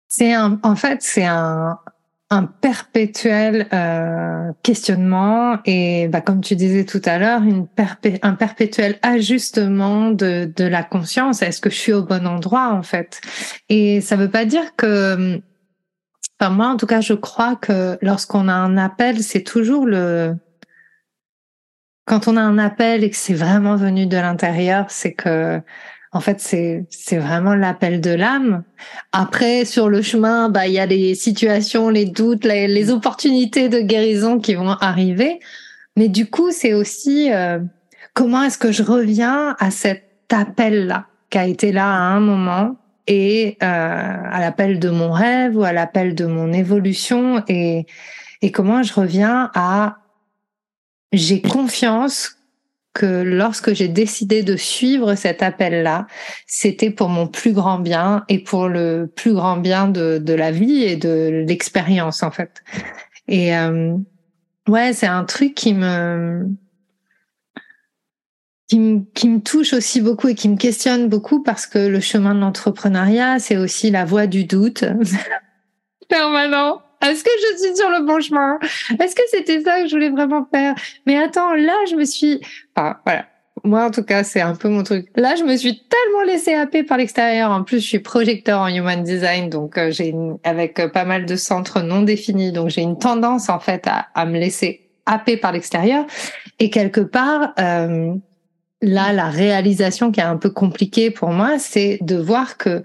C'est 0.09 0.37
en 0.37 0.77
fait, 0.77 0.99
c'est 1.01 1.25
un, 1.25 1.79
un 2.33 2.45
perpétuel 2.45 3.67
euh, 3.75 4.53
questionnement 4.63 5.59
et 5.67 6.09
bah, 6.09 6.23
comme 6.23 6.41
tu 6.41 6.57
disais 6.57 6.85
tout 6.87 7.03
à 7.05 7.19
l'heure, 7.19 7.43
une 7.43 7.67
un 8.23 8.33
perpétuel 8.35 8.99
ajustement 9.03 10.11
de, 10.11 10.51
de 10.57 10.65
la 10.65 10.83
conscience. 10.83 11.43
Est-ce 11.43 11.61
que 11.61 11.69
je 11.69 11.77
suis 11.77 11.93
au 11.93 12.03
bon 12.03 12.27
endroit 12.27 12.73
en 12.73 12.83
fait? 12.83 13.21
Et 13.69 14.01
ça 14.01 14.17
veut 14.17 14.31
pas 14.31 14.47
dire 14.47 14.77
que, 14.77 15.41
enfin 16.41 16.51
moi 16.51 16.69
en 16.69 16.79
tout 16.79 16.87
cas, 16.87 17.03
je 17.03 17.13
crois 17.13 17.57
que 17.57 17.99
lorsqu'on 18.01 18.49
a 18.49 18.55
un 18.55 18.79
appel, 18.79 19.23
c'est 19.23 19.45
toujours 19.45 19.85
le 19.85 20.35
quand 22.05 22.29
on 22.29 22.37
a 22.37 22.41
un 22.41 22.59
appel 22.59 23.05
et 23.05 23.11
que 23.11 23.17
c'est 23.17 23.35
vraiment 23.35 23.77
venu 23.77 24.07
de 24.07 24.17
l'intérieur, 24.17 24.87
c'est 24.89 25.13
que 25.13 25.61
en 26.15 26.21
fait, 26.21 26.41
c'est 26.41 26.85
c'est 26.91 27.17
vraiment 27.17 27.55
l'appel 27.55 28.01
de 28.01 28.11
l'âme. 28.11 28.65
Après, 29.13 29.65
sur 29.65 29.89
le 29.89 30.03
chemin, 30.03 30.51
bah 30.51 30.67
il 30.67 30.75
y 30.75 30.79
a 30.79 30.85
les 30.85 31.15
situations, 31.15 31.89
les 31.89 32.05
doutes, 32.05 32.45
les, 32.45 32.91
opportunités 32.91 33.71
de 33.71 33.81
guérison 33.81 34.39
qui 34.39 34.55
vont 34.55 34.69
arriver. 34.69 35.41
Mais 35.97 36.09
du 36.09 36.29
coup, 36.29 36.51
c'est 36.53 36.75
aussi 36.75 37.33
euh, 37.33 37.61
comment 38.13 38.43
est-ce 38.43 38.59
que 38.59 38.73
je 38.73 38.83
reviens 38.83 39.57
à 39.59 39.71
cet 39.71 40.05
appel-là 40.31 41.07
qui 41.31 41.39
a 41.39 41.47
été 41.47 41.73
là 41.73 41.87
à 41.87 41.99
un 42.15 42.21
moment 42.21 42.77
et 43.07 43.57
euh, 43.63 43.67
à 43.67 44.41
l'appel 44.41 44.79
de 44.79 44.91
mon 44.91 45.13
rêve 45.13 45.57
ou 45.57 45.65
à 45.65 45.73
l'appel 45.73 46.15
de 46.15 46.27
mon 46.27 46.53
évolution 46.53 47.43
et 47.49 47.87
et 48.43 48.51
comment 48.51 48.83
je 48.83 48.93
reviens 48.93 49.51
à 49.55 49.99
j'ai 51.13 51.41
confiance 51.41 52.37
que 52.95 53.23
lorsque 53.23 53.73
j'ai 53.73 53.89
décidé 53.89 54.43
de 54.43 54.57
suivre 54.57 55.15
cet 55.15 55.43
appel-là, 55.43 56.07
c'était 56.47 56.91
pour 56.91 57.09
mon 57.09 57.27
plus 57.27 57.53
grand 57.53 57.79
bien 57.79 58.25
et 58.29 58.39
pour 58.39 58.69
le 58.69 59.11
plus 59.15 59.33
grand 59.33 59.57
bien 59.57 59.89
de, 59.89 60.19
de 60.19 60.35
la 60.35 60.51
vie 60.51 60.83
et 60.83 60.97
de 60.97 61.45
l'expérience 61.47 62.23
en 62.23 62.31
fait. 62.31 62.63
Et 63.29 63.57
euh, 63.57 63.97
ouais, 64.69 64.93
c'est 64.93 65.07
un 65.07 65.25
truc 65.25 65.55
qui 65.55 65.75
me 65.75 66.47
qui 68.69 68.79
me, 68.79 69.01
qui 69.15 69.29
me 69.29 69.41
touche 69.41 69.75
aussi 69.75 70.01
beaucoup 70.01 70.29
et 70.29 70.35
qui 70.35 70.49
me 70.49 70.57
questionne 70.57 71.09
beaucoup 71.09 71.43
parce 71.43 71.67
que 71.67 71.79
le 71.79 72.01
chemin 72.01 72.35
de 72.35 72.41
l'entrepreneuriat, 72.41 73.39
c'est 73.39 73.59
aussi 73.59 73.91
la 73.91 74.07
voie 74.07 74.27
du 74.27 74.45
doute 74.45 74.85
permanent. 76.09 76.81
Est-ce 77.03 77.25
que 77.25 77.31
je 77.41 77.59
suis 77.59 77.77
sur 77.77 77.91
le 77.91 78.07
bon 78.07 78.21
chemin? 78.21 78.59
Est-ce 79.01 79.15
que 79.15 79.23
c'était 79.31 79.61
ça 79.61 79.81
que 79.81 79.89
je 79.89 79.95
voulais 79.95 80.11
vraiment 80.11 80.47
faire? 80.53 80.75
Mais 81.07 81.19
attends, 81.19 81.53
là, 81.55 81.75
je 81.91 81.97
me 81.97 82.05
suis... 82.05 82.41
Enfin, 82.75 82.97
voilà. 83.05 83.27
Moi, 83.65 83.85
en 83.85 83.91
tout 83.91 84.03
cas, 84.03 84.25
c'est 84.25 84.41
un 84.41 84.57
peu 84.57 84.69
mon 84.69 84.83
truc. 84.83 85.09
Là, 85.15 85.37
je 85.37 85.45
me 85.45 85.57
suis 85.57 85.83
tellement 85.89 86.23
laissée 86.25 86.55
happer 86.55 86.83
par 86.83 86.99
l'extérieur. 86.99 87.51
En 87.51 87.63
plus, 87.63 87.81
je 87.81 87.87
suis 87.87 87.99
projecteur 88.01 88.61
en 88.61 88.69
human 88.69 89.03
design, 89.05 89.51
donc 89.51 89.79
euh, 89.79 89.91
j'ai 89.91 90.15
avec 90.43 90.81
euh, 90.81 90.89
pas 90.89 91.05
mal 91.05 91.27
de 91.27 91.37
centres 91.37 91.81
non 91.81 92.03
définis, 92.03 92.51
donc 92.51 92.71
j'ai 92.71 92.83
une 92.83 92.99
tendance 92.99 93.49
en 93.49 93.61
fait 93.61 93.87
à, 93.87 94.09
à 94.15 94.27
me 94.27 94.39
laisser 94.39 94.91
happer 95.07 95.37
par 95.37 95.53
l'extérieur. 95.53 96.07
Et 96.59 96.71
quelque 96.71 97.01
part, 97.01 97.53
euh, 97.61 98.15
là, 98.81 99.13
la 99.13 99.29
réalisation 99.29 100.11
qui 100.11 100.19
est 100.19 100.25
un 100.25 100.39
peu 100.39 100.51
compliquée 100.51 101.11
pour 101.11 101.31
moi, 101.31 101.59
c'est 101.59 101.99
de 102.01 102.17
voir 102.17 102.57
que 102.57 102.83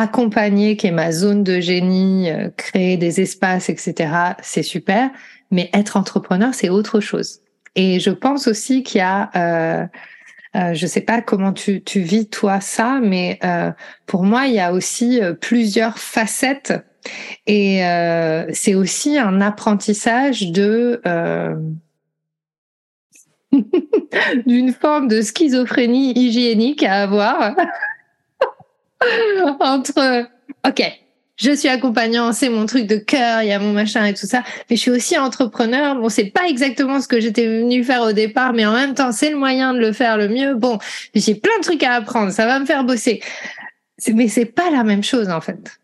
accompagner, 0.00 0.76
qui 0.76 0.86
est 0.86 0.92
ma 0.92 1.12
zone 1.12 1.42
de 1.42 1.60
génie, 1.60 2.30
euh, 2.30 2.50
créer 2.56 2.96
des 2.96 3.20
espaces, 3.20 3.68
etc., 3.68 4.12
c'est 4.42 4.62
super. 4.62 5.10
Mais 5.50 5.70
être 5.72 5.96
entrepreneur, 5.96 6.54
c'est 6.54 6.68
autre 6.68 7.00
chose. 7.00 7.40
Et 7.76 8.00
je 8.00 8.10
pense 8.10 8.48
aussi 8.48 8.82
qu'il 8.82 8.98
y 8.98 9.02
a, 9.02 9.30
euh, 9.36 9.86
euh, 10.56 10.74
je 10.74 10.86
sais 10.86 11.02
pas 11.02 11.20
comment 11.20 11.52
tu, 11.52 11.82
tu 11.82 12.00
vis 12.00 12.28
toi 12.28 12.60
ça, 12.60 12.98
mais 13.02 13.38
euh, 13.44 13.72
pour 14.06 14.24
moi, 14.24 14.46
il 14.46 14.54
y 14.54 14.60
a 14.60 14.72
aussi 14.72 15.20
euh, 15.22 15.34
plusieurs 15.34 15.98
facettes. 15.98 16.72
Et 17.46 17.82
c'est 18.52 18.74
aussi 18.74 19.16
un 19.16 19.40
apprentissage 19.40 20.50
de 20.50 21.00
d'une 24.46 24.72
forme 24.72 25.06
de 25.06 25.22
schizophrénie 25.22 26.18
hygiénique 26.18 26.82
à 26.82 27.04
avoir. 27.04 27.54
entre, 29.60 30.26
ok, 30.66 30.82
je 31.36 31.50
suis 31.54 31.68
accompagnant, 31.68 32.32
c'est 32.32 32.48
mon 32.48 32.64
truc 32.64 32.86
de 32.86 32.96
cœur, 32.96 33.42
il 33.42 33.48
y 33.48 33.52
a 33.52 33.58
mon 33.58 33.72
machin 33.72 34.04
et 34.06 34.14
tout 34.14 34.26
ça, 34.26 34.42
mais 34.70 34.76
je 34.76 34.80
suis 34.80 34.90
aussi 34.90 35.18
entrepreneur. 35.18 35.94
Bon, 35.96 36.08
c'est 36.08 36.30
pas 36.30 36.48
exactement 36.48 37.00
ce 37.00 37.08
que 37.08 37.20
j'étais 37.20 37.46
venu 37.46 37.84
faire 37.84 38.02
au 38.02 38.12
départ, 38.12 38.54
mais 38.54 38.64
en 38.64 38.72
même 38.72 38.94
temps, 38.94 39.12
c'est 39.12 39.30
le 39.30 39.36
moyen 39.36 39.74
de 39.74 39.78
le 39.78 39.92
faire 39.92 40.16
le 40.16 40.28
mieux. 40.28 40.54
Bon, 40.54 40.78
j'ai 41.14 41.34
plein 41.34 41.58
de 41.58 41.62
trucs 41.62 41.82
à 41.82 41.92
apprendre, 41.92 42.32
ça 42.32 42.46
va 42.46 42.58
me 42.58 42.64
faire 42.64 42.84
bosser. 42.84 43.20
Mais 44.12 44.28
c'est 44.28 44.46
pas 44.46 44.70
la 44.70 44.84
même 44.84 45.02
chose 45.02 45.28
en 45.28 45.40
fait. 45.40 45.78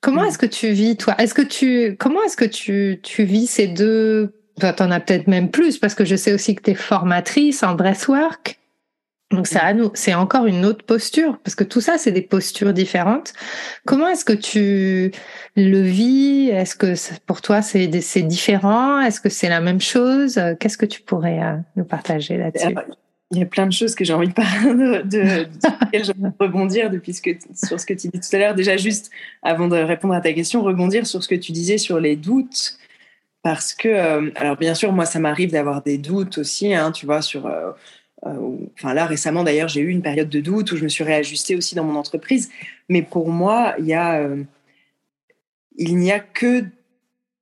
Comment 0.00 0.24
est-ce 0.24 0.38
que 0.38 0.46
tu 0.46 0.70
vis 0.70 0.96
toi? 0.96 1.14
Est-ce 1.18 1.34
que 1.34 1.42
tu 1.42 1.96
comment 1.96 2.22
est-ce 2.24 2.36
que 2.36 2.44
tu 2.44 2.98
tu 3.02 3.22
vis 3.22 3.46
ces 3.46 3.68
deux? 3.68 4.34
Enfin, 4.58 4.72
t'en 4.72 4.90
as 4.90 5.00
peut-être 5.00 5.28
même 5.28 5.50
plus 5.50 5.78
parce 5.78 5.94
que 5.94 6.04
je 6.04 6.16
sais 6.16 6.32
aussi 6.32 6.54
que 6.56 6.62
tu 6.62 6.72
es 6.72 6.74
formatrice 6.74 7.62
en 7.62 7.74
breathwork. 7.74 8.58
Donc 9.32 9.46
ça, 9.46 9.72
c'est 9.94 10.14
encore 10.14 10.46
une 10.46 10.64
autre 10.64 10.84
posture, 10.84 11.38
parce 11.42 11.54
que 11.54 11.64
tout 11.64 11.80
ça, 11.80 11.96
c'est 11.96 12.12
des 12.12 12.22
postures 12.22 12.72
différentes. 12.72 13.32
Comment 13.86 14.08
est-ce 14.08 14.24
que 14.24 14.32
tu 14.32 15.10
le 15.56 15.80
vis? 15.80 16.48
Est-ce 16.50 16.76
que 16.76 16.94
pour 17.26 17.40
toi, 17.40 17.62
c'est 17.62 17.86
différent? 17.86 19.00
Est-ce 19.00 19.20
que 19.20 19.30
c'est 19.30 19.48
la 19.48 19.60
même 19.60 19.80
chose? 19.80 20.40
Qu'est-ce 20.60 20.78
que 20.78 20.86
tu 20.86 21.00
pourrais 21.00 21.42
euh, 21.42 21.56
nous 21.76 21.84
partager 21.84 22.36
là-dessus? 22.36 22.74
Il 23.30 23.38
y 23.38 23.42
a 23.42 23.46
plein 23.46 23.66
de 23.66 23.72
choses 23.72 23.94
que 23.94 24.04
j'ai 24.04 24.12
envie 24.12 24.28
de 24.28 24.32
de, 25.02 25.44
de, 25.44 26.32
rebondir 26.38 26.90
depuis 26.90 27.14
ce 27.14 27.22
que, 27.22 27.30
sur 27.54 27.80
ce 27.80 27.86
que 27.86 27.94
tu 27.94 28.08
dis 28.08 28.20
tout 28.20 28.36
à 28.36 28.38
l'heure. 28.38 28.54
Déjà, 28.54 28.76
juste 28.76 29.10
avant 29.42 29.68
de 29.68 29.76
répondre 29.76 30.12
à 30.12 30.20
ta 30.20 30.34
question, 30.34 30.62
rebondir 30.62 31.06
sur 31.06 31.22
ce 31.22 31.28
que 31.28 31.34
tu 31.34 31.52
disais 31.52 31.78
sur 31.78 31.98
les 31.98 32.16
doutes. 32.16 32.76
Parce 33.42 33.72
que, 33.72 33.88
euh, 33.88 34.30
alors 34.36 34.56
bien 34.56 34.74
sûr, 34.74 34.92
moi, 34.92 35.06
ça 35.06 35.18
m'arrive 35.18 35.50
d'avoir 35.50 35.82
des 35.82 35.98
doutes 35.98 36.38
aussi, 36.38 36.74
hein, 36.74 36.92
tu 36.92 37.06
vois, 37.06 37.22
sur... 37.22 37.46
Euh, 37.46 37.70
euh, 37.70 37.72
enfin 38.24 38.94
là 38.94 39.06
récemment 39.06 39.42
d'ailleurs 39.42 39.68
j'ai 39.68 39.80
eu 39.80 39.88
une 39.88 40.02
période 40.02 40.28
de 40.28 40.40
doute 40.40 40.70
où 40.72 40.76
je 40.76 40.84
me 40.84 40.88
suis 40.88 41.04
réajustée 41.04 41.56
aussi 41.56 41.74
dans 41.74 41.84
mon 41.84 41.98
entreprise. 41.98 42.50
Mais 42.88 43.02
pour 43.02 43.28
moi 43.28 43.74
il 43.78 43.86
y 43.86 43.94
a 43.94 44.20
euh, 44.20 44.42
il 45.76 45.96
n'y 45.96 46.12
a 46.12 46.20
que 46.20 46.64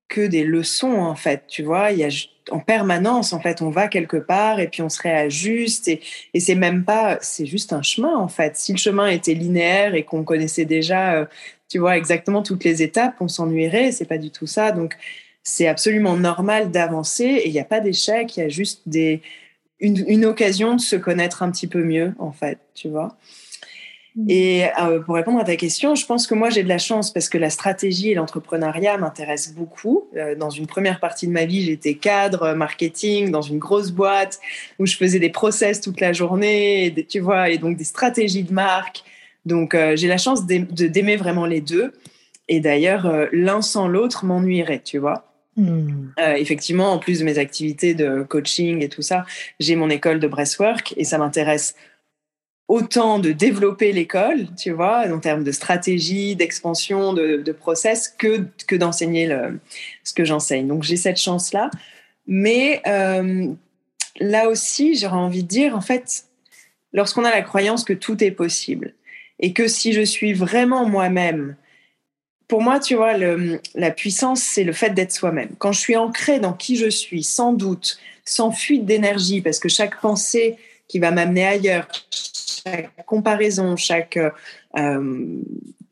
que 0.09 0.27
des 0.27 0.45
leçons 0.45 0.99
en 0.99 1.15
fait 1.15 1.45
tu 1.49 1.63
vois. 1.63 1.93
Il 1.93 1.99
y 1.99 2.05
a 2.05 2.09
en 2.51 2.61
permanence 2.61 3.33
en 3.33 3.41
fait 3.41 3.63
on 3.63 3.71
va 3.71 3.89
quelque 3.89 4.17
part 4.17 4.59
et 4.59 4.69
puis 4.69 4.83
on 4.83 4.89
se 4.89 5.01
réajuste 5.03 5.87
et, 5.89 6.01
et 6.35 6.41
c'est 6.41 6.55
même 6.55 6.85
pas 6.85 7.19
c'est 7.21 7.47
juste 7.47 7.73
un 7.73 7.83
chemin 7.83 8.17
en 8.17 8.29
fait. 8.29 8.57
Si 8.57 8.73
le 8.73 8.79
chemin 8.79 9.09
était 9.09 9.35
linéaire 9.35 9.95
et 9.95 10.05
qu'on 10.05 10.25
connaissait 10.25 10.65
déjà 10.65 11.15
euh, 11.15 11.27
tu 11.69 11.79
vois 11.79 11.97
exactement 11.97 12.43
toutes 12.43 12.65
les 12.65 12.83
étapes 12.83 13.17
on 13.21 13.29
s'ennuierait 13.29 13.93
c'est 13.93 14.07
pas 14.07 14.19
du 14.19 14.31
tout 14.31 14.47
ça. 14.47 14.73
Donc 14.73 14.97
c'est 15.43 15.69
absolument 15.69 16.17
normal 16.17 16.71
d'avancer 16.71 17.25
et 17.25 17.49
il 17.49 17.53
n'y 17.53 17.61
a 17.61 17.65
pas 17.65 17.81
d'échec 17.81 18.37
il 18.37 18.41
y 18.41 18.43
a 18.43 18.49
juste 18.49 18.83
des 18.87 19.21
une, 19.81 20.25
occasion 20.25 20.75
de 20.75 20.81
se 20.81 20.97
connaître 20.97 21.43
un 21.43 21.51
petit 21.51 21.67
peu 21.67 21.83
mieux, 21.83 22.15
en 22.19 22.33
fait, 22.33 22.59
tu 22.75 22.89
vois. 22.89 23.17
Mm. 24.17 24.27
Et 24.29 24.65
euh, 24.81 25.01
pour 25.01 25.15
répondre 25.15 25.39
à 25.39 25.45
ta 25.45 25.57
question, 25.57 25.95
je 25.95 26.05
pense 26.05 26.27
que 26.27 26.35
moi 26.35 26.51
j'ai 26.51 26.63
de 26.63 26.69
la 26.69 26.79
chance 26.79 27.13
parce 27.13 27.29
que 27.29 27.39
la 27.39 27.49
stratégie 27.49 28.11
et 28.11 28.15
l'entrepreneuriat 28.15 28.99
m'intéressent 28.99 29.55
beaucoup. 29.55 30.09
Euh, 30.17 30.35
dans 30.35 30.51
une 30.51 30.67
première 30.67 31.01
partie 31.01 31.27
de 31.27 31.33
ma 31.33 31.45
vie, 31.45 31.63
j'étais 31.63 31.95
cadre 31.95 32.53
marketing 32.55 33.31
dans 33.31 33.43
une 33.43 33.59
grosse 33.59 33.93
boîte 33.93 34.41
où 34.79 34.87
je 34.87 34.97
faisais 34.97 35.19
des 35.19 35.31
process 35.31 35.81
toute 35.81 36.01
la 36.01 36.13
journée, 36.13 36.95
tu 37.09 37.21
vois, 37.21 37.51
et 37.51 37.59
donc 37.59 37.77
des 37.77 37.85
stratégies 37.85 38.43
de 38.43 38.53
marque. 38.53 39.05
Donc 39.47 39.75
euh, 39.75 39.97
j'ai 39.97 40.09
la 40.09 40.19
chance 40.19 40.45
d'aimer 40.45 41.17
vraiment 41.17 41.47
les 41.47 41.61
deux. 41.61 41.93
Et 42.49 42.59
d'ailleurs, 42.59 43.29
l'un 43.31 43.63
sans 43.63 43.87
l'autre 43.87 44.25
m'ennuierait, 44.25 44.83
tu 44.85 44.99
vois. 44.99 45.30
Hmm. 45.61 46.13
Euh, 46.19 46.35
effectivement, 46.37 46.91
en 46.91 46.99
plus 46.99 47.19
de 47.19 47.25
mes 47.25 47.37
activités 47.37 47.93
de 47.93 48.23
coaching 48.23 48.83
et 48.83 48.89
tout 48.89 49.03
ça, 49.03 49.27
j'ai 49.59 49.77
mon 49.77 49.91
école 49.91 50.19
de 50.19 50.27
breastwork 50.27 50.95
et 50.97 51.05
ça 51.05 51.19
m'intéresse 51.19 51.75
autant 52.67 53.19
de 53.19 53.33
développer 53.33 53.93
l'école, 53.93 54.47
tu 54.57 54.71
vois, 54.71 55.05
en 55.13 55.19
termes 55.19 55.45
de 55.45 55.53
stratégie, 55.53 56.35
d'expansion, 56.35 57.13
de, 57.13 57.53
process, 57.53 58.09
que, 58.09 58.47
que 58.67 58.75
d'enseigner 58.75 59.29
ce 60.03 60.15
que 60.15 60.25
j'enseigne. 60.25 60.67
Donc 60.67 60.83
j'ai 60.83 60.97
cette 60.97 61.19
chance-là. 61.19 61.71
Mais 62.27 62.81
euh, 62.87 63.49
là 64.19 64.49
aussi, 64.49 64.95
j'aurais 64.95 65.17
envie 65.17 65.43
de 65.43 65.49
dire, 65.49 65.77
en 65.77 65.83
fait, 65.83 66.25
lorsqu'on 66.95 67.25
a 67.25 67.31
la 67.31 67.43
croyance 67.43 67.85
que 67.85 67.93
tout 67.93 68.23
est 68.25 68.31
possible 68.31 68.95
et 69.41 69.53
que 69.53 69.69
si 69.69 69.93
je 69.93 70.03
suis 70.03 70.33
vraiment 70.33 70.89
moi-même, 70.89 71.57
pour 72.51 72.61
moi, 72.61 72.81
tu 72.81 72.97
vois, 72.97 73.13
la 73.17 73.91
puissance, 73.93 74.43
c'est 74.43 74.65
le 74.65 74.73
fait 74.73 74.91
d'être 74.91 75.13
soi-même. 75.13 75.51
Quand 75.59 75.71
je 75.71 75.79
suis 75.79 75.97
ancrée 75.97 76.41
dans 76.41 76.53
qui 76.53 76.75
je 76.77 76.91
suis, 76.91 77.23
sans 77.23 77.53
doute, 77.53 77.99
sans 78.25 78.51
fuite 78.51 78.85
d'énergie, 78.85 79.41
parce 79.41 79.61
que 79.61 79.69
chaque 79.69 80.01
pensée 80.01 80.57
qui 80.89 80.99
va 80.99 81.13
m'amener 81.13 81.47
ailleurs, 81.47 81.87
chaque 82.11 82.91
comparaison, 83.07 83.77
chaque 83.77 84.19
euh, 84.77 85.41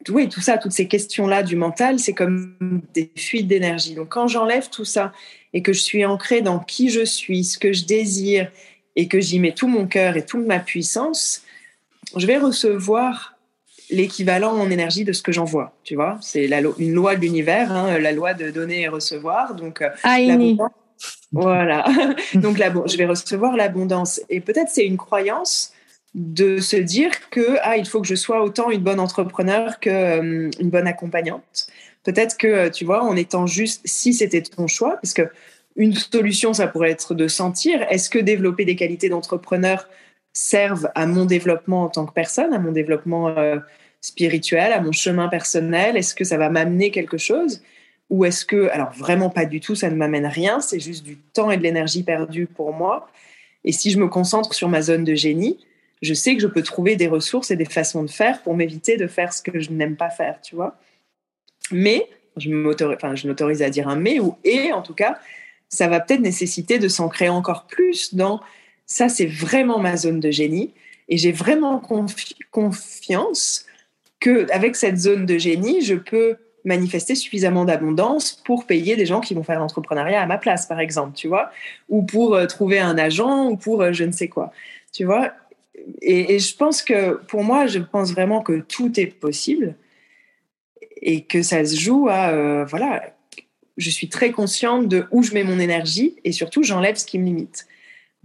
oui, 0.09 0.29
tout 0.29 0.41
ça, 0.41 0.59
toutes 0.59 0.73
ces 0.73 0.89
questions-là 0.89 1.45
du 1.45 1.55
mental, 1.55 2.01
c'est 2.01 2.13
comme 2.13 2.57
des 2.93 3.13
fuites 3.15 3.47
d'énergie. 3.47 3.95
Donc 3.95 4.09
quand 4.09 4.27
j'enlève 4.27 4.69
tout 4.69 4.85
ça 4.85 5.13
et 5.53 5.63
que 5.63 5.73
je 5.73 5.81
suis 5.81 6.05
ancrée 6.05 6.43
dans 6.43 6.59
qui 6.59 6.91
je 6.91 7.05
suis, 7.05 7.45
ce 7.45 7.59
que 7.59 7.73
je 7.73 7.85
désire, 7.85 8.51
et 8.97 9.07
que 9.07 9.21
j'y 9.21 9.39
mets 9.39 9.53
tout 9.53 9.69
mon 9.69 9.87
cœur 9.87 10.17
et 10.17 10.27
toute 10.27 10.45
ma 10.45 10.59
puissance, 10.59 11.43
je 12.17 12.27
vais 12.27 12.39
recevoir 12.39 13.38
l'équivalent 13.91 14.53
en 14.53 14.71
énergie 14.71 15.05
de 15.05 15.13
ce 15.13 15.23
que 15.23 15.33
j'envoie. 15.33 15.73
Tu 15.85 15.95
vois, 15.95 16.19
c'est 16.21 16.49
une 16.79 16.93
loi 16.93 17.17
de 17.17 17.21
l'univers, 17.21 17.73
hein, 17.73 17.99
la 17.99 18.13
loi 18.13 18.35
de 18.35 18.51
donner 18.51 18.83
et 18.83 18.89
recevoir. 18.89 19.55
Donc, 19.55 19.83
euh, 19.83 19.89
voilà. 21.33 21.85
Donc, 22.35 22.57
je 22.57 22.97
vais 22.97 23.07
recevoir 23.07 23.57
l'abondance. 23.57 24.21
Et 24.29 24.41
peut-être 24.41 24.69
c'est 24.69 24.87
une 24.87 24.97
croyance 24.97 25.73
de 26.15 26.59
se 26.59 26.77
dire 26.77 27.11
que 27.31 27.59
ah, 27.63 27.77
il 27.77 27.87
faut 27.87 28.01
que 28.01 28.09
je 28.09 28.15
sois 28.15 28.43
autant 28.43 28.71
une 28.71 28.81
bonne 28.81 29.01
entrepreneur 29.01 29.79
que 29.79 29.91
euh, 29.91 30.51
une 30.59 30.71
bonne 30.71 30.87
accompagnante. 30.87 31.69
Peut-être 32.03 32.37
que 32.37 32.47
euh, 32.47 32.71
tu 32.71 32.85
vois, 32.85 33.05
en 33.05 33.17
étant 33.17 33.47
juste, 33.47 33.83
si 33.85 34.15
c'était 34.15 34.43
ton 34.43 34.67
choix, 34.67 34.97
parce 35.03 35.15
que 35.15 35.29
une 35.77 35.95
solution, 35.95 36.53
ça 36.55 36.67
pourrait 36.67 36.91
être 36.91 37.15
de 37.15 37.29
sentir, 37.29 37.83
est-ce 37.89 38.11
que 38.11 38.19
développer 38.19 38.65
des 38.65 38.75
qualités 38.75 39.09
d'entrepreneur 39.09 39.89
servent 40.39 40.91
à 40.95 41.07
mon 41.07 41.25
développement 41.25 41.85
en 41.85 41.89
tant 41.89 42.07
que 42.07 42.13
personne, 42.13 42.55
à 42.55 42.59
mon 42.59 42.73
développement 42.73 43.29
euh, 43.29 43.59
spirituel, 44.01 44.73
à 44.73 44.81
mon 44.81 44.93
chemin 44.93 45.29
personnel 45.29 45.97
Est-ce 45.97 46.15
que 46.15 46.25
ça 46.25 46.37
va 46.37 46.49
m'amener 46.49 46.91
quelque 46.91 47.19
chose? 47.19 47.63
Ou 48.11 48.25
est-ce 48.25 48.45
que, 48.45 48.69
alors 48.71 48.93
vraiment 48.93 49.31
pas 49.31 49.45
du 49.45 49.61
tout, 49.61 49.75
ça 49.75 49.91
ne 49.91 49.97
m'amène 49.97 50.27
rien, 50.27 50.61
c'est 50.61 50.81
juste 50.81 51.05
du 51.05 51.17
temps 51.17 51.51
et 51.51 51.57
de 51.57 51.63
l'énergie 51.63 52.05
perdue 52.05 52.47
pour 52.47 52.73
moi. 52.73 53.11
Et 53.65 53.73
si 53.73 53.91
je 53.91 53.99
me 53.99 54.09
concentre 54.09 54.55
sur 54.55 54.69
ma 54.69 54.81
zone 54.81 55.05
de 55.05 55.15
génie, 55.15 55.59
je 56.01 56.15
sais 56.15 56.37
que 56.37 56.41
je 56.41 56.47
peux 56.47 56.63
trouver 56.63 56.97
des 56.97 57.09
ressources 57.09 57.51
et 57.51 57.57
des 57.57 57.65
façons 57.65 58.05
de 58.05 58.11
faire 58.11 58.41
pour 58.43 58.55
m'éviter 58.55 58.97
de 58.97 59.09
faire 59.09 59.33
ce 59.33 59.43
que 59.43 59.59
je 59.59 59.73
n'aime 59.73 59.97
pas 59.97 60.11
faire, 60.11 60.41
tu 60.41 60.55
vois. 60.55 60.79
Mais, 61.73 62.09
je 62.37 62.49
m'autorise 62.49 63.63
à 63.63 63.69
dire 63.69 63.89
un 63.89 63.97
mais 63.97 64.21
ou 64.21 64.37
et 64.45 64.73
en 64.73 64.81
tout 64.81 64.95
cas, 64.95 65.19
ça 65.69 65.89
va 65.89 65.99
peut-être 66.01 66.21
nécessiter 66.21 66.79
de 66.79 66.89
s'ancrer 66.89 67.29
encore 67.29 67.67
plus 67.67 68.15
dans 68.15 68.41
ça, 68.89 69.09
c'est 69.09 69.27
vraiment 69.27 69.79
ma 69.79 69.97
zone 69.97 70.19
de 70.19 70.31
génie. 70.33 70.73
Et 71.09 71.17
j'ai 71.17 71.31
vraiment 71.31 71.81
confiance 72.51 73.67
que 74.19 74.51
avec 74.51 74.75
cette 74.75 74.99
zone 74.99 75.27
de 75.27 75.39
génie, 75.39 75.83
je 75.83 75.95
peux 75.95 76.37
manifester 76.65 77.15
suffisamment 77.15 77.65
d'abondance 77.65 78.43
pour 78.45 78.67
payer 78.67 78.97
des 78.97 79.07
gens 79.07 79.21
qui 79.21 79.35
vont 79.35 79.45
faire 79.45 79.61
l'entrepreneuriat 79.61 80.21
à 80.21 80.27
ma 80.27 80.39
place, 80.39 80.67
par 80.67 80.81
exemple, 80.81 81.13
tu 81.15 81.29
vois, 81.29 81.51
ou 81.89 82.03
pour 82.03 82.35
euh, 82.35 82.47
trouver 82.47 82.79
un 82.79 82.99
agent, 82.99 83.49
ou 83.49 83.57
pour 83.57 83.81
euh, 83.81 83.93
je 83.93 84.05
ne 84.05 84.13
sais 84.13 84.29
quoi, 84.29 84.53
tu 84.93 85.05
vois. 85.05 85.33
Et, 86.03 86.39
je 86.39 86.57
pense 86.57 86.83
que 86.83 87.15
pour 87.29 87.45
moi, 87.45 87.67
je 87.67 87.79
pense 87.79 88.13
vraiment 88.13 88.43
que 88.43 88.61
tout 88.61 88.99
est 88.99 89.07
possible 89.07 89.77
et 91.01 91.25
que 91.25 91.43
ça 91.43 91.65
se 91.65 91.77
joue 91.77 92.09
à, 92.11 92.31
euh, 92.31 92.65
voilà, 92.65 93.15
je 93.77 93.91
suis 93.91 94.09
très 94.09 94.33
consciente 94.33 94.89
de 94.89 95.07
où 95.13 95.23
je 95.23 95.33
mets 95.33 95.45
mon 95.45 95.61
énergie 95.61 96.17
et 96.25 96.33
surtout, 96.33 96.65
j'enlève 96.65 96.97
ce 96.97 97.07
qui 97.07 97.19
me 97.19 97.25
limite. 97.25 97.67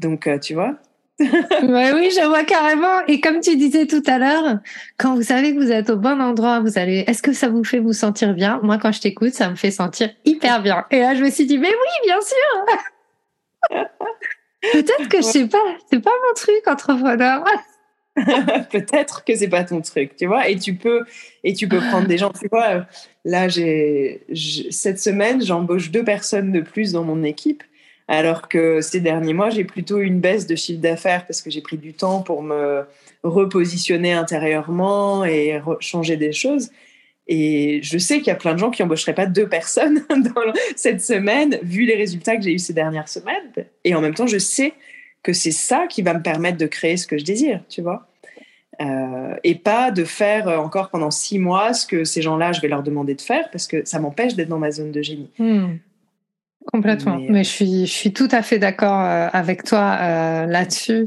Donc, 0.04 0.28
euh, 0.28 0.38
tu 0.38 0.54
vois 0.54 0.76
ouais, 1.20 1.94
oui, 1.94 2.12
je 2.12 2.26
vois 2.28 2.44
carrément. 2.44 3.06
Et 3.08 3.20
comme 3.22 3.40
tu 3.40 3.56
disais 3.56 3.86
tout 3.86 4.04
à 4.08 4.18
l'heure, 4.18 4.60
quand 4.98 5.16
vous 5.16 5.24
savez 5.24 5.54
que 5.54 5.60
vous 5.60 5.72
êtes 5.72 5.90
au 5.90 5.98
bon 5.98 6.22
endroit, 6.22 6.60
vous 6.60 6.78
allez. 6.78 7.04
Est-ce 7.08 7.22
que 7.22 7.34
ça 7.34 7.50
vous 7.50 7.64
fait 7.64 7.80
vous 7.80 7.94
sentir 7.94 8.34
bien? 8.34 8.60
Moi, 8.64 8.78
quand 8.78 8.92
je 8.92 9.02
t'écoute, 9.02 9.34
ça 9.34 9.50
me 9.50 9.56
fait 9.56 9.72
sentir 9.72 10.10
hyper 10.26 10.62
bien. 10.62 10.86
Et 10.92 11.00
là, 11.00 11.16
je 11.16 11.24
me 11.24 11.30
suis 11.30 11.46
dit, 11.46 11.58
mais 11.58 11.70
oui, 11.70 12.06
bien 12.06 12.20
sûr. 12.22 13.80
Peut-être 14.74 15.10
que 15.10 15.18
je 15.18 15.24
sais 15.24 15.48
pas, 15.48 15.58
c'est 15.92 16.00
pas 16.00 16.12
mon 16.12 16.34
truc 16.36 16.68
entrepreneur. 16.68 17.44
Peut-être 18.72 19.24
que 19.24 19.36
c'est 19.36 19.50
pas 19.50 19.64
ton 19.64 19.82
truc, 19.82 20.16
tu 20.16 20.26
vois. 20.26 20.48
Et 20.48 20.58
tu 20.58 20.76
peux, 20.76 21.04
et 21.44 21.54
tu 21.54 21.68
peux 21.68 21.80
prendre 21.80 22.08
des 22.08 22.18
gens. 22.18 22.32
Tu 22.32 22.48
vois, 22.50 22.86
là, 23.26 23.50
j'ai 23.50 24.26
cette 24.72 25.00
semaine, 25.00 25.44
j'embauche 25.44 25.92
deux 25.92 26.04
personnes 26.04 26.52
de 26.52 26.62
plus 26.62 26.94
dans 26.94 27.04
mon 27.04 27.24
équipe 27.24 27.64
alors 28.08 28.48
que 28.50 28.82
ces 28.82 29.00
derniers 29.00 29.34
mois, 29.34 29.50
j'ai 29.50 29.64
plutôt 29.64 30.00
une 30.00 30.20
baisse 30.20 30.48
de 30.48 30.56
chiffre 30.56 30.82
d'affaires 30.82 31.26
parce 31.26 31.42
que 31.42 31.50
j'ai 31.50 31.62
pris 31.62 31.78
du 31.78 31.94
temps 31.94 32.22
pour 32.22 32.44
me 32.44 32.84
repositionner 33.24 34.14
intérieurement 34.14 35.24
et 35.24 35.62
changer 35.80 36.18
des 36.18 36.34
choses. 36.34 36.70
Et 37.28 37.80
je 37.84 37.98
sais 37.98 38.18
qu'il 38.18 38.28
y 38.28 38.32
a 38.32 38.36
plein 38.36 38.54
de 38.54 38.60
gens 38.60 38.70
qui 38.70 38.84
embaucheraient 38.84 39.16
pas 39.16 39.26
deux 39.26 39.48
personnes 39.48 40.06
dans 40.10 40.54
cette 40.76 41.02
semaine, 41.02 41.58
vu 41.64 41.86
les 41.86 41.96
résultats 41.96 42.36
que 42.36 42.44
j'ai 42.44 42.54
eu 42.54 42.60
ces 42.60 42.74
dernières 42.74 43.08
semaines. 43.08 43.52
Et 43.86 43.96
en 43.96 44.02
même 44.02 44.14
temps, 44.14 44.28
je 44.28 44.38
sais 44.38 44.74
que 45.22 45.32
c'est 45.32 45.52
ça 45.52 45.88
qui 45.88 46.02
va 46.02 46.14
me 46.14 46.22
permettre 46.22 46.58
de 46.58 46.68
créer 46.68 46.98
ce 46.98 47.08
que 47.08 47.18
je 47.18 47.24
désire, 47.24 47.62
tu 47.70 47.82
vois. 47.82 48.08
Euh, 48.82 49.36
et 49.44 49.56
pas 49.56 49.92
de 49.92 50.04
faire 50.04 50.48
encore 50.60 50.90
pendant 50.90 51.12
six 51.12 51.40
mois 51.40 51.74
ce 51.74 51.86
que 51.86 52.04
ces 52.04 52.22
gens-là, 52.22 52.52
je 52.52 52.60
vais 52.60 52.68
leur 52.68 52.84
demander 52.84 53.14
de 53.14 53.22
faire 53.22 53.50
parce 53.52 53.68
que 53.68 53.86
ça 53.86 54.00
m'empêche 54.00 54.36
d'être 54.36 54.50
dans 54.50 54.60
ma 54.60 54.72
zone 54.72 54.92
de 54.92 55.02
génie. 55.02 55.30
Hmm. 55.38 55.76
Complètement. 56.72 57.18
Mais, 57.18 57.40
euh, 57.42 57.44
je 57.44 57.50
suis, 57.50 57.86
je 57.86 57.92
suis 57.92 58.14
tout 58.14 58.28
à 58.32 58.42
fait 58.42 58.60
d'accord 58.60 59.02
euh, 59.02 59.28
avec 59.34 59.64
toi 59.64 59.98
euh, 60.00 60.46
là-dessus. 60.46 61.06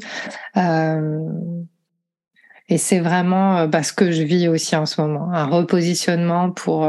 et 2.69 2.79
c'est 2.79 3.01
vraiment 3.01 3.67
bah, 3.67 3.83
ce 3.83 3.93
que 3.93 4.11
je 4.11 4.23
vis 4.23 4.49
aussi 4.49 4.77
en 4.77 4.87
ce 4.87 5.01
moment, 5.01 5.33
un 5.33 5.47
repositionnement 5.47 6.51
pour. 6.51 6.89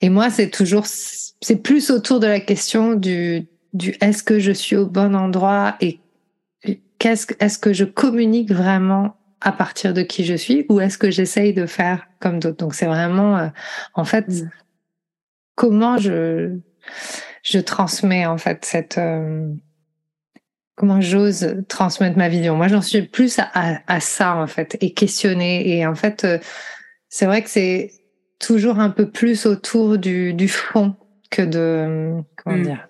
et 0.00 0.08
moi, 0.08 0.30
c'est 0.30 0.50
toujours, 0.50 0.84
c'est 0.86 1.62
plus 1.62 1.90
autour 1.90 2.20
de 2.20 2.26
la 2.26 2.40
question 2.40 2.94
du, 2.94 3.46
du 3.72 3.94
est-ce 4.00 4.22
que 4.22 4.38
je 4.38 4.52
suis 4.52 4.76
au 4.76 4.86
bon 4.86 5.14
endroit 5.14 5.76
et 5.80 6.00
qu'est-ce, 6.98 7.26
est-ce 7.38 7.58
que 7.58 7.72
je 7.72 7.84
communique 7.84 8.50
vraiment 8.50 9.16
à 9.40 9.52
partir 9.52 9.92
de 9.94 10.02
qui 10.02 10.24
je 10.24 10.34
suis 10.34 10.64
ou 10.70 10.80
est-ce 10.80 10.98
que 10.98 11.10
j'essaye 11.10 11.52
de 11.52 11.66
faire 11.66 12.06
comme 12.18 12.40
d'autres. 12.40 12.56
Donc 12.56 12.74
c'est 12.74 12.86
vraiment, 12.86 13.50
en 13.92 14.04
fait, 14.04 14.26
mm. 14.28 14.50
comment 15.54 15.98
je 15.98 16.58
je 17.44 17.58
transmets 17.58 18.26
en 18.26 18.38
fait 18.38 18.64
cette 18.64 18.98
euh, 18.98 19.46
comment 20.74 21.00
j'ose 21.00 21.62
transmettre 21.68 22.16
ma 22.16 22.28
vision. 22.28 22.56
Moi, 22.56 22.68
j'en 22.68 22.82
suis 22.82 23.02
plus 23.02 23.38
à, 23.38 23.80
à, 23.86 24.00
ça 24.00 24.34
en 24.36 24.46
fait 24.46 24.76
et 24.80 24.92
questionner. 24.92 25.76
Et 25.76 25.86
en 25.86 25.94
fait, 25.94 26.24
euh, 26.24 26.38
c'est 27.08 27.26
vrai 27.26 27.42
que 27.42 27.50
c'est 27.50 27.92
toujours 28.40 28.80
un 28.80 28.90
peu 28.90 29.08
plus 29.08 29.46
autour 29.46 29.98
du, 29.98 30.34
du 30.34 30.48
fond 30.48 30.96
que 31.30 31.42
de 31.42 32.22
comment 32.36 32.56
mm. 32.56 32.62
dire. 32.62 32.88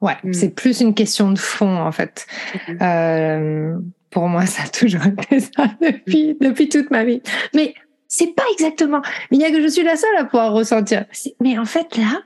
Ouais, 0.00 0.16
mm. 0.22 0.32
c'est 0.32 0.50
plus 0.50 0.80
une 0.80 0.94
question 0.94 1.32
de 1.32 1.38
fond 1.38 1.78
en 1.78 1.90
fait. 1.90 2.26
Euh, 2.82 3.74
pour 4.10 4.28
moi, 4.28 4.44
ça 4.46 4.64
a 4.64 4.68
toujours 4.68 5.06
été 5.06 5.40
ça 5.40 5.64
depuis 5.80 6.36
depuis 6.40 6.68
toute 6.68 6.90
ma 6.90 7.04
vie. 7.04 7.22
Mais 7.54 7.74
c'est 8.06 8.34
pas 8.34 8.44
exactement. 8.52 9.00
Il 9.30 9.40
y 9.40 9.44
a 9.44 9.50
que 9.50 9.62
je 9.62 9.68
suis 9.68 9.82
la 9.82 9.96
seule 9.96 10.16
à 10.18 10.24
pouvoir 10.24 10.52
ressentir. 10.52 11.06
Mais 11.40 11.58
en 11.58 11.64
fait 11.64 11.96
là, 11.96 12.20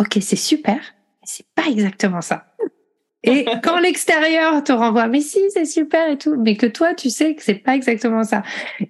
ok, 0.00 0.18
c'est 0.20 0.36
super 0.36 0.95
c'est 1.26 1.46
pas 1.54 1.68
exactement 1.68 2.20
ça. 2.20 2.46
Et 3.22 3.44
quand 3.62 3.78
l'extérieur 3.78 4.62
te 4.64 4.72
renvoie, 4.72 5.08
mais 5.08 5.20
si, 5.20 5.40
c'est 5.52 5.64
super 5.64 6.08
et 6.08 6.18
tout, 6.18 6.36
mais 6.36 6.56
que 6.56 6.66
toi, 6.66 6.94
tu 6.94 7.10
sais 7.10 7.34
que 7.34 7.42
c'est 7.42 7.54
pas 7.54 7.74
exactement 7.74 8.24
ça. 8.24 8.42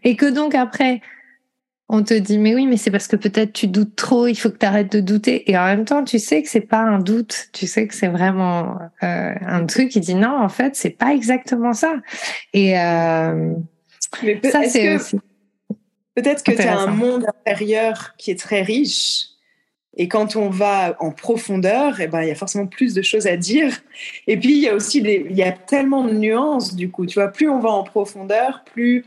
Et 0.05 0.17
que 0.17 0.27
donc 0.27 0.55
après, 0.55 1.01
on 1.89 2.03
te 2.03 2.15
dit, 2.15 2.39
mais 2.39 2.55
oui, 2.55 2.67
mais 2.67 2.77
c'est 2.77 2.91
parce 2.91 3.07
que 3.07 3.17
peut-être 3.17 3.53
tu 3.53 3.69
doutes 3.69 3.95
trop, 3.95 4.27
il 4.27 4.35
faut 4.35 4.51
que 4.51 4.59
tu 4.59 4.67
arrêtes 4.67 4.93
de 4.93 5.01
douter. 5.01 5.51
Et 5.51 5.57
en 5.57 5.65
même 5.65 5.85
temps, 5.85 6.05
tu 6.05 6.19
sais 6.19 6.43
que 6.43 6.49
c'est 6.49 6.61
pas 6.61 6.81
un 6.81 6.99
doute, 6.99 7.49
tu 7.53 7.67
sais 7.67 7.87
que 7.87 7.95
c'est 7.95 8.09
vraiment 8.09 8.77
euh, 9.03 9.33
un 9.41 9.65
truc 9.67 9.91
qui 9.91 10.01
dit 10.01 10.15
non, 10.15 10.37
en 10.37 10.49
fait, 10.49 10.75
c'est 10.75 10.91
pas 10.91 11.15
exactement 11.15 11.73
ça. 11.73 11.95
Et 12.53 12.79
euh, 12.79 13.55
ça, 14.45 14.63
c'est 14.69 14.99
Peut-être 16.17 16.43
que 16.43 16.53
tu 16.53 16.63
as 16.63 16.79
un 16.79 16.87
monde 16.87 17.27
intérieur 17.27 18.15
qui 18.17 18.31
est 18.31 18.41
très 18.41 18.63
riche 18.63 19.36
et 19.97 20.09
quand 20.09 20.37
on 20.37 20.51
va 20.51 20.95
en 21.01 21.11
profondeur, 21.11 22.01
eh 22.01 22.07
ben, 22.07 22.23
il 22.23 22.29
y 22.29 22.31
a 22.31 22.35
forcément 22.35 22.67
plus 22.67 22.93
de 22.93 23.01
choses 23.01 23.27
à 23.27 23.37
dire. 23.39 23.73
Et 24.27 24.37
puis, 24.37 24.53
il 24.53 24.61
y 24.61 24.69
a 24.69 24.75
aussi 24.75 25.01
des, 25.01 25.27
il 25.31 25.37
y 25.37 25.43
a 25.43 25.53
tellement 25.53 26.05
de 26.05 26.13
nuances, 26.13 26.75
du 26.75 26.91
coup. 26.91 27.07
Tu 27.07 27.15
vois, 27.15 27.29
plus 27.29 27.49
on 27.49 27.61
va 27.61 27.71
en 27.71 27.83
profondeur, 27.83 28.63
plus 28.73 29.07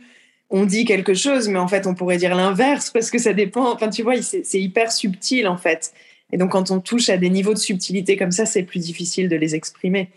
on 0.49 0.65
dit 0.65 0.85
quelque 0.85 1.13
chose, 1.13 1.47
mais 1.47 1.59
en 1.59 1.67
fait, 1.67 1.85
on 1.85 1.93
pourrait 1.93 2.17
dire 2.17 2.33
l'inverse 2.33 2.89
parce 2.89 3.11
que 3.11 3.19
ça 3.19 3.33
dépend. 3.33 3.71
Enfin, 3.71 3.89
tu 3.89 4.01
vois, 4.01 4.19
c'est 4.21 4.59
hyper 4.59 4.91
subtil, 4.91 5.47
en 5.47 5.57
fait. 5.57 5.93
Et 6.31 6.37
donc, 6.37 6.51
quand 6.51 6.71
on 6.71 6.79
touche 6.79 7.09
à 7.09 7.17
des 7.17 7.29
niveaux 7.29 7.53
de 7.53 7.59
subtilité 7.59 8.17
comme 8.17 8.31
ça, 8.31 8.47
c'est 8.47 8.63
plus 8.63 8.79
difficile 8.79 9.29
de 9.29 9.35
les 9.35 9.53
exprimer. 9.53 10.09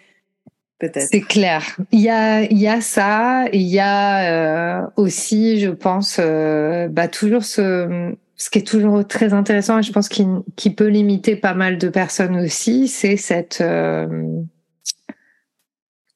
Peut-être. 0.78 1.08
C'est 1.10 1.20
clair. 1.20 1.76
Il 1.92 2.00
y 2.00 2.08
a, 2.08 2.42
il 2.42 2.58
y 2.58 2.66
a 2.66 2.80
ça. 2.80 3.44
Il 3.52 3.60
y 3.60 3.78
a 3.78 4.80
euh, 4.80 4.86
aussi, 4.96 5.60
je 5.60 5.70
pense, 5.70 6.16
euh, 6.18 6.88
bah, 6.88 7.08
toujours 7.08 7.44
ce, 7.44 8.14
ce 8.42 8.50
qui 8.50 8.58
est 8.58 8.66
toujours 8.66 9.06
très 9.06 9.34
intéressant 9.34 9.78
et 9.78 9.82
je 9.84 9.92
pense 9.92 10.08
qu'il 10.08 10.74
peut 10.74 10.88
limiter 10.88 11.36
pas 11.36 11.54
mal 11.54 11.78
de 11.78 11.88
personnes 11.88 12.36
aussi, 12.36 12.88
c'est 12.88 13.16
cette 13.16 13.60
euh, 13.60 14.42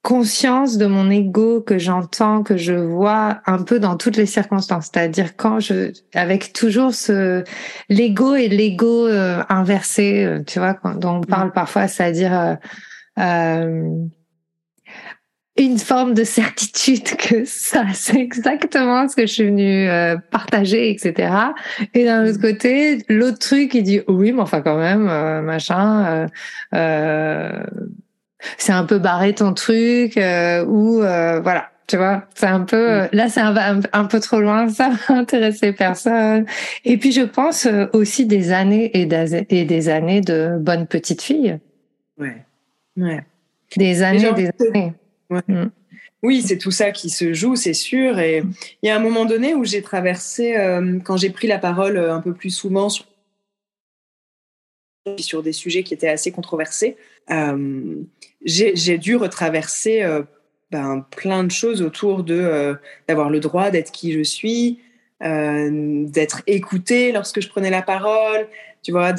conscience 0.02 0.76
de 0.76 0.86
mon 0.86 1.08
ego 1.08 1.60
que 1.60 1.78
j'entends, 1.78 2.42
que 2.42 2.56
je 2.56 2.74
vois 2.74 3.42
un 3.46 3.62
peu 3.62 3.78
dans 3.78 3.96
toutes 3.96 4.16
les 4.16 4.26
circonstances. 4.26 4.90
C'est-à-dire 4.92 5.36
quand 5.36 5.60
je, 5.60 5.92
avec 6.14 6.52
toujours 6.52 6.94
ce 6.94 7.44
l'ego 7.88 8.34
et 8.34 8.48
l'ego 8.48 9.06
euh, 9.06 9.44
inversé, 9.48 10.24
euh, 10.24 10.42
tu 10.44 10.58
vois, 10.58 10.76
dont 10.96 11.18
on 11.18 11.20
parle 11.20 11.52
parfois, 11.52 11.86
c'est-à-dire 11.86 12.58
une 15.58 15.78
forme 15.78 16.14
de 16.14 16.24
certitude 16.24 17.16
que 17.16 17.44
ça, 17.44 17.84
c'est 17.94 18.20
exactement 18.20 19.08
ce 19.08 19.16
que 19.16 19.22
je 19.22 19.32
suis 19.32 19.44
venue 19.44 19.88
euh, 19.88 20.16
partager, 20.30 20.90
etc. 20.90 21.32
Et 21.94 22.04
d'un 22.04 22.26
autre 22.26 22.40
côté, 22.40 22.98
l'autre 23.08 23.38
truc, 23.38 23.74
il 23.74 23.82
dit 23.82 24.00
oui, 24.08 24.32
mais 24.32 24.42
enfin 24.42 24.60
quand 24.60 24.78
même, 24.78 25.08
euh, 25.08 25.42
machin, 25.42 26.28
euh, 26.74 27.64
c'est 28.58 28.72
un 28.72 28.84
peu 28.84 28.98
barré 28.98 29.34
ton 29.34 29.52
truc, 29.54 30.16
ou 30.16 30.98
voilà. 30.98 31.70
Tu 31.88 31.96
vois, 31.96 32.24
c'est 32.34 32.46
un 32.46 32.62
peu 32.62 33.06
là, 33.12 33.28
c'est 33.28 33.40
un, 33.40 33.80
un, 33.92 34.04
peu 34.06 34.18
trop 34.18 34.40
loin, 34.40 34.68
ça 34.70 34.90
va 34.90 35.14
intéresser 35.14 35.72
personne. 35.72 36.44
Et 36.84 36.96
puis 36.96 37.12
je 37.12 37.20
pense 37.20 37.68
aussi 37.92 38.26
des 38.26 38.50
années 38.50 38.90
et 38.98 39.06
des, 39.06 39.46
et 39.50 39.64
des 39.64 39.88
années 39.88 40.20
de 40.20 40.56
bonne 40.58 40.88
petite 40.88 41.22
fille. 41.22 41.60
Ouais, 42.18 42.44
ouais. 42.96 43.24
Des 43.76 44.02
années, 44.02 44.32
des 44.32 44.50
années. 44.66 44.94
Mm. 45.30 45.66
Oui, 46.22 46.42
c'est 46.42 46.58
tout 46.58 46.70
ça 46.70 46.90
qui 46.90 47.10
se 47.10 47.34
joue, 47.34 47.56
c'est 47.56 47.74
sûr. 47.74 48.18
Et 48.18 48.42
il 48.82 48.86
y 48.86 48.90
a 48.90 48.96
un 48.96 49.00
moment 49.00 49.24
donné 49.24 49.54
où 49.54 49.64
j'ai 49.64 49.82
traversé, 49.82 50.56
euh, 50.56 50.98
quand 51.04 51.16
j'ai 51.16 51.30
pris 51.30 51.46
la 51.46 51.58
parole 51.58 51.96
euh, 51.96 52.14
un 52.14 52.20
peu 52.20 52.32
plus 52.32 52.50
souvent 52.50 52.88
sur, 52.88 53.04
sur 55.18 55.42
des 55.42 55.52
sujets 55.52 55.82
qui 55.82 55.94
étaient 55.94 56.08
assez 56.08 56.32
controversés, 56.32 56.96
euh, 57.30 57.94
j'ai 58.44 58.98
dû 58.98 59.16
retraverser 59.16 60.04
ben, 60.70 61.06
plein 61.16 61.44
de 61.44 61.50
choses 61.50 61.82
autour 61.82 62.24
de 62.24 62.76
d'avoir 63.08 63.30
le 63.30 63.40
droit 63.40 63.70
d'être 63.70 63.92
qui 63.92 64.12
je 64.12 64.22
suis, 64.22 64.80
d'être 65.20 66.42
écouté 66.46 67.12
lorsque 67.12 67.40
je 67.40 67.48
prenais 67.48 67.70
la 67.70 67.82
parole, 67.82 68.48
tu 68.86 68.92
vois, 68.92 69.12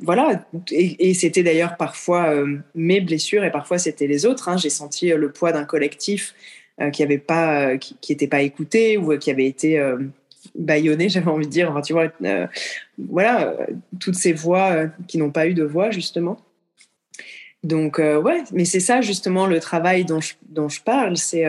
voilà. 0.00 0.44
Et, 0.70 1.14
c'était 1.14 1.42
d'ailleurs 1.42 1.78
parfois 1.78 2.28
euh, 2.34 2.58
mes 2.74 3.00
blessures 3.00 3.42
et 3.42 3.50
parfois 3.50 3.78
c'était 3.78 4.06
les 4.06 4.26
autres. 4.26 4.50
Hein. 4.50 4.58
J'ai 4.58 4.68
senti 4.68 5.10
euh, 5.10 5.16
le 5.16 5.32
poids 5.32 5.50
d'un 5.50 5.64
collectif 5.64 6.34
euh, 6.78 6.90
qui 6.90 7.02
avait 7.02 7.16
pas, 7.16 7.78
qui, 7.78 8.14
pas 8.26 8.42
écouté 8.42 8.98
ou 8.98 9.16
qui 9.16 9.30
avait 9.30 9.46
été 9.46 9.82
bâillonné, 10.54 11.08
j'avais 11.08 11.30
envie 11.30 11.46
de 11.46 11.50
dire. 11.50 11.70
Enfin, 11.70 11.80
tu 11.80 11.94
vois, 11.94 12.12
voilà, 12.98 13.56
toutes 13.98 14.16
ces 14.16 14.34
voix 14.34 14.88
qui 15.08 15.16
n'ont 15.16 15.30
pas 15.30 15.46
eu 15.46 15.54
de 15.54 15.64
voix 15.64 15.90
justement. 15.90 16.38
Donc 17.62 17.96
ouais, 17.96 18.44
mais 18.52 18.66
c'est 18.66 18.78
ça 18.80 19.00
justement 19.00 19.46
le 19.46 19.58
travail 19.58 20.04
dont 20.04 20.20
je 20.68 20.82
parle, 20.82 21.16
c'est 21.16 21.46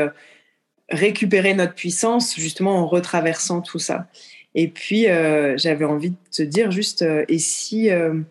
récupérer 0.90 1.54
notre 1.56 1.74
puissance 1.74 2.36
justement 2.38 2.78
en 2.78 2.88
retraversant 2.88 3.60
tout 3.60 3.80
ça. 3.80 4.08
Et 4.56 4.70
puis, 4.70 5.10
euh, 5.10 5.58
j'avais 5.58 5.84
envie 5.84 6.12
de 6.12 6.16
te 6.32 6.42
dire 6.42 6.72
juste, 6.72 7.02
euh, 7.02 7.26
et 7.28 7.40
si, 7.40 7.90
euh, 7.90 8.22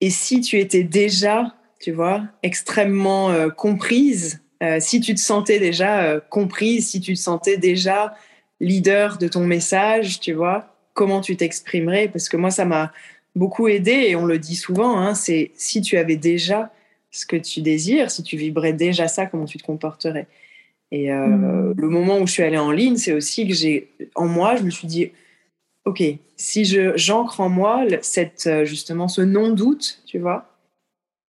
et 0.00 0.10
si 0.10 0.40
tu 0.40 0.60
étais 0.60 0.84
déjà, 0.84 1.56
tu 1.80 1.90
vois, 1.90 2.22
extrêmement 2.44 3.50
comprise, 3.50 4.40
si 4.80 5.00
tu 5.00 5.14
te 5.14 5.20
sentais 5.20 5.60
déjà 5.60 6.20
comprise, 6.20 6.88
si 6.90 7.00
tu 7.00 7.14
te 7.14 7.18
sentais 7.18 7.56
déjà 7.56 8.14
leader 8.60 9.18
de 9.18 9.28
ton 9.28 9.44
message, 9.44 10.18
tu 10.20 10.32
vois, 10.32 10.74
comment 10.94 11.20
tu 11.20 11.36
t'exprimerais? 11.36 12.08
Parce 12.08 12.28
que 12.28 12.36
moi, 12.36 12.50
ça 12.50 12.64
m'a 12.64 12.92
beaucoup 13.36 13.68
aidé 13.68 13.92
et 13.92 14.16
on 14.16 14.24
le 14.24 14.38
dit 14.38 14.56
souvent, 14.56 14.98
hein, 14.98 15.14
c'est 15.14 15.52
si 15.54 15.80
tu 15.80 15.96
avais 15.96 16.16
déjà 16.16 16.72
ce 17.12 17.26
que 17.26 17.36
tu 17.36 17.60
désires, 17.60 18.10
si 18.10 18.22
tu 18.22 18.36
vibrais 18.36 18.72
déjà 18.72 19.08
ça, 19.08 19.26
comment 19.26 19.44
tu 19.44 19.58
te 19.58 19.64
comporterais? 19.64 20.26
Et 20.90 21.12
euh, 21.12 21.26
hmm. 21.26 21.74
le 21.76 21.88
moment 21.88 22.18
où 22.18 22.26
je 22.26 22.32
suis 22.32 22.42
allée 22.42 22.58
en 22.58 22.70
ligne, 22.70 22.96
c'est 22.96 23.12
aussi 23.12 23.46
que 23.46 23.54
j'ai, 23.54 23.90
en 24.14 24.26
moi, 24.26 24.56
je 24.56 24.62
me 24.62 24.70
suis 24.70 24.88
dit, 24.88 25.12
ok, 25.84 26.02
si 26.36 26.64
je 26.64 26.96
j'ancre 26.96 27.40
en 27.40 27.48
moi 27.48 27.84
cette 28.00 28.46
euh, 28.46 28.64
justement 28.64 29.08
ce 29.08 29.20
non 29.20 29.52
doute, 29.52 30.02
tu 30.06 30.18
vois, 30.18 30.54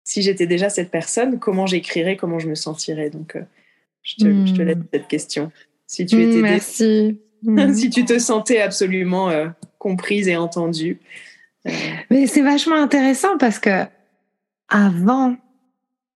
si 0.04 0.22
j'étais 0.22 0.48
déjà 0.48 0.70
cette 0.70 0.92
personne, 0.92 1.40
comment 1.40 1.66
j'écrirais, 1.66 2.16
comment 2.16 2.40
je 2.40 2.48
me 2.48 2.56
sentirais? 2.56 3.10
Donc, 3.10 3.36
euh, 3.36 3.42
je, 4.02 4.16
te, 4.16 4.46
je, 4.46 4.54
te, 4.54 4.62
laisse 4.62 4.78
hmm. 4.78 4.88
cette 4.94 5.08
question. 5.08 5.52
Si 5.88 6.06
tu 6.06 6.22
étais, 6.22 6.38
hmm, 7.44 7.52
merci. 7.54 7.82
si 7.82 7.90
tu 7.90 8.06
te 8.06 8.18
sentais 8.18 8.62
absolument 8.62 9.32
comprise 9.78 10.28
et 10.28 10.38
entendue. 10.38 11.00
Mais 12.10 12.26
c'est 12.28 12.42
vachement 12.42 12.76
intéressant 12.76 13.38
parce 13.38 13.60
que 13.60 13.84
avant 14.70 15.36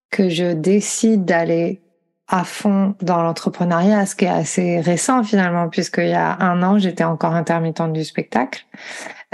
que 0.09 0.29
je 0.29 0.53
décide 0.53 1.25
d'aller 1.25 1.82
à 2.27 2.43
fond 2.43 2.95
dans 3.01 3.21
l'entrepreneuriat, 3.21 4.05
ce 4.05 4.15
qui 4.15 4.25
est 4.25 4.29
assez 4.29 4.79
récent 4.79 5.23
finalement, 5.23 5.69
puisqu'il 5.69 6.07
y 6.09 6.13
a 6.13 6.37
un 6.39 6.63
an, 6.63 6.79
j'étais 6.79 7.03
encore 7.03 7.33
intermittente 7.33 7.93
du 7.93 8.03
spectacle. 8.03 8.65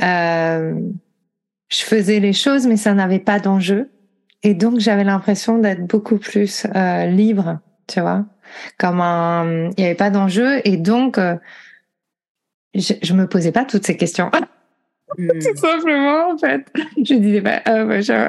Euh, 0.02 0.74
je 1.70 1.84
faisais 1.84 2.20
les 2.20 2.34
choses, 2.34 2.66
mais 2.66 2.78
ça 2.78 2.94
n'avait 2.94 3.20
pas 3.20 3.40
d'enjeu. 3.40 3.92
Et 4.42 4.54
donc, 4.54 4.80
j'avais 4.80 5.04
l'impression 5.04 5.58
d'être 5.60 5.86
beaucoup 5.86 6.18
plus 6.18 6.66
euh, 6.76 7.06
libre, 7.06 7.60
tu 7.88 8.00
vois. 8.00 8.26
Comme 8.78 9.02
un... 9.02 9.70
Il 9.72 9.76
n'y 9.78 9.86
avait 9.86 9.96
pas 9.96 10.10
d'enjeu. 10.10 10.62
Et 10.66 10.78
donc, 10.78 11.18
euh, 11.18 11.36
je, 12.74 12.94
je 13.04 13.14
me 13.14 13.28
posais 13.28 13.52
pas 13.52 13.66
toutes 13.66 13.86
ces 13.86 13.98
questions. 13.98 14.32
Tout 15.18 15.24
hmm. 15.24 15.56
simplement, 15.56 16.32
en 16.32 16.38
fait. 16.38 16.66
Je 16.98 17.16
disais 17.16 17.42
pas, 17.42 17.62
ah, 17.66 17.86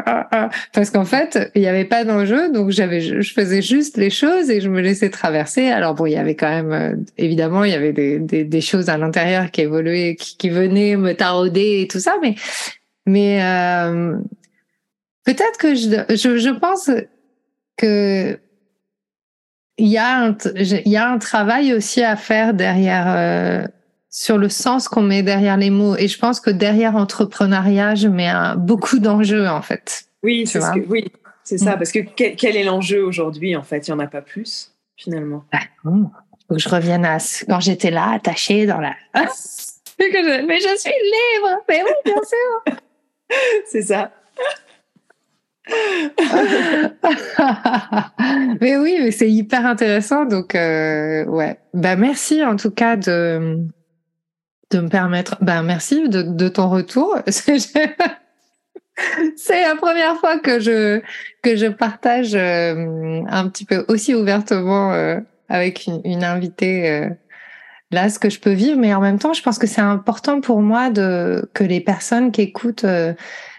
ah, 0.07 0.29
ah. 0.33 0.51
parce 0.73 0.91
qu'en 0.91 1.05
fait, 1.05 1.51
il 1.55 1.61
n'y 1.61 1.69
avait 1.69 1.85
pas 1.85 2.05
d'enjeu, 2.05 2.51
donc 2.51 2.71
j'avais, 2.71 3.01
je 3.01 3.33
faisais 3.33 3.63
juste 3.63 3.97
les 3.97 4.11
choses 4.11 4.51
et 4.51 4.61
je 4.61 4.69
me 4.69 4.81
laissais 4.81 5.11
traverser. 5.11 5.69
Alors 5.69 5.95
bon, 5.95 6.07
il 6.07 6.13
y 6.13 6.17
avait 6.17 6.37
quand 6.37 6.49
même, 6.49 6.73
euh, 6.73 6.97
évidemment, 7.19 7.65
il 7.65 7.73
y 7.73 7.75
avait 7.75 7.93
des, 7.93 8.19
des, 8.19 8.45
des 8.45 8.61
choses 8.61 8.89
à 8.89 8.97
l'intérieur 8.97 9.51
qui 9.51 9.63
évoluaient, 9.63 10.17
qui, 10.17 10.37
qui, 10.37 10.49
venaient 10.49 10.97
me 10.97 11.15
tarauder 11.15 11.83
et 11.83 11.89
tout 11.89 12.01
ça, 12.01 12.17
mais, 12.23 12.35
mais 13.07 13.43
euh, 13.43 14.17
peut-être 15.25 15.59
que 15.59 15.75
je, 15.75 16.17
je, 16.17 16.39
je 16.39 16.51
pense 16.51 16.91
que 17.77 18.39
il 19.79 19.89
y 19.89 19.99
a 19.99 20.25
un, 20.25 20.37
il 20.55 20.93
y 20.93 20.97
a 20.97 21.11
un 21.11 21.19
travail 21.19 21.73
aussi 21.73 22.03
à 22.03 22.17
faire 22.17 22.53
derrière. 22.55 23.07
Euh, 23.09 23.67
sur 24.11 24.39
le 24.39 24.49
sens 24.49 24.89
qu'on 24.89 25.03
met 25.03 25.23
derrière 25.23 25.57
les 25.57 25.71
mots. 25.71 25.97
Et 25.97 26.09
je 26.09 26.19
pense 26.19 26.41
que 26.41 26.51
derrière 26.51 26.97
entrepreneuriat, 26.97 27.95
je 27.95 28.09
mets 28.09 28.33
beaucoup 28.57 28.99
d'enjeux, 28.99 29.49
en 29.49 29.63
fait. 29.63 30.05
Oui, 30.23 30.47
c'est 30.47 30.61
ce 30.61 30.79
oui, 30.89 31.11
c'est 31.45 31.59
ça. 31.59 31.77
Mm. 31.77 31.79
Parce 31.79 31.93
que 31.93 32.01
quel, 32.01 32.57
est 32.57 32.65
l'enjeu 32.65 33.05
aujourd'hui, 33.05 33.57
en 33.57 33.63
fait? 33.63 33.89
Il 33.89 33.93
n'y 33.93 33.97
en 33.97 34.01
a 34.01 34.09
pas 34.09 34.21
plus, 34.21 34.73
finalement. 34.97 35.45
Bah, 35.53 35.61
faut 35.85 36.55
que 36.55 36.61
je 36.61 36.69
revienne 36.69 37.05
à 37.05 37.19
quand 37.49 37.61
j'étais 37.61 37.91
là, 37.91 38.11
attachée 38.13 38.67
dans 38.67 38.81
la... 38.81 38.95
mais 39.15 40.59
je 40.59 40.79
suis 40.79 40.91
libre 40.91 41.63
Mais 41.69 41.83
oui, 41.85 41.93
bien 42.05 42.15
sûr 42.15 42.75
C'est 43.67 43.83
ça. 43.83 44.11
mais 48.61 48.77
oui, 48.77 48.99
mais 49.01 49.13
c'est 49.13 49.31
hyper 49.31 49.65
intéressant. 49.67 50.25
Donc, 50.25 50.57
euh, 50.57 51.25
ouais. 51.27 51.59
Bah, 51.75 51.95
merci 51.95 52.45
en 52.45 52.57
tout 52.57 52.73
cas 52.73 52.97
de 52.97 53.59
de 54.71 54.81
me 54.81 54.89
permettre. 54.89 55.37
Ben 55.41 55.63
merci 55.63 56.09
de, 56.09 56.23
de 56.23 56.49
ton 56.49 56.69
retour. 56.71 57.19
C'est 59.37 59.63
la 59.63 59.77
première 59.77 60.17
fois 60.17 60.39
que 60.39 60.61
je 60.61 61.01
que 61.43 61.57
je 61.57 61.67
partage 61.67 62.35
euh, 62.35 63.23
un 63.29 63.49
petit 63.49 63.65
peu 63.65 63.85
aussi 63.89 64.15
ouvertement 64.15 64.93
euh, 64.93 65.19
avec 65.49 65.87
une, 65.87 66.01
une 66.05 66.25
invitée 66.25 66.91
euh, 66.91 67.09
là 67.91 68.09
ce 68.09 68.19
que 68.19 68.31
je 68.31 68.39
peux 68.39 68.53
vivre, 68.53 68.79
mais 68.79 68.95
en 68.95 69.01
même 69.01 69.19
temps, 69.19 69.33
je 69.33 69.43
pense 69.43 69.59
que 69.59 69.67
c'est 69.67 69.81
important 69.81 70.41
pour 70.41 70.61
moi 70.61 70.91
de 70.91 71.49
que 71.55 71.65
les 71.65 71.81
personnes 71.81 72.31
qui 72.31 72.43
écoutent 72.43 72.87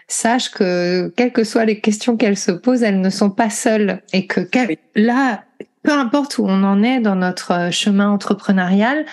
sachent 0.08 0.50
que 0.50 1.12
quelles 1.16 1.32
que 1.32 1.44
soient 1.44 1.64
les 1.64 1.80
questions 1.80 2.16
qu'elles 2.16 2.38
se 2.38 2.52
posent, 2.52 2.82
elles 2.82 3.00
ne 3.00 3.10
sont 3.10 3.30
pas 3.30 3.50
seules 3.50 4.00
et 4.12 4.26
que 4.26 4.40
là 4.94 5.44
peu 5.82 5.92
importe 5.92 6.38
où 6.38 6.44
on 6.46 6.62
en 6.62 6.82
est 6.82 7.00
dans 7.00 7.16
notre 7.16 7.52
euh, 7.52 7.70
chemin 7.70 8.08
entrepreneurial, 8.10 9.04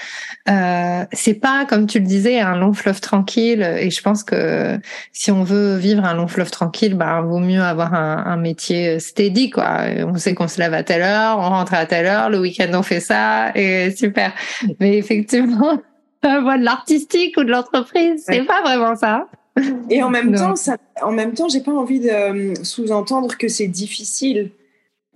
euh, 0.49 1.03
c'est 1.11 1.33
pas 1.35 1.65
comme 1.65 1.87
tu 1.87 1.99
le 1.99 2.05
disais 2.05 2.39
un 2.39 2.55
long 2.57 2.73
fleuve 2.73 3.01
tranquille. 3.01 3.61
Et 3.61 3.89
je 3.89 4.01
pense 4.01 4.23
que 4.23 4.79
si 5.11 5.31
on 5.31 5.43
veut 5.43 5.77
vivre 5.77 6.05
un 6.05 6.13
long 6.13 6.27
fleuve 6.27 6.51
tranquille, 6.51 6.95
bah 6.95 7.21
vaut 7.21 7.39
mieux 7.39 7.61
avoir 7.61 7.93
un, 7.93 8.23
un 8.25 8.37
métier 8.37 8.99
steady 8.99 9.49
quoi. 9.49 9.81
On 10.07 10.15
sait 10.17 10.33
qu'on 10.33 10.47
se 10.47 10.59
lève 10.59 10.73
à 10.73 10.83
telle 10.83 11.01
heure, 11.01 11.37
on 11.39 11.49
rentre 11.49 11.73
à 11.73 11.85
telle 11.85 12.05
heure, 12.05 12.29
le 12.29 12.39
week-end 12.39 12.71
on 12.73 12.83
fait 12.83 12.99
ça 12.99 13.51
et 13.55 13.91
super. 13.91 14.33
Mais 14.79 14.97
effectivement, 14.97 15.79
de 16.23 16.63
l'artistique 16.63 17.35
ou 17.37 17.43
de 17.43 17.51
l'entreprise, 17.51 18.23
c'est 18.25 18.45
pas 18.45 18.61
vraiment 18.61 18.95
ça. 18.95 19.27
Et 19.89 20.03
en 20.03 20.09
même 20.09 20.33
temps, 20.35 20.55
ça, 20.55 20.77
en 21.01 21.11
même 21.11 21.33
temps, 21.33 21.49
j'ai 21.49 21.61
pas 21.61 21.71
envie 21.71 21.99
de 21.99 22.09
euh, 22.09 22.55
sous-entendre 22.63 23.37
que 23.37 23.47
c'est 23.47 23.67
difficile 23.67 24.51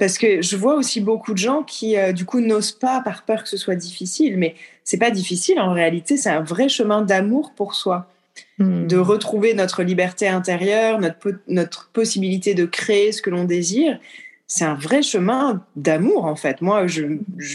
parce 0.04 0.18
que 0.18 0.41
je 0.41 0.58
vois 0.58 0.76
aussi 0.76 0.99
beaucoup 0.99 1.32
de 1.32 1.38
gens 1.38 1.64
qui, 1.64 1.95
euh, 1.95 2.12
du 2.12 2.26
coup, 2.26 2.41
n'osent 2.41 2.74
pas 2.74 2.99
par 2.99 3.24
peur 3.24 3.41
que 3.43 3.47
ce 3.47 3.56
soit 3.56 3.76
difficile. 3.78 4.38
Mais 4.38 4.54
c'est 4.84 4.97
pas 4.97 5.12
difficile 5.12 5.62
en 5.62 5.72
réalité, 5.72 6.18
c'est 6.18 6.30
un 6.30 6.41
vrai 6.41 6.68
chemin 6.68 7.01
d'amour 7.01 7.54
pour 7.56 7.74
soi. 7.74 8.12
Hmm. 8.58 8.86
De 8.86 8.97
retrouver 8.97 9.54
notre 9.54 9.82
liberté 9.82 10.28
intérieure, 10.28 10.99
notre, 10.99 11.39
notre 11.47 11.89
possibilité 11.93 12.54
de 12.54 12.66
créer 12.66 13.14
ce 13.14 13.22
que 13.22 13.30
l'on 13.30 13.45
désire. 13.45 13.97
C'est 14.45 14.66
un 14.66 14.74
vrai 14.74 15.04
chemin 15.04 15.66
d'amour, 15.78 16.26
en 16.26 16.36
fait. 16.36 16.60
Moi, 16.60 16.86
je, 16.86 17.04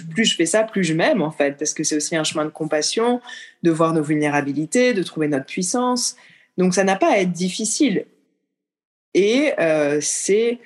plus 0.08 0.24
je 0.24 0.34
fais 0.34 0.46
ça, 0.46 0.62
plus 0.64 0.84
je 0.84 0.94
m'aime, 0.94 1.20
en 1.20 1.30
fait. 1.30 1.58
Parce 1.58 1.74
que 1.74 1.84
c'est 1.84 1.96
aussi 1.96 2.16
un 2.16 2.24
chemin 2.24 2.46
de 2.46 2.50
compassion, 2.50 3.20
de 3.62 3.70
voir 3.70 3.92
nos 3.92 4.02
vulnérabilités, 4.02 4.94
de 4.94 5.02
trouver 5.02 5.28
notre 5.28 5.44
puissance. 5.44 6.16
Donc, 6.56 6.72
ça 6.72 6.82
n'a 6.82 6.96
pas 6.96 7.12
à 7.12 7.18
être 7.18 7.32
difficile. 7.32 8.06
Et 9.12 9.52
euh, 9.58 9.98
c'est 10.00 10.60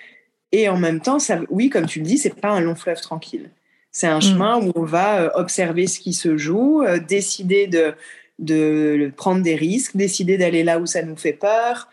Et 0.52 0.68
en 0.68 0.78
même 0.78 1.00
temps, 1.00 1.18
ça, 1.18 1.40
oui, 1.50 1.70
comme 1.70 1.86
tu 1.86 1.98
le 1.98 2.04
dis, 2.04 2.18
c'est 2.18 2.34
pas 2.34 2.50
un 2.50 2.60
long 2.60 2.74
fleuve 2.74 3.00
tranquille. 3.00 3.50
C'est 3.90 4.06
un 4.06 4.18
mm. 4.18 4.22
chemin 4.22 4.60
où 4.60 4.72
on 4.74 4.84
va 4.84 5.36
observer 5.38 5.86
ce 5.86 5.98
qui 5.98 6.12
se 6.12 6.36
joue, 6.36 6.84
décider 7.08 7.66
de, 7.66 7.94
de 8.38 9.10
prendre 9.16 9.42
des 9.42 9.56
risques, 9.56 9.96
décider 9.96 10.36
d'aller 10.36 10.62
là 10.62 10.78
où 10.78 10.86
ça 10.86 11.02
nous 11.02 11.16
fait 11.16 11.32
peur, 11.32 11.88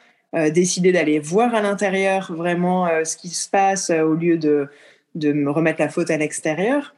décider 0.51 0.91
d'aller 0.91 1.19
voir 1.19 1.55
à 1.55 1.61
l'intérieur 1.61 2.31
vraiment 2.33 2.87
ce 3.03 3.17
qui 3.17 3.29
se 3.29 3.49
passe 3.49 3.89
au 3.89 4.13
lieu 4.13 4.37
de, 4.37 4.69
de 5.15 5.31
me 5.31 5.51
remettre 5.51 5.81
la 5.81 5.89
faute 5.89 6.11
à 6.11 6.17
l'extérieur. 6.17 6.95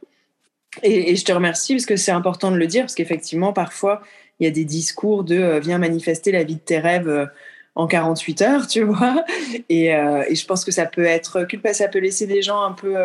Et, 0.84 1.16
je 1.16 1.26
te 1.26 1.32
remercie 1.32 1.74
parce 1.74 1.86
que 1.86 1.96
c'est 1.96 2.12
important 2.12 2.52
de 2.52 2.58
le 2.58 2.68
dire, 2.68 2.84
parce 2.84 2.96
qu'effectivement, 2.96 3.54
parfois, 3.54 4.02
il 4.40 4.46
y 4.46 4.48
a 4.48 4.52
des 4.52 4.66
discours 4.66 5.24
de 5.24 5.36
euh, 5.36 5.60
viens 5.60 5.78
manifester 5.78 6.32
la 6.32 6.44
vie 6.44 6.56
de 6.56 6.62
tes 6.62 6.80
rêves 6.80 7.10
euh, 7.10 7.26
en 7.76 7.88
48 7.88 8.42
heures, 8.42 8.68
tu 8.68 8.84
vois. 8.84 9.24
Et, 9.70 9.96
euh, 9.96 10.24
et, 10.28 10.36
je 10.36 10.46
pense 10.46 10.66
que 10.66 10.72
ça 10.72 10.86
peut 10.86 11.06
être 11.06 11.48
ça 11.74 11.88
peut 11.88 12.00
laisser 12.00 12.28
des 12.28 12.42
gens 12.42 12.62
un 12.62 12.74
peu 12.74 12.96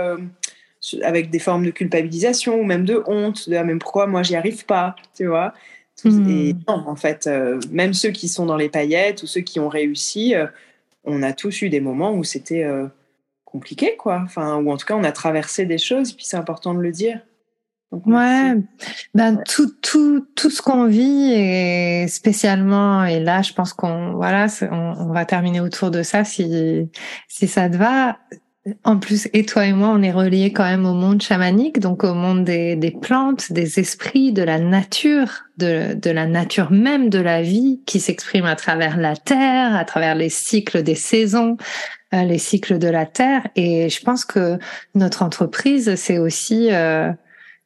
avec 1.03 1.31
des 1.31 1.39
formes 1.39 1.65
de 1.65 1.71
culpabilisation 1.71 2.61
ou 2.61 2.65
même 2.65 2.85
de 2.85 3.03
honte, 3.07 3.49
de 3.49 3.57
ah, 3.57 3.65
même 3.65 3.79
pourquoi 3.79 4.07
moi 4.07 4.23
j'y 4.23 4.37
arrive 4.37 4.65
pas, 4.67 4.97
tu 5.17 5.27
vois. 5.27 5.55
Hmm. 6.05 6.29
Et 6.29 6.55
non, 6.69 6.85
en 6.87 6.97
fait, 6.97 7.29
même 7.71 7.95
ceux 7.95 8.11
qui 8.11 8.29
sont 8.29 8.47
dans 8.47 8.57
les 8.57 8.69
paillettes 8.69 9.23
ou 9.23 9.27
ceux 9.27 9.41
qui 9.41 9.61
ont 9.61 9.69
réussi, 9.69 10.35
on 11.05 11.23
a 11.23 11.33
tous 11.33 11.63
eu 11.63 11.71
des 11.71 11.81
moments 11.81 12.13
où 12.13 12.23
c'était 12.23 12.67
compliqué, 13.45 13.97
quoi. 13.97 14.21
Enfin, 14.25 14.57
ou 14.57 14.71
en 14.71 14.77
tout 14.77 14.85
cas, 14.85 14.95
on 14.95 15.05
a 15.05 15.13
traversé 15.13 15.65
des 15.65 15.79
choses, 15.79 16.13
puis 16.13 16.27
c'est 16.27 16.37
important 16.37 16.75
de 16.75 16.81
le 16.81 16.93
dire. 16.93 17.21
Ouais, 17.93 18.55
ben 19.15 19.43
tout, 19.47 19.71
tout, 19.81 20.27
tout 20.35 20.51
ce 20.51 20.63
qu'on 20.63 20.87
vit 20.87 21.33
et 21.33 22.07
spécialement 22.09 23.05
et 23.05 23.21
là, 23.21 23.43
je 23.43 23.53
pense 23.53 23.73
qu'on 23.73 24.15
voilà, 24.15 24.47
on, 24.71 25.13
va 25.13 25.25
terminer 25.25 25.61
autour 25.61 25.91
de 25.91 26.03
ça 26.03 26.25
si 26.25 26.89
si 27.29 27.49
ça 27.49 27.69
te 27.69 27.77
va. 27.77 28.19
En 28.83 28.99
plus, 28.99 29.29
et 29.33 29.47
toi 29.47 29.65
et 29.65 29.73
moi, 29.73 29.91
on 29.95 30.03
est 30.03 30.11
reliés 30.11 30.53
quand 30.53 30.65
même 30.65 30.87
au 30.87 30.93
monde 30.93 31.23
chamanique, 31.23 31.79
donc 31.79 32.03
au 32.03 32.15
monde 32.15 32.43
des, 32.43 32.75
des 32.75 32.91
plantes, 32.91 33.53
des 33.53 33.79
esprits, 33.79 34.33
de 34.33 34.43
la 34.43 34.59
nature, 34.59 35.45
de, 35.57 35.95
de 35.95 36.11
la 36.11 36.27
nature 36.27 36.73
même 36.73 37.09
de 37.09 37.21
la 37.21 37.43
vie 37.43 37.81
qui 37.87 38.01
s'exprime 38.01 38.45
à 38.45 38.57
travers 38.57 38.97
la 38.97 39.15
terre, 39.15 39.77
à 39.77 39.85
travers 39.85 40.17
les 40.17 40.31
cycles 40.31 40.83
des 40.83 40.97
saisons, 40.97 41.57
euh, 42.15 42.23
les 42.23 42.39
cycles 42.39 42.79
de 42.79 42.87
la 42.87 43.05
Terre. 43.05 43.49
Et 43.57 43.89
je 43.89 44.01
pense 44.01 44.25
que 44.25 44.59
notre 44.95 45.23
entreprise, 45.23 45.97
c'est 45.97 46.19
aussi 46.19 46.69
euh, 46.71 47.11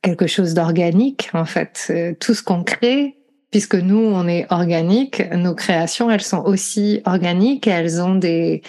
quelque 0.03 0.27
chose 0.27 0.55
d'organique, 0.55 1.31
en 1.33 1.45
fait. 1.45 1.87
Euh, 1.91 2.15
tout 2.19 2.35
ce 2.35 2.43
qu'on 2.43 2.65
crée, 2.65 3.17
puisque 3.51 3.75
nous, 3.75 3.99
on 3.99 4.27
est 4.29 4.47
organique, 4.51 5.23
nos 5.33 5.55
créations, 5.55 6.11
elles 6.11 6.23
sont 6.23 6.45
aussi 6.45 7.01
organiques 7.05 7.67
elles 7.67 8.01
ont 8.01 8.15
des, 8.15 8.63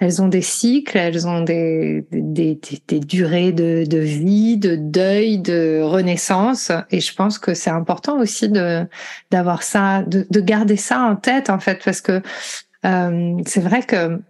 elles 0.00 0.22
ont 0.22 0.28
des 0.28 0.42
cycles, 0.42 0.96
elles 0.96 1.26
ont 1.26 1.40
des, 1.40 2.06
des, 2.12 2.60
des, 2.86 3.00
durées 3.00 3.52
de, 3.52 3.84
de, 3.84 3.98
vie, 3.98 4.56
de 4.56 4.76
deuil, 4.76 5.38
de 5.38 5.80
renaissance. 5.82 6.70
Et 6.90 7.00
je 7.00 7.14
pense 7.14 7.38
que 7.38 7.52
c'est 7.54 7.70
important 7.70 8.20
aussi 8.20 8.48
de 8.48 8.86
d'avoir 9.30 9.62
ça, 9.62 10.02
de, 10.02 10.26
de, 10.30 10.40
garder 10.40 10.76
ça 10.76 11.00
en 11.00 11.16
tête, 11.16 11.50
en 11.50 11.58
fait, 11.58 11.82
parce 11.84 12.00
que 12.00 12.22
euh, 12.86 13.36
c'est 13.44 13.60
vrai 13.60 13.82
que 13.82 14.20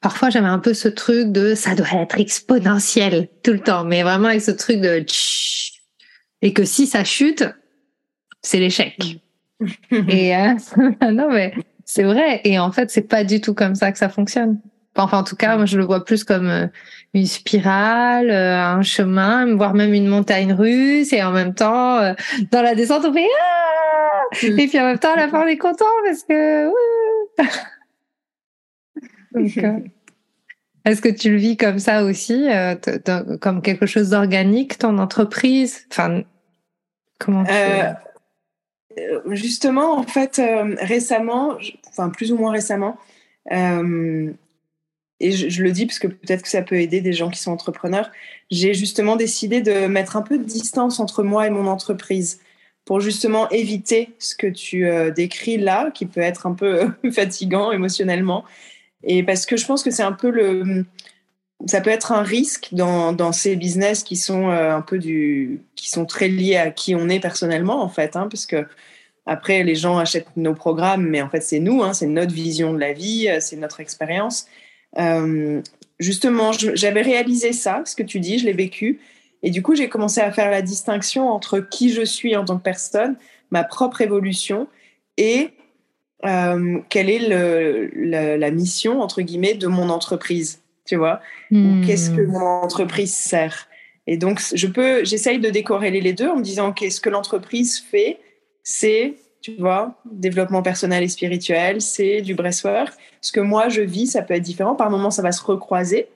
parfois 0.00 0.30
j'avais 0.30 0.46
un 0.46 0.58
peu 0.58 0.74
ce 0.74 0.88
truc 0.88 1.30
de 1.32 1.54
ça 1.54 1.74
doit 1.74 1.92
être 1.94 2.18
exponentiel 2.18 3.28
tout 3.42 3.52
le 3.52 3.60
temps, 3.60 3.84
mais 3.84 4.02
vraiment 4.02 4.28
avec 4.28 4.42
ce 4.42 4.50
truc 4.50 4.80
de 4.80 5.04
et 6.42 6.54
que 6.54 6.64
si 6.64 6.86
ça 6.86 7.04
chute, 7.04 7.44
c'est 8.42 8.58
l'échec. 8.58 8.96
et 9.90 10.36
euh, 10.36 10.54
non 11.12 11.30
mais 11.30 11.52
c'est 11.84 12.04
vrai. 12.04 12.40
Et 12.44 12.58
en 12.58 12.72
fait 12.72 12.90
c'est 12.90 13.08
pas 13.08 13.24
du 13.24 13.40
tout 13.40 13.54
comme 13.54 13.74
ça 13.74 13.92
que 13.92 13.98
ça 13.98 14.08
fonctionne. 14.08 14.60
Enfin 14.96 15.18
en 15.18 15.24
tout 15.24 15.36
cas 15.36 15.56
moi 15.56 15.66
je 15.66 15.78
le 15.78 15.84
vois 15.84 16.04
plus 16.04 16.24
comme 16.24 16.48
euh, 16.48 16.66
une 17.12 17.26
spirale, 17.26 18.30
euh, 18.30 18.56
un 18.56 18.82
chemin, 18.82 19.54
voire 19.54 19.74
même 19.74 19.92
une 19.92 20.06
montagne 20.06 20.52
russe. 20.52 21.12
Et 21.12 21.22
en 21.22 21.32
même 21.32 21.54
temps 21.54 22.14
dans 22.50 22.62
la 22.62 22.74
descente 22.74 23.04
on 23.04 23.12
fait 23.12 23.26
ah! 23.38 24.20
Et 24.42 24.66
puis 24.66 24.80
en 24.80 24.86
même 24.86 24.98
temps 24.98 25.12
à 25.12 25.16
la 25.16 25.28
fin 25.28 25.44
on 25.44 25.46
est 25.46 25.58
content 25.58 25.84
parce 26.04 26.22
que 26.22 26.70
Euh, 29.36 29.78
est-ce 30.84 31.02
que 31.02 31.08
tu 31.08 31.30
le 31.30 31.36
vis 31.36 31.56
comme 31.56 31.78
ça 31.78 32.04
aussi, 32.04 32.48
euh, 32.48 32.74
comme 33.40 33.62
quelque 33.62 33.86
chose 33.86 34.10
d'organique, 34.10 34.78
ton 34.78 34.98
entreprise? 34.98 35.86
Enfin, 35.90 36.22
comment 37.18 37.44
euh, 37.48 37.92
Justement, 39.30 39.98
en 39.98 40.02
fait, 40.02 40.40
récemment, 40.80 41.56
enfin 41.88 42.10
plus 42.10 42.32
ou 42.32 42.36
moins 42.36 42.52
récemment, 42.52 42.98
et 45.22 45.32
je, 45.32 45.62
le 45.62 45.70
dis 45.70 45.86
parce 45.86 45.98
que 45.98 46.06
peut-être 46.06 46.42
que 46.42 46.48
ça 46.48 46.62
peut 46.62 46.76
aider 46.76 47.00
des 47.00 47.12
gens 47.12 47.30
qui 47.30 47.38
sont 47.38 47.52
entrepreneurs, 47.52 48.10
j'ai 48.50 48.74
justement 48.74 49.16
décidé 49.16 49.60
de 49.60 49.86
mettre 49.86 50.16
un 50.16 50.22
peu 50.22 50.38
de 50.38 50.44
distance 50.44 50.98
entre 50.98 51.22
moi 51.22 51.46
et 51.46 51.50
mon 51.50 51.66
entreprise 51.66 52.40
pour 52.84 53.00
justement 53.00 53.48
éviter 53.50 54.10
ce 54.18 54.34
que 54.34 54.46
tu 54.46 54.86
décris 55.12 55.58
là, 55.58 55.90
qui 55.92 56.06
peut 56.06 56.20
être 56.20 56.46
un 56.46 56.54
peu 56.54 56.88
fatigant 57.12 57.70
émotionnellement, 57.70 58.44
et 59.04 59.22
parce 59.22 59.46
que 59.46 59.56
je 59.56 59.66
pense 59.66 59.82
que 59.82 59.90
c'est 59.90 60.02
un 60.02 60.12
peu 60.12 60.30
le. 60.30 60.84
Ça 61.66 61.82
peut 61.82 61.90
être 61.90 62.12
un 62.12 62.22
risque 62.22 62.68
dans, 62.72 63.12
dans 63.12 63.32
ces 63.32 63.54
business 63.54 64.02
qui 64.02 64.16
sont 64.16 64.48
euh, 64.48 64.74
un 64.74 64.80
peu 64.80 64.98
du. 64.98 65.60
qui 65.76 65.90
sont 65.90 66.06
très 66.06 66.28
liés 66.28 66.56
à 66.56 66.70
qui 66.70 66.94
on 66.94 67.08
est 67.08 67.20
personnellement, 67.20 67.82
en 67.82 67.88
fait, 67.88 68.16
hein, 68.16 68.28
parce 68.30 68.46
que 68.46 68.66
après, 69.26 69.62
les 69.62 69.74
gens 69.74 69.98
achètent 69.98 70.36
nos 70.36 70.54
programmes, 70.54 71.06
mais 71.06 71.22
en 71.22 71.28
fait, 71.28 71.40
c'est 71.42 71.60
nous, 71.60 71.82
hein, 71.82 71.92
c'est 71.92 72.06
notre 72.06 72.32
vision 72.32 72.72
de 72.72 72.78
la 72.78 72.92
vie, 72.92 73.28
euh, 73.28 73.38
c'est 73.40 73.56
notre 73.56 73.80
expérience. 73.80 74.46
Euh, 74.98 75.62
justement, 75.98 76.52
j'avais 76.52 77.02
réalisé 77.02 77.52
ça, 77.52 77.82
ce 77.84 77.94
que 77.94 78.02
tu 78.02 78.20
dis, 78.20 78.38
je 78.38 78.46
l'ai 78.46 78.52
vécu. 78.52 79.00
Et 79.42 79.50
du 79.50 79.62
coup, 79.62 79.74
j'ai 79.74 79.88
commencé 79.88 80.20
à 80.20 80.32
faire 80.32 80.50
la 80.50 80.62
distinction 80.62 81.28
entre 81.28 81.60
qui 81.60 81.92
je 81.92 82.02
suis 82.02 82.36
en 82.36 82.44
tant 82.44 82.58
que 82.58 82.62
personne, 82.62 83.16
ma 83.50 83.64
propre 83.64 84.00
évolution, 84.00 84.68
et 85.16 85.50
euh, 86.24 86.78
quelle 86.88 87.08
est 87.08 87.28
le, 87.28 88.36
la 88.36 88.50
mission, 88.50 89.00
entre 89.00 89.22
guillemets, 89.22 89.54
de 89.54 89.66
mon 89.66 89.88
entreprise, 89.88 90.60
tu 90.86 90.96
vois? 90.96 91.20
Ou 91.50 91.80
qu'est-ce 91.86 92.10
que 92.10 92.20
hmm. 92.20 92.30
mon 92.30 92.40
entreprise 92.40 93.14
sert? 93.14 93.68
Et 94.06 94.16
donc, 94.16 94.40
je 94.54 94.66
peux, 94.66 95.04
j'essaye 95.04 95.38
de 95.38 95.50
décorréler 95.50 96.00
les 96.00 96.12
deux 96.12 96.28
en 96.28 96.36
me 96.36 96.42
disant, 96.42 96.72
qu'est-ce 96.72 97.00
que 97.00 97.10
l'entreprise 97.10 97.78
fait 97.78 98.18
C'est, 98.62 99.14
tu 99.40 99.54
vois, 99.56 99.94
développement 100.10 100.62
personnel 100.62 101.02
et 101.02 101.08
spirituel, 101.08 101.80
c'est 101.80 102.20
du 102.20 102.34
breathwork. 102.34 102.92
Ce 103.20 103.32
que 103.32 103.40
moi, 103.40 103.68
je 103.68 103.82
vis, 103.82 104.08
ça 104.08 104.22
peut 104.22 104.34
être 104.34 104.42
différent. 104.42 104.74
Par 104.74 104.90
moments, 104.90 105.10
ça 105.10 105.22
va 105.22 105.32
se 105.32 105.42
recroiser, 105.42 106.08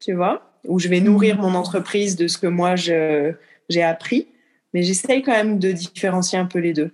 tu 0.00 0.14
vois, 0.14 0.42
où 0.64 0.78
je 0.78 0.88
vais 0.88 1.00
nourrir 1.00 1.36
hmm. 1.36 1.42
mon 1.42 1.54
entreprise 1.54 2.16
de 2.16 2.28
ce 2.28 2.38
que 2.38 2.46
moi, 2.46 2.76
j'ai 2.76 3.82
appris. 3.82 4.28
Mais 4.72 4.82
j'essaye 4.82 5.22
quand 5.22 5.32
même 5.32 5.58
de 5.58 5.72
différencier 5.72 6.38
un 6.38 6.46
peu 6.46 6.60
les 6.60 6.72
deux. 6.72 6.92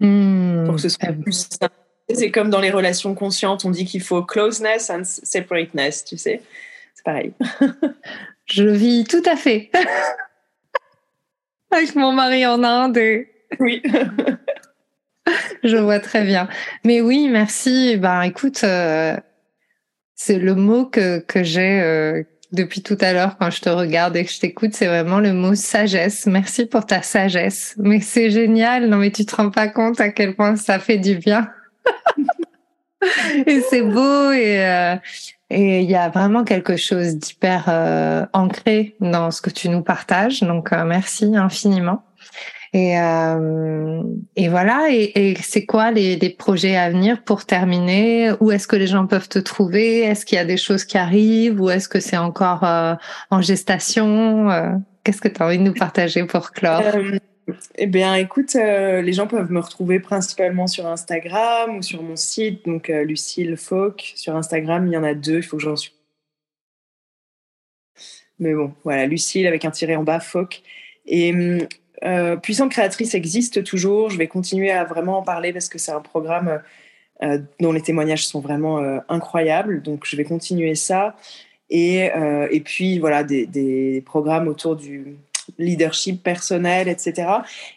Mmh. 0.00 0.64
Pour 0.66 0.74
que 0.74 0.80
ce 0.80 0.88
soit 0.88 1.12
plus 1.12 1.48
C'est 2.10 2.30
comme 2.30 2.50
dans 2.50 2.60
les 2.60 2.70
relations 2.70 3.14
conscientes, 3.14 3.64
on 3.64 3.70
dit 3.70 3.84
qu'il 3.84 4.02
faut 4.02 4.22
closeness 4.22 4.90
and 4.90 5.04
separateness, 5.04 6.04
tu 6.04 6.16
sais. 6.16 6.42
C'est 6.94 7.04
pareil. 7.04 7.32
Je 8.46 8.64
vis 8.64 9.04
tout 9.04 9.22
à 9.26 9.36
fait. 9.36 9.70
Avec 11.70 11.94
mon 11.94 12.12
mari 12.12 12.46
en 12.46 12.62
Inde. 12.62 12.98
Oui. 13.58 13.82
Je 15.64 15.76
vois 15.76 15.98
très 15.98 16.24
bien. 16.24 16.48
Mais 16.84 17.00
oui, 17.00 17.28
merci. 17.28 17.96
Ben, 17.96 18.22
écoute, 18.22 18.62
euh, 18.62 19.16
c'est 20.14 20.38
le 20.38 20.54
mot 20.54 20.86
que, 20.86 21.18
que 21.18 21.42
j'ai 21.42 21.80
euh, 21.80 22.22
depuis 22.56 22.82
tout 22.82 22.98
à 23.00 23.12
l'heure 23.12 23.36
quand 23.38 23.50
je 23.50 23.60
te 23.60 23.68
regarde 23.68 24.16
et 24.16 24.24
que 24.24 24.32
je 24.32 24.40
t'écoute, 24.40 24.74
c'est 24.74 24.86
vraiment 24.86 25.20
le 25.20 25.32
mot 25.32 25.54
sagesse. 25.54 26.26
Merci 26.26 26.66
pour 26.66 26.84
ta 26.84 27.02
sagesse. 27.02 27.74
Mais 27.78 28.00
c'est 28.00 28.30
génial. 28.30 28.88
Non, 28.88 28.96
mais 28.96 29.12
tu 29.12 29.24
te 29.24 29.36
rends 29.36 29.50
pas 29.50 29.68
compte 29.68 30.00
à 30.00 30.08
quel 30.08 30.34
point 30.34 30.56
ça 30.56 30.78
fait 30.78 30.98
du 30.98 31.16
bien. 31.16 31.48
et 33.46 33.60
c'est 33.60 33.82
beau 33.82 34.32
et 34.32 34.64
euh, 34.64 34.96
et 35.48 35.82
il 35.82 35.90
y 35.90 35.94
a 35.94 36.08
vraiment 36.08 36.42
quelque 36.42 36.76
chose 36.76 37.16
d'hyper 37.16 37.66
euh, 37.68 38.26
ancré 38.32 38.96
dans 39.00 39.30
ce 39.30 39.40
que 39.40 39.50
tu 39.50 39.68
nous 39.68 39.82
partages. 39.82 40.40
Donc 40.40 40.72
euh, 40.72 40.84
merci 40.84 41.36
infiniment. 41.36 42.02
Et, 42.72 42.98
euh, 42.98 44.02
et 44.36 44.48
voilà. 44.48 44.88
Et, 44.90 45.34
c'est 45.42 45.66
quoi 45.66 45.90
les, 45.90 46.16
projets 46.30 46.76
à 46.76 46.90
venir 46.90 47.22
pour 47.22 47.44
terminer? 47.44 48.32
Où 48.40 48.50
est-ce 48.50 48.66
que 48.66 48.76
les 48.76 48.86
gens 48.86 49.06
peuvent 49.06 49.28
te 49.28 49.38
trouver? 49.38 50.00
Est-ce 50.00 50.26
qu'il 50.26 50.36
y 50.36 50.40
a 50.40 50.44
des 50.44 50.56
choses 50.56 50.84
qui 50.84 50.98
arrivent? 50.98 51.60
Ou 51.60 51.70
est-ce 51.70 51.88
que 51.88 52.00
c'est 52.00 52.16
encore 52.16 52.64
euh, 52.64 52.94
en 53.30 53.40
gestation? 53.40 54.50
Euh, 54.50 54.72
Qu'est-ce 55.04 55.20
que 55.20 55.28
tu 55.28 55.40
as 55.40 55.46
envie 55.46 55.58
de 55.58 55.62
nous 55.62 55.74
partager 55.74 56.24
pour 56.24 56.50
clore? 56.50 56.82
Euh, 56.82 57.18
Eh 57.76 57.86
bien, 57.86 58.16
écoute, 58.16 58.54
les 58.54 59.12
gens 59.12 59.28
peuvent 59.28 59.52
me 59.52 59.60
retrouver 59.60 60.00
principalement 60.00 60.66
sur 60.66 60.86
Instagram 60.86 61.76
ou 61.76 61.82
sur 61.82 62.02
mon 62.02 62.16
site, 62.16 62.66
donc 62.66 62.88
Lucille 62.88 63.56
Fauque. 63.56 64.12
Sur 64.16 64.34
Instagram, 64.34 64.84
il 64.88 64.92
y 64.92 64.96
en 64.96 65.04
a 65.04 65.14
deux. 65.14 65.36
Il 65.36 65.42
faut 65.44 65.56
que 65.56 65.62
j'en 65.62 65.76
suis. 65.76 65.92
Mais 68.38 68.52
bon, 68.52 68.74
voilà, 68.84 69.06
Lucille 69.06 69.46
avec 69.46 69.64
un 69.64 69.70
tiré 69.70 69.96
en 69.96 70.02
bas, 70.02 70.20
Fauque. 70.20 70.62
Et 71.06 71.32
hum, 71.32 71.68
euh, 72.04 72.36
Puissante 72.36 72.70
créatrice 72.70 73.14
existe 73.14 73.64
toujours. 73.64 74.10
Je 74.10 74.18
vais 74.18 74.28
continuer 74.28 74.70
à 74.70 74.84
vraiment 74.84 75.18
en 75.18 75.22
parler 75.22 75.52
parce 75.52 75.68
que 75.68 75.78
c'est 75.78 75.92
un 75.92 76.00
programme 76.00 76.60
dont 77.60 77.72
les 77.72 77.80
témoignages 77.80 78.26
sont 78.26 78.40
vraiment 78.40 78.78
incroyables. 79.08 79.80
Donc, 79.80 80.04
je 80.04 80.16
vais 80.16 80.24
continuer 80.24 80.74
ça. 80.74 81.16
Et, 81.70 82.10
et 82.50 82.60
puis, 82.60 82.98
voilà, 82.98 83.24
des, 83.24 84.02
programmes 84.04 84.48
autour 84.48 84.76
du 84.76 85.16
leadership 85.56 86.22
personnel, 86.22 86.88
etc. 86.88 87.26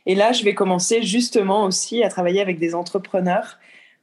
Et 0.05 0.13
là, 0.13 0.33
je 0.33 0.43
vais 0.43 0.53
commencer 0.53 1.03
justement 1.03 1.63
aussi 1.63 2.03
à 2.03 2.09
travailler 2.09 2.41
avec 2.41 2.59
des 2.59 2.75
entrepreneurs 2.75 3.59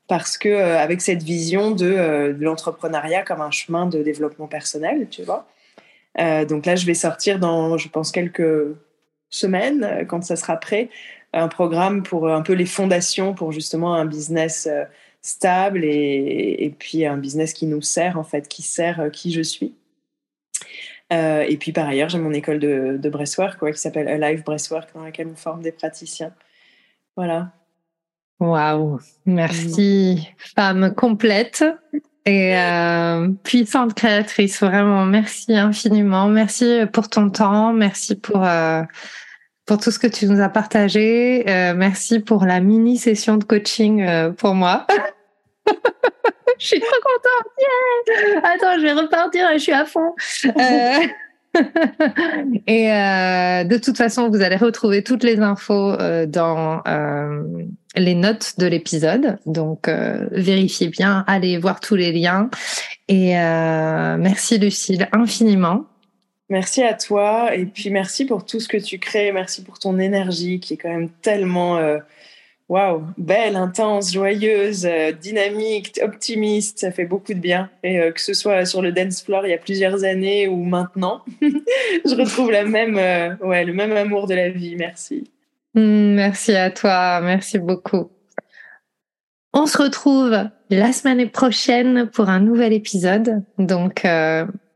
parce 0.09 0.39
que 0.39 0.49
avec 0.49 1.03
cette 1.03 1.23
vision 1.23 1.71
de 1.73 2.35
l'entrepreneuriat 2.41 3.23
comme 3.23 3.43
un 3.43 3.51
chemin 3.51 3.85
de 3.85 4.03
développement 4.03 4.47
personnel, 4.47 5.07
tu 5.11 5.23
vois. 5.23 5.47
donc 6.49 6.65
là, 6.65 6.77
je 6.77 6.87
vais 6.87 6.95
sortir 6.95 7.39
dans, 7.39 7.77
je 7.77 7.91
pense, 7.91 8.11
quelques 8.11 8.75
semaines, 9.31 9.85
euh, 9.85 10.05
quand 10.05 10.23
ça 10.23 10.37
sera 10.37 10.57
prêt, 10.57 10.91
un 11.33 11.49
programme 11.49 12.03
pour 12.03 12.29
un 12.29 12.43
peu 12.43 12.53
les 12.53 12.67
fondations 12.67 13.35
pour 13.35 13.53
justement 13.53 13.95
un 13.95 14.07
business 14.07 14.67
euh, 14.71 14.85
stable 15.23 15.85
et, 15.85 16.75
puis 16.79 17.05
un 17.05 17.17
business 17.17 17.53
qui 17.53 17.67
nous 17.67 17.83
sert 17.83 18.19
en 18.19 18.25
fait, 18.25 18.49
qui 18.49 18.63
sert 18.63 19.01
euh, 19.01 19.11
qui 19.11 19.33
je 19.33 19.43
suis. 19.43 19.75
et 21.11 21.57
puis 21.59 21.73
par 21.73 21.89
ailleurs, 21.89 22.09
j'ai 22.09 22.19
mon 22.19 22.33
école 22.33 22.59
de, 22.59 22.97
de 23.01 23.09
breastwork 23.09 23.59
quoi, 23.59 23.73
qui 23.73 23.79
s'appelle 23.79 24.09
Alive 24.09 24.45
Breastwork 24.45 24.95
dans 24.95 25.03
laquelle 25.03 25.29
on 25.29 25.37
forme 25.37 25.63
des 25.63 25.73
praticiens. 25.73 26.33
Voilà. 27.17 27.53
Waouh, 28.39 29.01
merci, 29.25 30.29
femme 30.55 30.95
complète 30.95 31.65
et 32.27 32.57
puissante 33.45 33.95
créatrice. 33.95 34.61
Vraiment, 34.61 35.07
merci 35.07 35.57
infiniment. 35.57 36.27
Merci 36.27 36.81
pour 36.93 37.09
ton 37.09 37.31
temps. 37.31 37.73
Merci 37.73 38.17
pour 38.17 38.45
pour 39.67 39.79
tout 39.79 39.91
ce 39.91 39.99
que 39.99 40.07
tu 40.07 40.27
nous 40.27 40.41
as 40.41 40.49
partagé. 40.49 41.45
Euh, 41.49 41.75
merci 41.75 42.21
pour 42.21 42.47
la 42.47 42.61
mini 42.61 42.97
session 42.97 43.37
de 43.37 43.45
coaching 43.45 44.03
euh, 44.03 44.31
pour 44.31 44.55
moi. 44.55 44.87
je 46.59 46.67
suis 46.67 46.81
trop 46.81 47.01
contente. 47.03 48.45
Attends, 48.45 48.77
je 48.79 48.83
vais 48.83 48.93
repartir. 48.93 49.49
Je 49.55 49.59
suis 49.59 49.73
à 49.73 49.85
fond. 49.85 50.15
Euh, 52.69 53.61
et 53.61 53.65
de 53.65 53.79
toute 53.79 53.97
façon, 53.97 54.29
vous 54.29 54.43
allez 54.43 54.57
retrouver 54.57 55.03
toutes 55.03 55.23
les 55.23 55.39
infos 55.41 55.97
dans 56.27 56.83
les 57.97 58.15
notes 58.15 58.55
de 58.59 58.67
l'épisode. 58.67 59.39
Donc, 59.47 59.89
vérifiez 59.89 60.89
bien, 60.89 61.25
allez 61.27 61.59
voir 61.59 61.81
tous 61.81 61.95
les 61.95 62.13
liens. 62.13 62.51
Et 63.09 63.35
merci 63.35 64.59
Lucille 64.59 65.09
infiniment. 65.13 65.87
Merci 66.49 66.83
à 66.83 66.95
toi 66.95 67.55
et 67.57 67.67
puis 67.67 67.91
merci 67.91 68.25
pour 68.25 68.45
tout 68.45 68.61
ce 68.61 68.69
que 68.69 68.77
tu 68.77 68.99
crées. 68.99 69.33
Merci 69.33 69.65
pour 69.65 69.81
ton 69.81 69.99
énergie 69.99 70.61
qui 70.61 70.75
est 70.75 70.77
quand 70.77 70.89
même 70.89 71.11
tellement 71.11 71.77
euh, 71.79 71.99
waouh, 72.69 73.05
belle, 73.17 73.57
intense, 73.57 74.13
joyeuse, 74.13 74.87
euh, 74.87 75.13
dynamique, 75.13 76.01
optimiste. 76.03 76.81
Ça 76.81 76.91
fait 76.91 77.05
beaucoup 77.05 77.35
de 77.35 77.39
bien. 77.39 77.71
Et 77.83 78.01
euh, 78.01 78.13
que 78.13 78.21
ce 78.21 78.35
soit 78.35 78.65
sur 78.65 78.83
le 78.83 78.93
dance 78.93 79.23
floor 79.23 79.47
il 79.47 79.51
y 79.51 79.55
a 79.55 79.59
plusieurs 79.59 80.05
années 80.05 80.49
ou 80.49 80.65
maintenant, 80.65 81.23
je 81.41 82.15
retrouve 82.15 82.51
la 82.51 82.65
même, 82.65 82.97
ouais, 83.43 83.65
le 83.65 83.73
même 83.73 83.93
amour 83.93 84.27
de 84.27 84.35
la 84.35 84.49
vie. 84.49 84.77
Merci. 84.77 85.31
Mm, 85.75 86.15
merci 86.15 86.55
à 86.55 86.71
toi. 86.71 87.21
Merci 87.21 87.59
beaucoup. 87.59 88.11
On 89.53 89.67
se 89.67 89.79
retrouve 89.79 90.37
la 90.69 90.93
semaine 90.93 91.31
prochaine 91.31 92.11
pour 92.13 92.29
un 92.29 92.41
nouvel 92.41 92.75
épisode. 92.75 93.43
Donc, 93.59 94.07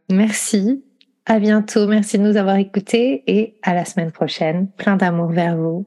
merci 0.08 0.82
à 1.26 1.38
bientôt. 1.38 1.86
Merci 1.86 2.16
de 2.16 2.22
nous 2.22 2.38
avoir 2.38 2.56
écoutés 2.56 3.22
et 3.26 3.58
à 3.62 3.74
la 3.74 3.84
semaine 3.84 4.10
prochaine. 4.10 4.68
Plein 4.78 4.96
d'amour 4.96 5.28
vers 5.32 5.54
vous. 5.56 5.86